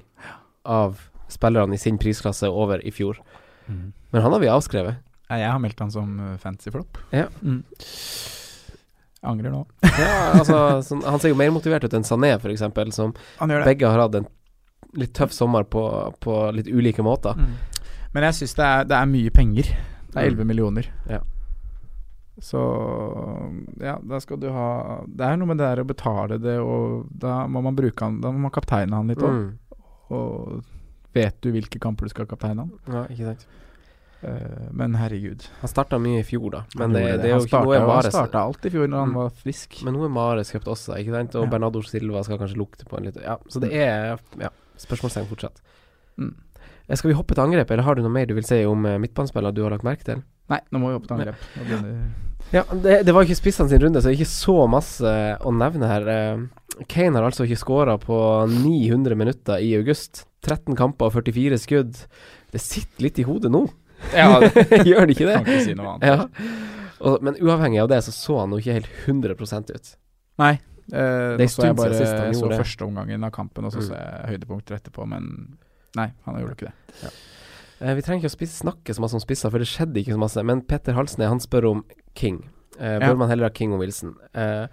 av 0.65 0.99
spillerne 1.31 1.75
i 1.75 1.79
sin 1.81 1.97
prisklasse 2.01 2.49
over 2.49 2.81
i 2.85 2.91
fjor. 2.91 3.19
Mm. 3.67 3.93
Men 4.11 4.21
han 4.25 4.33
har 4.35 4.41
vi 4.43 4.49
avskrevet. 4.51 4.99
Jeg 5.31 5.47
har 5.47 5.59
meldt 5.63 5.79
han 5.79 5.91
som 5.93 6.17
fancy 6.17 6.41
fantasyflopp. 6.43 6.97
Ja. 7.15 7.27
Mm. 7.41 7.63
Angrer 9.21 9.53
nå. 9.53 9.65
Ja, 10.01 10.31
altså, 10.39 10.57
sånn, 10.85 11.03
han 11.05 11.19
ser 11.21 11.31
jo 11.31 11.37
mer 11.39 11.51
motivert 11.53 11.85
ut 11.85 11.93
enn 11.93 12.05
Sané, 12.07 12.33
f.eks., 12.39 12.63
som 12.95 13.13
begge 13.39 13.87
har 13.87 14.01
hatt 14.01 14.17
en 14.17 14.27
litt 14.97 15.13
tøff 15.15 15.31
sommer 15.35 15.63
på, 15.63 15.83
på 16.19 16.37
litt 16.57 16.67
ulike 16.67 17.03
måter. 17.05 17.37
Mm. 17.37 17.53
Men 18.11 18.25
jeg 18.27 18.41
syns 18.41 18.57
det, 18.57 18.69
det 18.91 18.97
er 18.97 19.11
mye 19.11 19.33
penger. 19.33 19.69
Det 20.11 20.17
er 20.19 20.25
Mm. 20.27 20.33
11 20.33 20.43
millioner. 20.49 20.87
Ja. 21.07 21.21
Så 22.39 22.61
ja, 23.81 23.97
da 24.01 24.19
skal 24.23 24.39
du 24.39 24.47
ha 24.49 25.01
Det 25.05 25.25
er 25.27 25.35
noe 25.37 25.49
med 25.51 25.57
det 25.59 25.67
der 25.67 25.81
å 25.83 25.87
betale 25.87 26.37
det, 26.41 26.57
og 26.63 27.09
da 27.11 27.45
må 27.51 27.61
man 27.61 27.75
bruke 27.75 27.99
han 28.07 28.21
Da 28.23 28.31
må 28.31 28.39
man 28.47 28.51
kapteine 28.55 28.95
han 28.95 29.07
litt 29.11 29.19
òg. 29.21 29.35
Mm. 29.35 29.81
Og 30.15 30.63
vet 31.13 31.35
du 31.43 31.51
hvilke 31.51 31.79
kamper 31.83 32.07
du 32.07 32.13
skal 32.13 32.25
kapteine 32.25 32.63
han? 32.65 32.71
Ja, 32.87 33.03
ikke 33.11 33.33
sant. 33.33 33.45
Uh, 34.21 34.69
men 34.77 34.93
herregud. 34.95 35.47
Han 35.63 35.69
starta 35.71 35.97
mye 35.99 36.19
i 36.21 36.25
fjor, 36.27 36.51
da. 36.53 36.59
Men 36.77 36.91
Han 36.91 36.93
det, 36.93 37.21
det 37.23 37.31
Han 37.33 37.41
starta- 37.41 37.79
Han 37.89 38.11
starta 38.11 38.43
alt 38.45 38.65
i 38.65 38.69
fjor 38.69 38.87
når 38.87 38.99
han 38.99 39.09
Mm. 39.09 39.15
var 39.15 39.29
frisk. 39.29 39.83
Men 39.83 39.93
nå 39.95 40.05
er 40.05 40.09
Mares 40.09 40.51
kjøpt 40.51 40.67
også, 40.69 40.93
ikke 40.99 41.11
sant? 41.15 41.35
Og 41.35 41.43
Ja. 41.45 41.49
Bernardo 41.49 41.81
Silva 41.81 42.23
skal 42.23 42.37
kanskje 42.37 42.57
lukte 42.57 42.85
på 42.85 42.97
en 42.97 43.03
litt 43.05 43.15
Ja, 43.21 43.37
så 43.49 43.59
det 43.59 43.73
er 43.73 44.19
ja, 44.39 44.49
spørsmålstegn 44.77 45.25
fortsatt. 45.27 45.59
Mm. 46.17 46.35
Eh, 46.91 46.97
Skal 46.99 47.13
vi 47.13 47.15
hoppe 47.17 47.35
til 47.37 47.45
angrep, 47.45 47.71
eller 47.71 47.87
har 47.87 47.95
du 47.95 48.03
noe 48.03 48.11
mer 48.11 48.27
du 48.27 48.35
vil 48.35 48.43
si 48.47 48.59
om 48.67 48.83
eh, 48.85 48.97
midtbanespillere 49.01 49.55
du 49.55 49.63
har 49.63 49.71
lagt 49.71 49.87
merke 49.87 50.03
til? 50.07 50.21
Nei, 50.51 50.59
nå 50.71 50.81
må 50.83 50.91
vi 50.91 50.97
hoppe 50.99 51.07
til 51.07 51.21
angrep. 51.21 51.47
Ja, 52.51 52.65
det, 52.83 52.97
det 53.07 53.13
var 53.15 53.23
ikke 53.23 53.37
spissene 53.39 53.71
sin 53.71 53.79
runde, 53.79 54.01
så 54.03 54.11
ikke 54.11 54.27
så 54.27 54.57
masse 54.67 55.07
å 55.39 55.53
nevne 55.55 55.87
her. 55.87 56.07
Eh, 56.11 56.83
Kane 56.91 57.15
har 57.15 57.27
altså 57.29 57.45
ikke 57.47 57.59
skåra 57.61 57.95
på 58.01 58.17
900 58.51 59.15
minutter 59.19 59.61
i 59.63 59.71
august. 59.77 60.25
13 60.43 60.75
kamper 60.75 61.07
og 61.07 61.13
44 61.15 61.59
skudd. 61.61 61.99
Det 62.51 62.59
sitter 62.63 63.05
litt 63.05 63.19
i 63.21 63.25
hodet 63.27 63.51
nå. 63.53 63.61
Ja, 64.17 64.39
det 64.41 64.65
Gjør 64.89 65.05
det 65.07 65.15
ikke 65.15 65.27
det? 65.29 65.37
kan 65.37 65.47
ikke 65.53 65.63
si 65.69 65.75
noe 65.77 65.93
annet. 65.93 66.09
Ja. 66.09 66.97
Og, 67.05 67.19
men 67.23 67.37
uavhengig 67.39 67.79
av 67.83 67.91
det, 67.93 68.01
så 68.05 68.11
så 68.13 68.39
han 68.41 68.51
jo 68.55 68.59
ikke 68.61 68.75
helt 68.79 68.89
100% 69.05 69.71
ut. 69.77 69.91
Nei. 70.41 70.53
Eh, 70.91 71.37
Det 71.37 71.45
er 71.45 71.45
en 71.45 71.53
så 71.53 71.67
jeg 71.69 71.75
stund 71.77 71.83
siden 71.85 71.99
sist 72.01 72.17
han 72.17 72.33
gjorde 72.35 72.55
det. 72.57 72.61
første 72.65 72.87
omgangen 72.89 73.23
av 73.29 73.31
kampen, 73.37 73.69
og 73.69 73.71
så 73.75 73.79
Mm. 73.79 73.87
så 73.87 73.99
jeg 74.01 74.31
høydepunkter 74.33 74.75
etterpå, 74.81 75.07
men 75.07 75.29
nei, 75.95 76.11
han 76.25 76.39
gjorde 76.41 76.55
ikke 76.57 76.71
det. 76.71 77.11
Eh, 77.81 77.93
vi 77.97 78.01
trenger 78.05 78.21
ikke 78.23 78.31
å 78.31 78.37
spise, 78.37 78.61
snakke 78.63 78.93
så 78.93 79.01
masse 79.01 79.17
om 79.17 79.23
spisser, 79.23 79.49
for 79.49 79.57
det 79.59 79.67
skjedde 79.67 79.97
ikke 80.03 80.13
så 80.13 80.19
masse. 80.21 80.43
Men 80.45 80.61
Petter 80.61 80.93
Halsne 80.93 81.27
han 81.27 81.39
spør 81.41 81.69
om 81.71 81.83
King. 82.15 82.43
Eh, 82.79 82.99
bør 82.99 83.07
Ja. 83.07 83.13
man 83.15 83.29
heller 83.29 83.45
ha 83.49 83.49
King 83.49 83.73
og 83.73 83.79
Wilson? 83.79 84.15
Eh, 84.33 84.67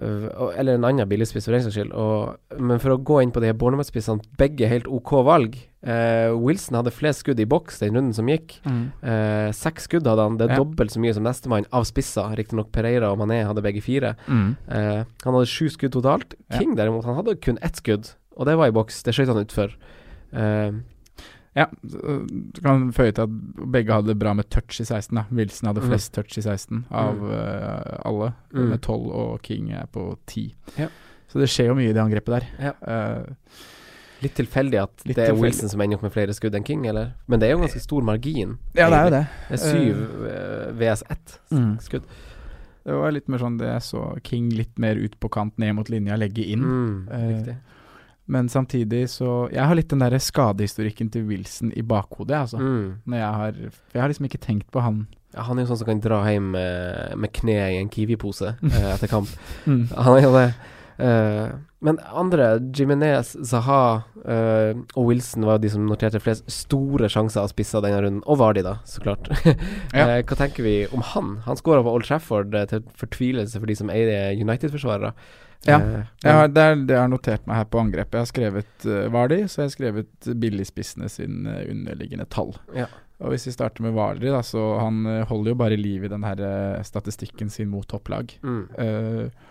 eller 0.00 0.74
en 0.78 0.84
annen 0.88 1.08
billigspiss, 1.08 1.44
for 1.44 1.52
den 1.52 1.60
saks 1.66 1.74
skyld. 1.76 1.90
Og, 1.92 2.38
men 2.58 2.78
for 2.80 2.94
å 2.94 3.02
gå 3.04 3.18
inn 3.22 3.32
på 3.34 3.42
de 3.42 3.50
her 3.50 3.56
Bournemouth-spissene, 3.60 4.22
begge 4.40 4.66
helt 4.70 4.86
OK 4.88 5.10
valg. 5.26 5.58
Eh, 5.84 6.30
Wilson 6.32 6.78
hadde 6.78 6.94
flest 6.94 7.20
skudd 7.24 7.40
i 7.42 7.44
boks 7.44 7.80
den 7.82 7.98
runden 7.98 8.14
som 8.16 8.30
gikk. 8.30 8.54
Eh, 8.64 9.50
seks 9.52 9.84
skudd 9.90 10.06
hadde 10.08 10.24
han, 10.24 10.38
det 10.38 10.46
er 10.48 10.54
Ja. 10.54 10.62
dobbelt 10.62 10.90
så 10.94 10.98
mye 11.02 11.12
som 11.12 11.24
nestemann 11.24 11.66
av 11.72 11.84
spisser. 11.84 12.34
Riktignok 12.38 12.72
Pereira 12.72 13.10
og 13.12 13.18
Mané 13.18 13.44
hadde 13.44 13.60
begge 13.62 13.82
fire. 13.82 14.16
Mm. 14.28 14.56
Eh, 14.70 15.04
han 15.24 15.34
hadde 15.34 15.46
sju 15.52 15.68
skudd 15.68 15.92
totalt. 15.92 16.34
Ja. 16.50 16.58
King 16.58 16.74
derimot, 16.74 17.04
han 17.04 17.16
hadde 17.16 17.36
kun 17.40 17.58
ett 17.60 17.76
skudd, 17.76 18.14
og 18.38 18.46
det 18.46 18.56
var 18.56 18.68
i 18.68 18.70
boks. 18.72 19.02
Det 19.02 19.12
skjøt 19.12 19.26
han 19.34 19.44
utfor. 19.44 19.74
Eh, 20.32 20.72
Ja, 21.54 21.66
du 21.84 22.60
kan 22.64 22.86
føye 22.96 23.12
til 23.12 23.26
at 23.26 23.32
begge 23.74 23.92
hadde 23.92 24.06
det 24.08 24.18
bra 24.18 24.32
med 24.32 24.46
touch 24.48 24.78
i 24.80 24.84
16. 24.88 25.14
da 25.18 25.24
Wilson 25.30 25.68
hadde 25.68 25.82
Mm. 25.82 25.88
flest 25.90 26.12
touch 26.14 26.38
i 26.38 26.40
16 26.40 26.86
av 26.90 27.18
uh, 27.22 27.98
alle, 28.08 28.32
Mm. 28.54 28.68
med 28.70 28.80
12, 28.80 29.10
og 29.12 29.42
King 29.42 29.70
er 29.72 29.84
på 29.92 30.16
10. 30.26 30.54
Ja. 30.78 30.88
Så 31.28 31.38
det 31.38 31.48
skjer 31.50 31.66
jo 31.68 31.74
mye 31.74 31.90
i 31.90 31.92
det 31.92 32.00
angrepet 32.00 32.40
der. 32.40 32.46
Ja. 32.58 32.72
Uh, 32.80 33.26
Litt 34.22 34.34
tilfeldig 34.34 34.80
at 34.80 35.04
Litt 35.04 35.16
det 35.16 35.24
er 35.28 35.32
tilfeldig. 35.34 35.42
Wilson 35.42 35.68
som 35.68 35.80
ender 35.82 35.96
opp 35.96 36.02
med 36.04 36.12
flere 36.14 36.32
skudd 36.32 36.54
enn 36.54 36.64
King, 36.64 36.86
eller? 36.86 37.12
Men 37.28 37.40
det 37.40 37.48
er 37.50 37.52
jo 37.56 37.58
ganske 37.66 37.80
stor 37.82 38.00
margin. 38.02 38.56
Ja, 38.74 38.88
det 38.88 38.98
er 38.98 39.04
jo 39.04 39.10
det. 39.10 39.26
Det 39.50 39.58
er 39.58 39.62
syv 39.66 39.96
uh, 40.24 40.72
VS 40.78 41.02
1 41.10 41.38
Mm. 41.50 41.78
skudd. 41.82 42.02
Det 42.84 42.92
var 42.96 43.12
litt 43.12 43.28
mer 43.28 43.38
sånn 43.38 43.58
det 43.58 43.66
jeg 43.68 43.82
så 43.82 44.22
King 44.24 44.48
litt 44.50 44.78
mer 44.78 44.94
ut 44.96 45.20
på 45.20 45.28
kant, 45.30 45.58
ned 45.58 45.74
mot 45.74 45.88
linja, 45.90 46.16
legge 46.16 46.46
inn. 46.48 46.62
Mm, 46.64 47.08
Eh, 47.12 47.28
riktig. 47.36 47.56
Men 48.30 48.48
samtidig 48.48 49.08
så 49.10 49.48
Jeg 49.50 49.66
har 49.66 49.74
litt 49.74 49.90
den 49.90 50.02
der 50.04 50.14
skadehistorikken 50.18 51.10
til 51.10 51.26
Wilson 51.26 51.72
i 51.74 51.82
bakhodet, 51.82 52.36
altså. 52.44 52.60
Mm. 52.62 53.02
Når 53.04 53.18
jeg 53.18 53.40
har 53.40 53.58
For 53.72 53.98
jeg 53.98 54.02
har 54.02 54.12
liksom 54.12 54.28
ikke 54.30 54.44
tenkt 54.46 54.70
på 54.70 54.84
han. 54.84 55.06
Ja, 55.34 55.46
han 55.48 55.58
er 55.58 55.64
jo 55.64 55.72
sånn 55.72 55.80
som 55.80 55.88
kan 55.88 56.04
dra 56.04 56.20
hjem 56.28 56.52
med, 56.54 57.16
med 57.16 57.32
kneet 57.32 57.72
i 57.72 57.80
en 57.80 57.90
Kiwi-pose 57.92 58.54
eh, 58.72 58.88
etter 58.92 59.08
kamp. 59.10 59.30
Mm. 59.64 59.86
Han 59.96 60.16
er 60.18 60.26
jo 60.26 60.32
det. 60.36 60.48
Eh, 61.02 61.54
men 61.82 61.98
andre, 62.14 62.60
Jimenez, 62.76 63.32
Zaha 63.48 64.02
eh, 64.22 64.76
og 64.94 65.08
Wilson 65.08 65.46
var 65.48 65.58
de 65.58 65.70
som 65.72 65.86
noterte 65.88 66.20
flest 66.22 66.46
store 66.52 67.08
sjanser 67.10 67.42
av 67.42 67.50
spisser 67.50 67.82
denne 67.82 68.02
runden. 68.04 68.20
Og 68.30 68.38
Vardi, 68.38 68.62
da, 68.66 68.76
så 68.88 69.02
klart. 69.04 69.30
Ja. 69.96 70.06
Eh, 70.06 70.20
hva 70.22 70.38
tenker 70.38 70.64
vi 70.64 70.76
om 70.94 71.02
han? 71.12 71.34
Han 71.46 71.58
skåra 71.58 71.82
på 71.84 71.92
Old 71.96 72.06
Trafford 72.06 72.54
eh, 72.54 72.68
til 72.70 72.84
fortvilelse 73.00 73.58
for 73.58 73.68
de 73.68 73.76
som 73.80 73.90
eier 73.92 74.36
United-forsvarere. 74.38 75.12
Ja. 75.68 75.78
Eh, 75.78 76.26
har, 76.26 76.48
det 76.50 76.62
er 76.62 76.80
det 76.88 76.98
har 76.98 77.10
notert 77.10 77.46
meg 77.46 77.60
her 77.60 77.68
på 77.70 77.80
angrepet. 77.82 78.16
Jeg 78.18 78.24
har 78.24 78.30
skrevet 78.30 78.86
uh, 78.88 79.06
Vardi, 79.14 79.44
så 79.46 79.62
jeg 79.62 79.68
har 79.68 79.76
skrevet 79.76 80.28
billigspissene 80.42 81.10
sin 81.12 81.46
uh, 81.46 81.62
underliggende 81.70 82.26
tall. 82.30 82.54
Ja. 82.74 82.88
Og 83.22 83.30
hvis 83.30 83.46
vi 83.46 83.54
starter 83.54 83.84
med 83.84 83.94
da, 84.24 84.42
så 84.42 84.62
han 84.80 85.06
uh, 85.06 85.22
holder 85.30 85.54
jo 85.54 85.60
bare 85.60 85.78
liv 85.78 86.04
i 86.04 86.10
den 86.10 86.24
her 86.26 86.42
uh, 86.42 86.82
statistikken 86.82 87.50
sin 87.50 87.70
mot 87.70 87.86
topplag. 87.88 88.38
mm. 88.42 88.68
Eh, 88.78 89.48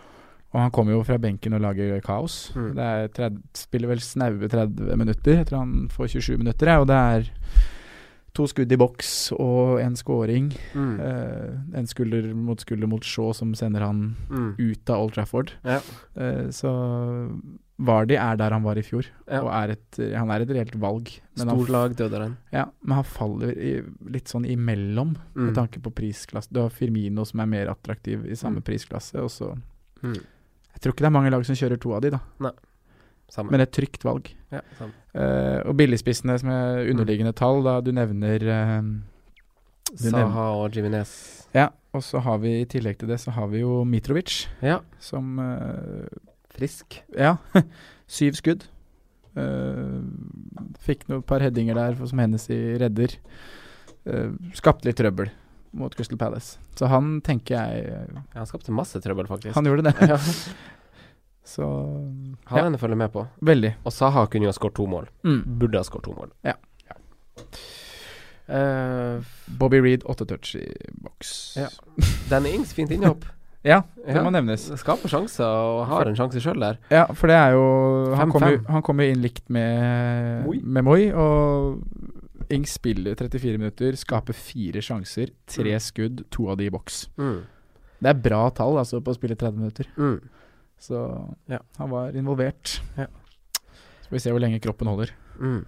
og 0.51 0.59
han 0.59 0.72
kommer 0.76 0.91
jo 0.91 1.03
fra 1.07 1.16
benken 1.16 1.53
og 1.55 1.62
lager 1.64 2.01
kaos. 2.03 2.51
Mm. 2.55 2.72
Det 2.76 2.84
er 2.84 3.05
30, 3.16 3.38
spiller 3.55 3.88
vel 3.88 4.01
snaue 4.03 4.49
30 4.51 4.97
minutter. 4.99 5.38
Jeg 5.38 5.47
tror 5.47 5.62
han 5.62 5.86
får 5.93 6.09
27 6.18 6.41
minutter, 6.41 6.68
ja, 6.68 6.82
og 6.82 6.89
det 6.89 6.97
er 6.97 7.30
to 8.34 8.46
skudd 8.48 8.72
i 8.72 8.78
boks 8.80 9.32
og 9.38 9.80
en 9.82 9.96
scoring. 10.00 10.52
Mm. 10.74 11.00
Eh, 11.04 11.80
en 11.80 11.88
skulder 11.88 12.34
mot 12.34 12.60
skulder 12.64 12.88
mot 12.88 13.04
Shaw 13.04 13.34
som 13.34 13.54
sender 13.54 13.82
han 13.82 14.16
Mm. 14.30 14.56
ut 14.60 14.90
av 14.90 15.02
Old 15.04 15.14
Trafford. 15.14 15.52
Ja. 15.66 15.82
Eh, 16.16 16.48
så 16.50 16.72
Vardy 17.82 18.14
er 18.14 18.36
der 18.38 18.52
han 18.54 18.62
var 18.64 18.78
i 18.78 18.84
fjor, 18.86 19.06
Ja. 19.28 19.42
og 19.42 19.50
er 19.52 19.72
et, 19.72 19.98
han 20.16 20.30
er 20.30 20.42
et 20.42 20.50
reelt 20.50 20.76
valg. 20.80 21.10
Men 21.36 21.48
han, 21.50 21.58
Storlag 21.58 21.96
døde 21.96 22.12
den. 22.20 22.38
ja, 22.54 22.66
men 22.84 22.96
han 22.96 23.04
faller 23.04 23.52
i, 23.58 23.82
litt 24.08 24.26
sånn 24.30 24.46
imellom, 24.46 25.16
Mm. 25.36 25.46
med 25.48 25.56
tanke 25.56 25.82
på 25.82 25.92
prisklasse. 25.92 26.50
Du 26.52 26.60
har 26.62 26.70
Firmino 26.70 27.26
som 27.26 27.40
er 27.40 27.48
mer 27.48 27.68
attraktiv 27.68 28.26
i 28.30 28.36
samme 28.36 28.62
Mm. 28.62 28.64
prisklasse, 28.64 29.16
og 29.16 29.30
så 29.30 29.58
Mm. 30.04 30.14
Jeg 30.14 30.80
tror 30.82 30.94
ikke 30.94 30.98
det 31.04 31.06
er 31.08 31.10
mange 31.20 31.32
lag 31.32 31.44
som 31.46 31.56
kjører 31.56 31.80
to 31.80 31.94
av 31.94 32.02
de, 32.02 32.10
da, 32.12 32.20
Samme. 33.32 33.52
men 33.54 33.64
et 33.64 33.72
trygt 33.72 34.04
valg. 34.04 34.28
ja. 34.52 34.60
Eh, 35.16 35.60
og 35.68 35.76
billigspissene 35.80 36.38
som 36.40 36.50
er 36.52 36.90
underliggende 36.92 37.34
tall, 37.36 37.62
da 37.64 37.78
du 37.84 37.90
nevner 37.96 38.44
uh, 38.44 38.82
du 39.92 40.04
nevner- 40.06 40.28
Saha 40.28 40.46
og 40.60 40.76
Jimenez. 40.76 41.14
Ja, 41.56 41.70
og 41.96 42.04
så 42.04 42.20
har 42.24 42.38
vi 42.44 42.54
i 42.62 42.66
tillegg 42.68 43.00
til 43.00 43.10
det, 43.12 43.20
så 43.24 43.32
har 43.36 43.48
vi 43.52 43.60
jo 43.64 43.82
Mitrovic, 43.88 44.46
Ja. 44.64 44.80
som 45.00 45.40
uh, 45.40 46.06
Frisk. 46.52 47.02
Ja, 47.16 47.38
syv 48.08 48.36
skudd. 48.40 48.68
Fikk 50.84 51.06
noen 51.08 51.24
par 51.24 51.40
headinger 51.44 51.78
der 51.78 51.96
som 52.08 52.20
Hennessy 52.20 52.58
redder. 52.82 53.14
Skapte 54.58 54.90
litt 54.90 54.98
trøbbel 55.00 55.30
mot 55.72 55.94
Crystal 55.96 56.20
Palace. 56.20 56.58
Så 56.76 56.90
han 56.92 57.22
tenker 57.24 57.56
jeg 57.56 57.86
Ja, 57.88 58.24
han 58.36 58.50
skapte 58.50 58.74
masse 58.76 59.00
trøbbel, 59.00 59.30
faktisk. 59.32 59.56
Han 59.56 59.70
gjorde 59.70 59.88
det. 59.88 59.96
ja. 61.58 61.66
Så 61.66 61.68
Han 62.52 62.72
ja, 62.74 62.78
følge 62.78 62.95
med 62.95 63.12
på. 63.12 63.28
veldig. 63.41 63.74
Og 63.86 63.91
Saha 63.91 64.26
kunne 64.28 64.43
jo 64.47 64.52
ha 64.52 64.54
skåret 64.54 64.76
to 64.76 64.86
mål. 64.88 65.08
Mm. 65.24 65.41
Burde 65.60 65.78
ha 65.78 65.84
skåret 65.84 66.04
to 66.04 66.14
mål. 66.14 66.32
Ja. 66.43 66.54
Eh, 68.47 69.22
Bobby 69.60 69.80
Reed, 69.82 70.04
åtte 70.06 70.26
touch 70.26 70.56
i 70.56 70.66
boks. 70.91 71.58
Ja. 71.58 71.68
Danny 72.30 72.49
Ings, 72.56 72.74
fint 72.74 72.91
innhopp. 72.91 73.26
Ja, 73.64 73.84
det 74.08 74.16
Ja. 74.16 74.24
må 74.26 74.32
nevnes. 74.34 74.64
Skaper 74.82 75.06
sjanser 75.08 75.45
og 75.45 75.84
har 75.86 76.08
en 76.10 76.16
sjanse 76.18 76.41
sjøl 76.41 76.58
der. 76.64 76.80
Ja, 76.89 77.04
for 77.14 77.28
det 77.30 77.36
er 77.38 77.52
jo 77.54 78.16
Han 78.18 78.32
5-5. 78.32 78.34
kom 78.34 78.45
jo, 78.49 78.58
han 78.74 78.82
kom 78.82 78.99
inn 79.06 79.22
likt 79.22 79.43
med 79.54 80.45
Moi. 80.47 80.58
med 80.64 80.84
Moi, 80.84 81.12
og 81.14 81.84
Ings 82.49 82.74
spiller 82.74 83.14
34 83.14 83.60
minutter, 83.62 83.93
skaper 83.95 84.34
fire 84.34 84.82
sjanser, 84.82 85.30
tre 85.45 85.76
Mm. 85.76 85.80
skudd, 85.80 86.24
to 86.32 86.49
av 86.49 86.58
de 86.58 86.66
i 86.66 86.70
boks. 86.74 87.08
Mm. 87.20 87.43
Det 88.02 88.10
er 88.10 88.14
bra 88.30 88.49
tall 88.49 88.80
altså 88.82 88.99
på 88.99 89.12
å 89.14 89.16
spille 89.20 89.36
30 89.38 89.54
minutter. 89.60 89.86
Mm. 89.95 90.18
Så 90.82 91.02
Ja. 91.52 91.60
han 91.78 91.90
var 91.94 92.16
involvert. 92.18 92.80
Ja. 92.98 93.06
Så 94.02 94.10
får 94.10 94.18
vi 94.18 94.20
se 94.26 94.32
hvor 94.34 94.42
lenge 94.42 94.60
kroppen 94.64 94.88
holder. 94.90 95.12
Mm. 95.40 95.66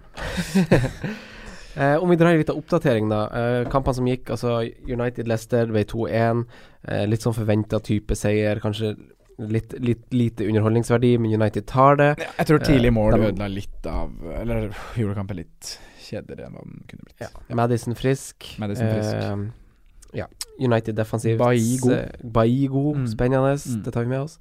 eh, 1.76 1.96
om 2.02 2.08
vi 2.10 2.16
drar 2.16 2.30
en 2.32 2.38
liten 2.38 2.56
oppdatering, 2.58 3.08
da. 3.10 3.20
Eh, 3.30 3.68
kampene 3.72 3.94
som 3.98 4.08
gikk, 4.08 4.30
altså 4.34 4.56
United-Leicester 4.90 5.70
ble 5.72 5.84
2-1. 5.90 6.44
Eh, 6.88 7.04
litt 7.10 7.24
sånn 7.24 7.36
forventa 7.36 7.80
type 7.84 8.16
seier. 8.18 8.60
Kanskje 8.62 8.94
litt, 9.38 9.72
litt 9.82 10.04
lite 10.14 10.46
underholdningsverdi, 10.46 11.14
men 11.18 11.34
United 11.40 11.66
tar 11.70 11.98
det. 11.98 12.10
Jeg 12.38 12.46
tror 12.50 12.62
tidlig 12.62 12.92
mål 12.94 13.16
eh, 13.18 13.26
ødela 13.32 13.48
litt 13.50 13.88
av 13.90 14.12
Eller 14.38 14.68
gjorde 14.98 15.16
kampen 15.18 15.40
litt 15.42 15.72
kjedeligere 16.04 16.46
enn 16.50 16.54
hva 16.58 16.62
den 16.68 16.82
kunne 16.90 17.06
blitt. 17.08 17.20
Ja. 17.24 17.30
Madison 17.56 17.96
frisk. 17.98 18.50
Madison 18.62 18.90
frisk. 18.92 19.14
Eh, 19.16 20.20
ja. 20.20 20.28
United 20.62 20.94
defensivt. 20.94 21.40
Baigo. 21.40 21.90
Eh, 21.96 22.22
Baigo, 22.22 22.92
Mm. 22.94 23.06
spennende. 23.10 23.56
Mm. 23.58 23.82
Det 23.82 23.92
tar 23.96 24.04
vi 24.04 24.12
med 24.14 24.20
oss. 24.28 24.38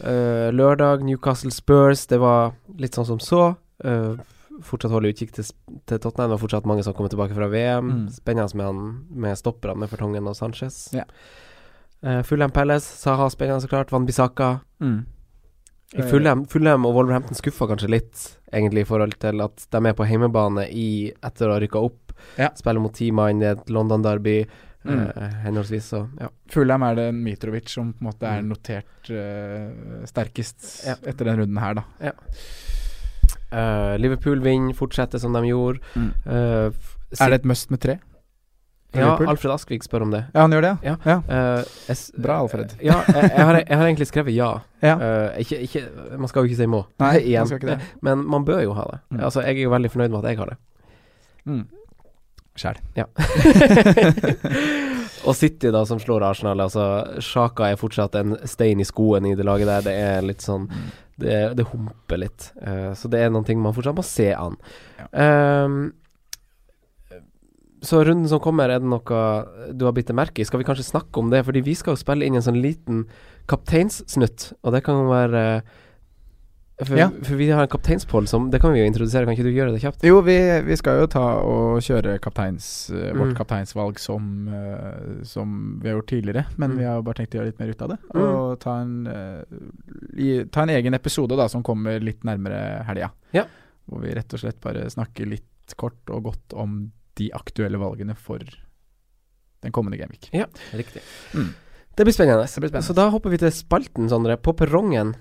Eh, 0.00 0.48
lørdag, 0.52 1.04
Newcastle 1.04 1.50
Spurs. 1.50 2.06
Det 2.06 2.18
var 2.20 2.54
litt 2.78 2.96
sånn 2.96 3.08
som 3.08 3.20
så. 3.22 3.42
Uh, 3.84 4.16
fortsatt 4.64 4.92
holde 4.92 5.12
utkikk 5.12 5.32
til, 5.36 5.46
til 5.88 6.00
Tottenham. 6.00 6.30
Det 6.30 6.36
var 6.36 6.42
fortsatt 6.42 6.68
mange 6.68 6.84
som 6.84 6.96
kommer 6.96 7.12
tilbake 7.12 7.36
fra 7.36 7.48
VM. 7.52 7.92
Mm. 7.92 8.02
Spennende 8.12 8.58
med, 8.60 8.66
han, 8.66 8.82
med 9.26 9.38
stopperne 9.40 9.80
med 9.82 9.92
Fertongen 9.92 10.28
og 10.28 10.36
Sanchez. 10.38 10.82
Ja. 10.96 11.06
Uh, 12.04 12.20
Fulham 12.24 12.52
Palace, 12.52 12.88
Saha 13.00 13.28
spennende 13.32 13.64
så 13.64 13.72
klart. 13.72 13.92
Van 13.92 14.08
Bissaka. 14.08 14.58
Mm. 14.80 15.00
Fulham, 15.90 16.44
Fulham 16.46 16.84
og 16.86 16.94
Wolverhampton 16.94 17.34
skuffa 17.34 17.66
kanskje 17.66 17.88
litt, 17.90 18.20
egentlig, 18.54 18.84
i 18.84 18.86
forhold 18.86 19.16
til 19.18 19.42
at 19.42 19.64
de 19.74 19.80
er 19.90 19.96
på 19.98 20.06
hjemmebane 20.06 20.68
i, 20.70 21.10
etter 21.26 21.48
å 21.48 21.56
ha 21.56 21.62
rykka 21.62 21.82
opp. 21.82 22.12
Ja. 22.38 22.52
Spiller 22.54 22.82
mot 22.82 22.94
Team 22.94 23.18
Mind 23.18 23.42
i 23.42 23.48
et 23.50 23.72
London-derby, 23.74 24.44
Mm. 24.84 25.00
eh, 25.16 25.32
henholdsvis. 25.44 25.84
Så 25.92 25.98
ja. 26.20 26.28
Fulham 26.48 26.82
er 26.82 26.94
det 26.96 27.08
Mitrovic 27.14 27.68
som 27.68 27.92
på 27.92 28.00
en 28.00 28.06
måte 28.10 28.24
er 28.26 28.40
Mm. 28.40 28.48
notert 28.48 29.10
uh, 29.10 30.04
sterkest 30.08 30.86
Ja. 30.86 30.94
etter 31.04 31.24
den 31.28 31.36
runden 31.42 31.58
her, 31.60 31.74
da. 31.74 31.84
Eh, 33.52 33.98
Liverpool 33.98 34.40
vinner, 34.40 34.72
fortsetter 34.74 35.18
som 35.18 35.32
de 35.34 35.42
gjorde. 35.48 35.80
Mm. 35.96 36.12
Uh, 36.26 36.72
Er 37.20 37.30
det 37.30 37.40
et 37.40 37.44
must 37.44 37.70
med 37.70 37.80
tre? 37.80 37.98
for 38.92 38.98
Ja, 39.00 39.04
Liverpool? 39.04 39.28
Alfred 39.28 39.52
Askvik 39.54 39.82
spør 39.84 40.02
om 40.02 40.10
det. 40.10 40.24
Ja, 40.34 40.40
han 40.40 40.50
gjør 40.50 40.62
det, 40.62 40.78
Ja. 40.82 40.96
ja. 41.04 41.20
Jeg 41.88 42.22
Bra, 42.22 42.40
Alfred. 42.40 42.72
Ja, 42.82 43.02
jeg, 43.06 43.30
jeg, 43.36 43.44
har, 43.46 43.54
jeg 43.68 43.76
har 43.78 43.86
egentlig 43.86 44.06
skrevet 44.06 44.34
ja. 44.34 44.60
Ja. 44.82 44.96
Ikke, 45.38 45.60
ikke, 45.62 45.82
man 46.18 46.28
skal 46.28 46.42
jo 46.42 46.48
ikke 46.50 46.56
si 46.56 46.66
må, 46.66 46.86
Nei, 46.98 47.36
man 47.38 47.80
men 48.02 48.24
man 48.26 48.44
bør 48.44 48.62
jo 48.62 48.72
ha 48.72 48.84
det. 48.90 49.00
Mm. 49.10 49.20
Altså, 49.20 49.40
jeg 49.42 49.58
er 49.58 49.62
jo 49.62 49.70
veldig 49.70 49.90
fornøyd 49.90 50.10
med 50.10 50.24
at 50.24 50.30
jeg 50.30 50.38
har 50.38 50.46
det. 50.46 50.56
Mm. 51.44 51.66
Sjæl. 52.60 52.80
Ja. 52.98 53.06
og 55.28 55.36
City, 55.36 55.70
da, 55.72 55.84
som 55.88 56.00
slår 56.02 56.26
Arsenal. 56.28 56.60
Altså, 56.66 56.84
Sjaka 57.24 57.70
er 57.70 57.80
fortsatt 57.80 58.18
en 58.20 58.36
stein 58.48 58.82
i 58.82 58.88
skoen 58.88 59.30
i 59.30 59.36
det 59.38 59.46
laget 59.48 59.70
der. 59.70 59.86
Det 59.86 59.94
er 59.96 60.26
litt 60.26 60.44
sånn 60.44 60.68
Det, 61.20 61.54
det 61.56 61.66
humper 61.72 62.20
litt. 62.20 62.50
Uh, 62.60 62.92
så 62.96 63.08
det 63.12 63.20
er 63.20 63.32
noen 63.32 63.44
ting 63.48 63.60
man 63.60 63.76
fortsatt 63.76 63.96
må 63.96 64.04
se 64.06 64.30
an. 64.32 64.56
Um, 65.12 65.82
så 67.84 68.00
runden 68.04 68.28
som 68.28 68.40
kommer, 68.44 68.68
er 68.68 68.80
det 68.80 68.88
noe 68.88 69.20
du 69.72 69.86
har 69.86 69.94
bitt 69.96 70.08
deg 70.08 70.16
merke 70.16 70.40
i? 70.40 70.46
Skal 70.48 70.60
vi 70.60 70.68
kanskje 70.68 70.88
snakke 70.88 71.20
om 71.20 71.28
det? 71.32 71.42
Fordi 71.46 71.62
vi 71.64 71.76
skal 71.76 71.96
jo 71.96 72.00
spille 72.00 72.24
inn 72.28 72.36
en 72.36 72.44
sånn 72.44 72.60
liten 72.60 73.06
kapteinssnutt, 73.50 74.52
og 74.64 74.76
det 74.76 74.82
kan 74.86 75.00
jo 75.00 75.12
være 75.12 75.44
for, 76.86 76.96
Ja. 76.96 77.08
for 77.10 77.34
vi 77.36 77.48
har 77.50 77.62
en 77.62 77.68
kapteinspål 77.68 78.26
som 78.28 78.50
Det 78.50 78.60
kan 78.60 78.72
vi 78.72 78.80
jo 78.80 78.86
introdusere, 78.90 79.24
kan 79.24 79.34
ikke 79.34 79.44
du 79.44 79.52
gjøre 79.52 79.72
det 79.72 79.80
kjapt? 79.82 80.02
Jo, 80.06 80.20
vi, 80.22 80.36
vi 80.66 80.76
skal 80.76 81.00
jo 81.00 81.06
ta 81.06 81.24
og 81.42 81.80
kjøre 81.80 82.18
kapteins, 82.20 82.90
eh, 82.90 83.12
vårt 83.12 83.32
Mm. 83.32 83.36
kapteinsvalg 83.36 83.98
som, 83.98 84.48
eh, 84.48 85.24
som 85.24 85.80
vi 85.82 85.88
har 85.88 85.96
gjort 86.00 86.08
tidligere. 86.08 86.46
Men 86.56 86.70
Mm. 86.72 86.78
vi 86.78 86.84
har 86.84 86.94
jo 86.96 87.02
bare 87.02 87.14
tenkt 87.14 87.34
å 87.34 87.38
gjøre 87.40 87.46
litt 87.46 87.58
mer 87.60 87.68
ut 87.70 87.82
av 87.82 87.88
det. 87.88 87.98
Mm. 88.14 88.22
Og 88.22 88.60
ta 88.60 88.76
en, 88.80 89.06
eh, 89.06 89.44
i, 90.16 90.44
ta 90.44 90.62
en 90.62 90.68
egen 90.70 90.94
episode 90.94 91.36
da 91.36 91.46
som 91.48 91.62
kommer 91.62 92.00
litt 92.00 92.22
nærmere 92.24 92.84
helga. 92.86 93.10
Ja. 93.32 93.44
Hvor 93.90 94.00
vi 94.02 94.14
rett 94.14 94.32
og 94.32 94.40
slett 94.40 94.60
bare 94.60 94.86
snakker 94.90 95.26
litt 95.28 95.74
kort 95.76 96.08
og 96.10 96.22
godt 96.24 96.54
om 96.54 96.92
de 97.16 97.30
aktuelle 97.34 97.78
valgene 97.78 98.16
for 98.16 98.38
den 98.38 99.72
kommende 99.72 99.98
Gameweek. 99.98 100.30
Ja, 100.32 100.46
riktig. 100.72 101.02
Mm. 101.34 101.54
Det 101.96 102.06
blir. 102.06 102.14
Det 102.14 102.60
blir 102.62 102.70
spennende. 102.70 102.82
Så 102.82 102.94
da 102.94 103.10
hopper 103.10 103.28
vi 103.30 103.36
til 103.36 103.50
spalten, 103.50 104.08
Sondre. 104.08 104.36
På 104.40 104.54
perrongen. 104.56 105.14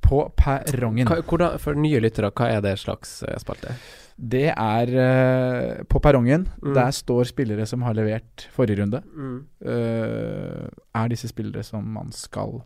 På 0.00 0.24
perrongen. 0.36 1.08
Hva, 1.08 1.20
hvordan, 1.22 1.58
for 1.62 1.78
nye 1.78 2.00
lyttere, 2.02 2.32
hva 2.34 2.48
er 2.56 2.62
det 2.64 2.76
slags 2.82 3.20
eh, 3.26 3.36
spalte? 3.40 3.74
Det 4.20 4.50
er 4.52 4.90
uh, 4.92 5.82
på 5.88 6.00
perrongen. 6.04 6.44
Mm. 6.60 6.74
Der 6.76 6.90
står 6.92 7.30
spillere 7.30 7.64
som 7.68 7.86
har 7.86 7.96
levert 7.96 8.48
forrige 8.52 8.82
runde. 8.82 9.00
Mm. 9.16 9.38
Uh, 9.64 10.66
er 11.00 11.12
disse 11.12 11.30
spillere 11.30 11.64
som 11.64 11.86
man 11.94 12.12
skal 12.12 12.58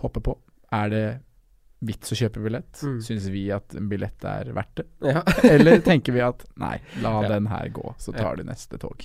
hoppe 0.00 0.22
på? 0.24 0.38
Er 0.72 0.92
det 0.92 1.06
vits 1.86 2.12
å 2.12 2.18
kjøpe 2.18 2.40
billett? 2.44 2.80
Mm. 2.80 2.98
Syns 3.04 3.28
vi 3.32 3.44
at 3.52 3.76
en 3.76 3.90
billett 3.90 4.24
er 4.24 4.52
verdt 4.56 4.80
det? 4.80 4.86
Ja. 5.12 5.22
Eller 5.52 5.84
tenker 5.84 6.16
vi 6.16 6.24
at 6.24 6.46
nei, 6.60 6.78
la 7.04 7.18
Ja. 7.22 7.30
den 7.36 7.50
her 7.52 7.68
gå, 7.74 7.92
så 8.00 8.16
tar 8.16 8.40
de 8.40 8.48
neste 8.48 8.80
tog. 8.80 9.04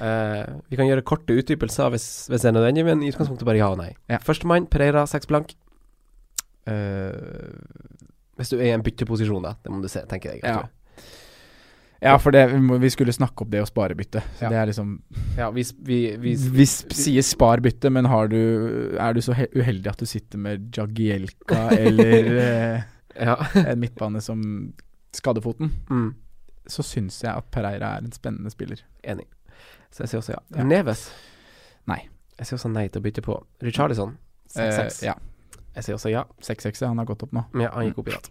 Eh, 0.00 0.44
vi 0.72 0.78
kan 0.80 0.88
gjøre 0.88 1.04
korte 1.04 1.34
utdypelser 1.36 1.90
hvis, 1.92 2.06
hvis 2.32 2.44
det 2.44 2.50
er 2.50 2.56
nødvendig, 2.56 2.84
men 2.88 3.02
i 3.04 3.10
utgangspunktet 3.12 3.48
bare 3.48 3.60
ja 3.60 3.68
og 3.72 3.80
nei. 3.82 3.90
Ja. 4.08 4.20
Førstemann, 4.24 4.68
Pereira, 4.72 5.04
seks 5.10 5.28
blank. 5.30 5.52
Eh, 6.68 7.56
hvis 8.40 8.52
du 8.52 8.58
er 8.58 8.70
i 8.70 8.74
en 8.74 8.84
bytteposisjon, 8.84 9.42
da. 9.44 9.56
Det 9.62 9.72
må 9.72 9.80
du 9.84 9.88
se, 9.92 10.02
tenker 10.08 10.36
jeg. 10.36 10.44
Ja. 10.44 10.66
Ja, 12.00 12.14
for 12.16 12.32
det, 12.32 12.46
vi, 12.80 12.88
skulle 12.90 13.12
snakke 13.12 13.44
opp 13.44 13.50
det 13.52 13.60
å 13.60 13.66
spare 13.68 13.94
bytte. 13.96 14.22
Ja. 14.40 14.48
det 14.48 14.56
er 14.56 14.70
liksom 14.70 14.94
ja 15.36 15.50
vi, 15.52 15.66
vi, 15.84 15.98
vi, 16.16 16.32
Vi 16.32 16.66
sier 16.66 17.24
spar 17.26 17.60
bytte, 17.60 17.90
men 17.92 18.08
har 18.08 18.30
du, 18.32 18.38
er 18.96 19.12
du 19.12 19.20
så 19.20 19.36
uheldig 19.36 19.90
at 19.90 20.00
du 20.00 20.08
sitter 20.08 20.40
med 20.40 20.70
Jagielka 20.72 21.66
eller 21.76 22.30
eh, 22.40 22.88
ja. 23.20 23.36
en 23.66 23.82
midtbane 23.82 24.22
som 24.24 24.40
skadefoten, 25.12 25.74
mm, 25.90 26.08
så 26.72 26.86
syns 26.86 27.20
jeg 27.20 27.34
at 27.34 27.52
Pereira 27.52 27.98
er 27.98 28.06
en 28.06 28.16
spennende 28.16 28.52
spiller. 28.52 28.80
enig. 29.04 29.26
Så 29.92 30.06
jeg 30.06 30.14
sier 30.14 30.22
også 30.22 30.36
ja. 30.38 30.42
Ja. 30.56 30.64
Neves. 30.64 31.10
Nei. 31.90 32.06
Jeg 32.38 32.48
sier 32.48 32.56
også 32.56 32.70
nei 32.72 32.86
til 32.88 33.02
å 33.02 33.04
bytte 33.04 33.24
på. 33.26 33.36
Richarlison. 33.60 34.16
6-6. 34.54 35.02
Eh, 35.02 35.10
ja. 35.10 35.18
Jeg 35.76 35.84
sier 35.86 35.94
også 35.94 36.10
ja. 36.10 36.24
6-6. 36.42 36.86
Han 36.88 36.98
har 36.98 37.06
gått 37.06 37.22
opp 37.22 37.32
nå. 37.36 37.44
Ja, 37.62 37.70
han 37.74 37.86
gikk 37.88 37.98
opp 38.02 38.08
i 38.10 38.14
natt. 38.16 38.30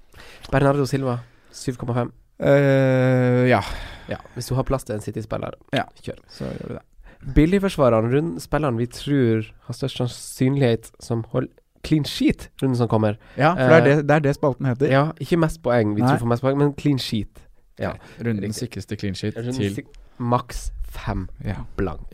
Bernardo 0.52 0.86
Silva, 0.90 1.20
7,5. 1.54 2.12
Uh, 2.40 3.46
ja, 3.50 3.62
Ja, 4.10 4.18
hvis 4.36 4.48
du 4.48 4.56
har 4.56 4.64
plass 4.64 4.84
til 4.88 4.96
en 4.96 5.02
City-spiller, 5.04 5.54
Ja. 5.76 5.84
kjør. 6.02 6.20
så 6.32 6.46
gjør 6.48 6.68
vi 6.68 6.74
det. 6.80 7.34
Billigforsvareren, 7.36 8.12
rund 8.14 8.40
spilleren 8.40 8.78
vi 8.80 8.86
tror 8.88 9.44
har 9.68 9.74
størst 9.76 9.98
sannsynlighet 10.00 10.92
som 11.04 11.24
holder 11.34 11.50
clean 11.84 12.06
sheet 12.06 12.50
runden 12.62 12.78
som 12.78 12.88
kommer. 12.88 13.18
Ja, 13.38 13.54
for 13.56 13.68
det 13.70 13.76
er 13.76 13.82
Eh, 13.92 13.96
det, 13.98 14.08
det 14.08 14.16
er 14.16 14.20
det 14.20 14.36
spalten 14.36 14.66
heter. 14.66 14.90
Ja, 14.92 15.12
ikke 15.20 15.38
mest 15.40 15.62
poeng, 15.62 15.96
vi 15.96 16.02
Nei. 16.02 16.18
får 16.18 16.28
mest 16.28 16.42
poeng, 16.42 16.58
men 16.58 16.74
clean 16.74 16.98
sheet. 17.00 17.40
Ja. 17.80 17.94
Rundens 18.20 18.56
sikreste 18.60 18.96
clean 19.00 19.16
sheet 19.16 19.36
Runden 19.38 19.54
til 19.54 19.84
Maks 20.18 20.72
fem 20.92 21.28
Ja, 21.46 21.64
blank. 21.78 22.12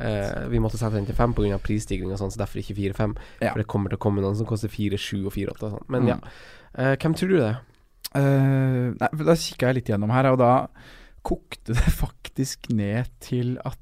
Eh, 0.00 0.48
vi 0.52 0.58
måtte 0.62 0.78
sette 0.78 0.94
den 0.94 1.06
til 1.06 1.14
fem 1.18 1.34
pga. 1.34 1.58
prisstigning 1.62 2.12
og 2.12 2.18
sånn, 2.18 2.30
så 2.32 2.38
derfor 2.44 2.62
ikke 2.62 2.76
fire-fem. 2.78 3.16
Ja. 3.40 3.52
For 3.52 3.58
det 3.62 3.66
kommer 3.68 3.88
til 3.92 3.98
å 3.98 4.04
komme 4.06 4.22
noen 4.24 4.36
som 4.36 4.46
koster 4.46 4.68
fire, 4.72 4.96
sju 4.98 5.26
og 5.26 5.32
fire, 5.32 5.50
åtte 5.54 5.68
og 5.68 5.78
sånn. 5.78 5.86
Men 5.88 6.02
Mm. 6.02 6.08
ja. 6.08 6.18
Eh, 6.74 6.96
hvem 6.96 7.14
tror 7.14 7.28
du 7.28 7.36
det 7.36 7.48
er? 7.50 7.60
Eh, 8.14 8.94
nei, 9.00 9.08
da 9.24 9.34
kikka 9.34 9.66
jeg 9.72 9.74
litt 9.74 9.88
gjennom 9.92 10.10
her, 10.12 10.26
og 10.32 10.38
da 10.38 10.66
kokte 11.24 11.72
det 11.74 11.92
faktisk 12.04 12.70
ned 12.74 13.08
til 13.20 13.58
at 13.64 13.78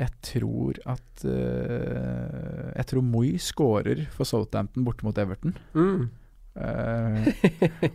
jeg 0.00 0.08
tror 0.22 0.78
at 0.86 1.24
uh, 1.26 2.72
Jeg 2.76 2.86
tror 2.86 3.02
Moi 3.04 3.36
scorer 3.42 4.06
for 4.14 4.24
Southampton 4.24 4.84
borte 4.86 5.04
mot 5.04 5.18
Everton. 5.18 5.56
Mm. 5.74 6.08
Eh, 6.56 7.30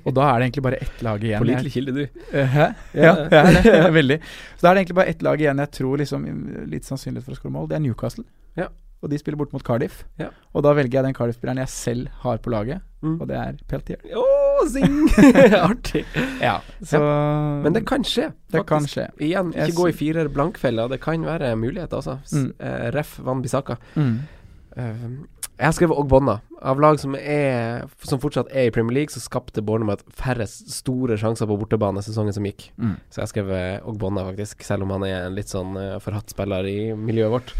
og 0.05 0.13
da 0.15 0.29
er 0.31 0.39
det 0.39 0.45
egentlig 0.47 0.63
bare 0.63 0.79
ett 0.81 1.01
lag 1.05 1.23
igjen. 1.23 1.43
Pålitelig 1.43 1.73
kilde, 1.75 1.91
du. 1.97 2.21
Eh, 2.31 2.47
Hæ? 2.55 2.69
Ja, 2.95 3.11
ja 3.31 3.43
er 3.89 3.91
veldig. 3.95 4.19
Så 4.55 4.63
da 4.63 4.71
er 4.71 4.77
det 4.77 4.85
egentlig 4.85 4.99
bare 5.01 5.11
ett 5.11 5.21
lag 5.27 5.41
igjen 5.43 5.61
jeg 5.65 5.71
tror 5.75 5.99
liksom 6.01 6.25
litt 6.71 6.87
sannsynlighet 6.87 7.27
for 7.27 7.35
å 7.35 7.39
skåre 7.41 7.55
mål. 7.57 7.69
Det 7.71 7.77
er 7.79 7.83
Newcastle. 7.85 8.25
Ja. 8.57 8.69
Og 9.03 9.11
de 9.11 9.19
spiller 9.21 9.37
bort 9.37 9.51
mot 9.53 9.61
Cardiff. 9.61 9.99
Ja. 10.17 10.31
Og 10.55 10.63
da 10.65 10.71
velger 10.73 10.97
jeg 11.01 11.05
den 11.09 11.13
Cardiff-spilleren 11.17 11.59
jeg 11.61 11.69
selv 11.73 12.07
har 12.23 12.39
på 12.41 12.53
laget, 12.53 12.81
Mm. 13.05 13.19
og 13.21 13.27
det 13.29 13.35
er 13.37 13.57
Peltier. 13.69 13.99
Oh, 14.17 14.63
zing! 14.65 15.03
Artig. 15.67 16.01
Ja, 16.41 16.55
så 16.81 16.97
Men 17.61 17.75
det 17.75 17.83
kan 17.85 18.01
skje. 18.07 18.31
Det 18.49 18.63
kan 18.65 18.87
skje. 18.89 19.03
Igjen, 19.21 19.51
Jeg 19.53 19.69
ikke 19.75 19.77
gå 19.83 19.89
i 19.91 19.93
firer 19.99 20.29
blankfeller. 20.33 20.89
Det 20.89 20.97
kan 21.03 21.21
være 21.27 21.51
muligheter, 21.59 21.99
altså. 22.01 22.15
Mm. 22.33 22.47
Uh, 22.57 22.87
ref 22.95 23.19
Van 23.21 23.43
Bissaka. 23.45 23.77
mm. 23.93 24.15
Eh, 24.75 25.03
jeg 25.55 25.65
har 25.65 25.75
skrevet 25.75 25.97
Ogbonna. 25.97 26.39
Av 26.65 26.79
lag 26.81 26.97
som, 26.99 27.13
er, 27.15 27.85
som 28.03 28.19
fortsatt 28.19 28.49
er 28.51 28.67
i 28.67 28.71
Premier 28.73 28.95
League, 28.97 29.13
så 29.13 29.21
skapte 29.21 29.61
Bournemouth 29.63 30.03
færre 30.17 30.47
store 30.49 31.17
sjanser 31.21 31.47
på 31.47 31.57
bortebane 31.61 32.01
sesongen 32.03 32.33
som 32.35 32.47
gikk. 32.47 32.69
Mm. 32.81 32.95
Så 33.07 33.21
jeg 33.21 33.23
har 33.23 33.31
skrevet 33.31 33.87
Ogbonna, 33.87 34.25
faktisk. 34.31 34.63
Selv 34.67 34.87
om 34.87 34.93
han 34.95 35.05
er 35.07 35.27
en 35.27 35.37
litt 35.37 35.51
sånn 35.51 35.75
uh, 35.77 35.97
forhatt 36.03 36.33
spiller 36.33 36.67
i 36.67 36.79
miljøet 36.97 37.33
vårt. 37.35 37.53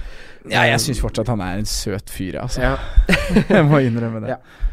Ja, 0.49 0.65
jeg 0.67 0.81
syns 0.83 1.03
fortsatt 1.03 1.29
han 1.31 1.43
er 1.45 1.61
en 1.61 1.69
søt 1.69 2.11
fyr, 2.11 2.39
altså. 2.43 2.65
Ja. 2.65 2.75
jeg 3.57 3.67
må 3.69 3.83
innrømme 3.85 4.23
det. 4.25 4.35
Ja. 4.35 4.65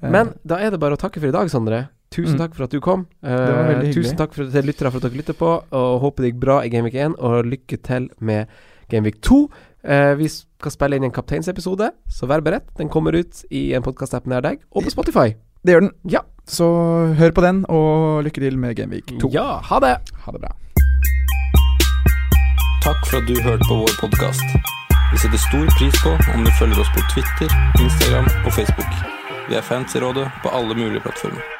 Men 0.00 0.34
da 0.48 0.60
er 0.62 0.72
det 0.72 0.80
bare 0.80 0.96
å 0.96 1.00
takke 1.00 1.20
for 1.20 1.28
i 1.28 1.34
dag, 1.34 1.50
Sondre. 1.52 1.88
Tusen 2.10 2.34
Mm. 2.34 2.40
takk 2.40 2.54
for 2.56 2.64
at 2.66 2.72
du 2.74 2.80
kom. 2.82 3.06
Eh, 3.22 3.30
hyggelig. 3.30 3.94
tusen 3.94 4.16
takk 4.18 4.32
for, 4.34 4.48
til 4.50 4.66
lyttere 4.66 4.90
for 4.90 4.98
at 4.98 5.06
dere 5.06 5.20
lytter 5.20 5.36
på, 5.38 5.50
og 5.70 6.00
håper 6.02 6.24
det 6.24 6.32
gikk 6.32 6.40
bra 6.42 6.56
i 6.64 6.70
Gameweek 6.72 6.96
1. 6.98 7.14
Og 7.22 7.46
lykke 7.46 7.78
til 7.86 8.08
med 8.18 8.48
Gameweek 8.90 9.20
2. 9.22 9.38
Eh, 9.84 10.14
vi 10.20 10.28
skal 10.28 10.72
spille 10.74 10.96
inn 10.98 11.04
en 11.08 11.14
kapteinsepisode, 11.14 11.90
så 12.08 12.28
vær 12.28 12.42
beredt. 12.44 12.68
Den 12.76 12.88
kommer 12.92 13.16
ut 13.16 13.44
i 13.50 13.70
en 13.76 13.82
podkast-app 13.82 14.26
nær 14.28 14.42
deg, 14.44 14.60
og 14.72 14.84
på 14.84 14.90
Spotify. 14.92 15.34
det 15.64 15.74
gjør 15.74 15.80
den. 15.86 15.92
Ja. 16.08 16.20
Så 16.46 16.66
hør 17.16 17.30
på 17.30 17.40
den, 17.44 17.64
og 17.68 18.24
lykke 18.24 18.40
til 18.40 18.58
med 18.58 18.74
Gameweek 18.76 19.06
2. 19.20 19.30
Ja, 19.32 19.60
ha 19.62 19.78
det! 19.80 19.96
Ha 20.24 20.32
det 20.32 20.40
bra. 20.40 20.52
Takk 22.82 23.06
for 23.06 23.20
at 23.20 23.28
du 23.28 23.36
hørte 23.44 23.64
på 23.68 23.76
vår 23.82 23.94
podkast. 24.00 24.44
Vi 25.12 25.18
setter 25.18 25.38
stor 25.38 25.66
pris 25.78 25.96
på 26.02 26.10
om 26.34 26.44
du 26.44 26.50
følger 26.58 26.80
oss 26.80 26.92
på 26.96 27.02
Twitter, 27.12 27.50
Instagram 27.80 28.28
og 28.46 28.52
Facebook. 28.56 28.92
Vi 29.48 29.54
er 29.58 29.62
fans 29.66 29.94
i 29.94 30.00
rådet 30.00 30.28
på 30.42 30.48
alle 30.48 30.74
mulige 30.74 31.00
plattformer. 31.04 31.59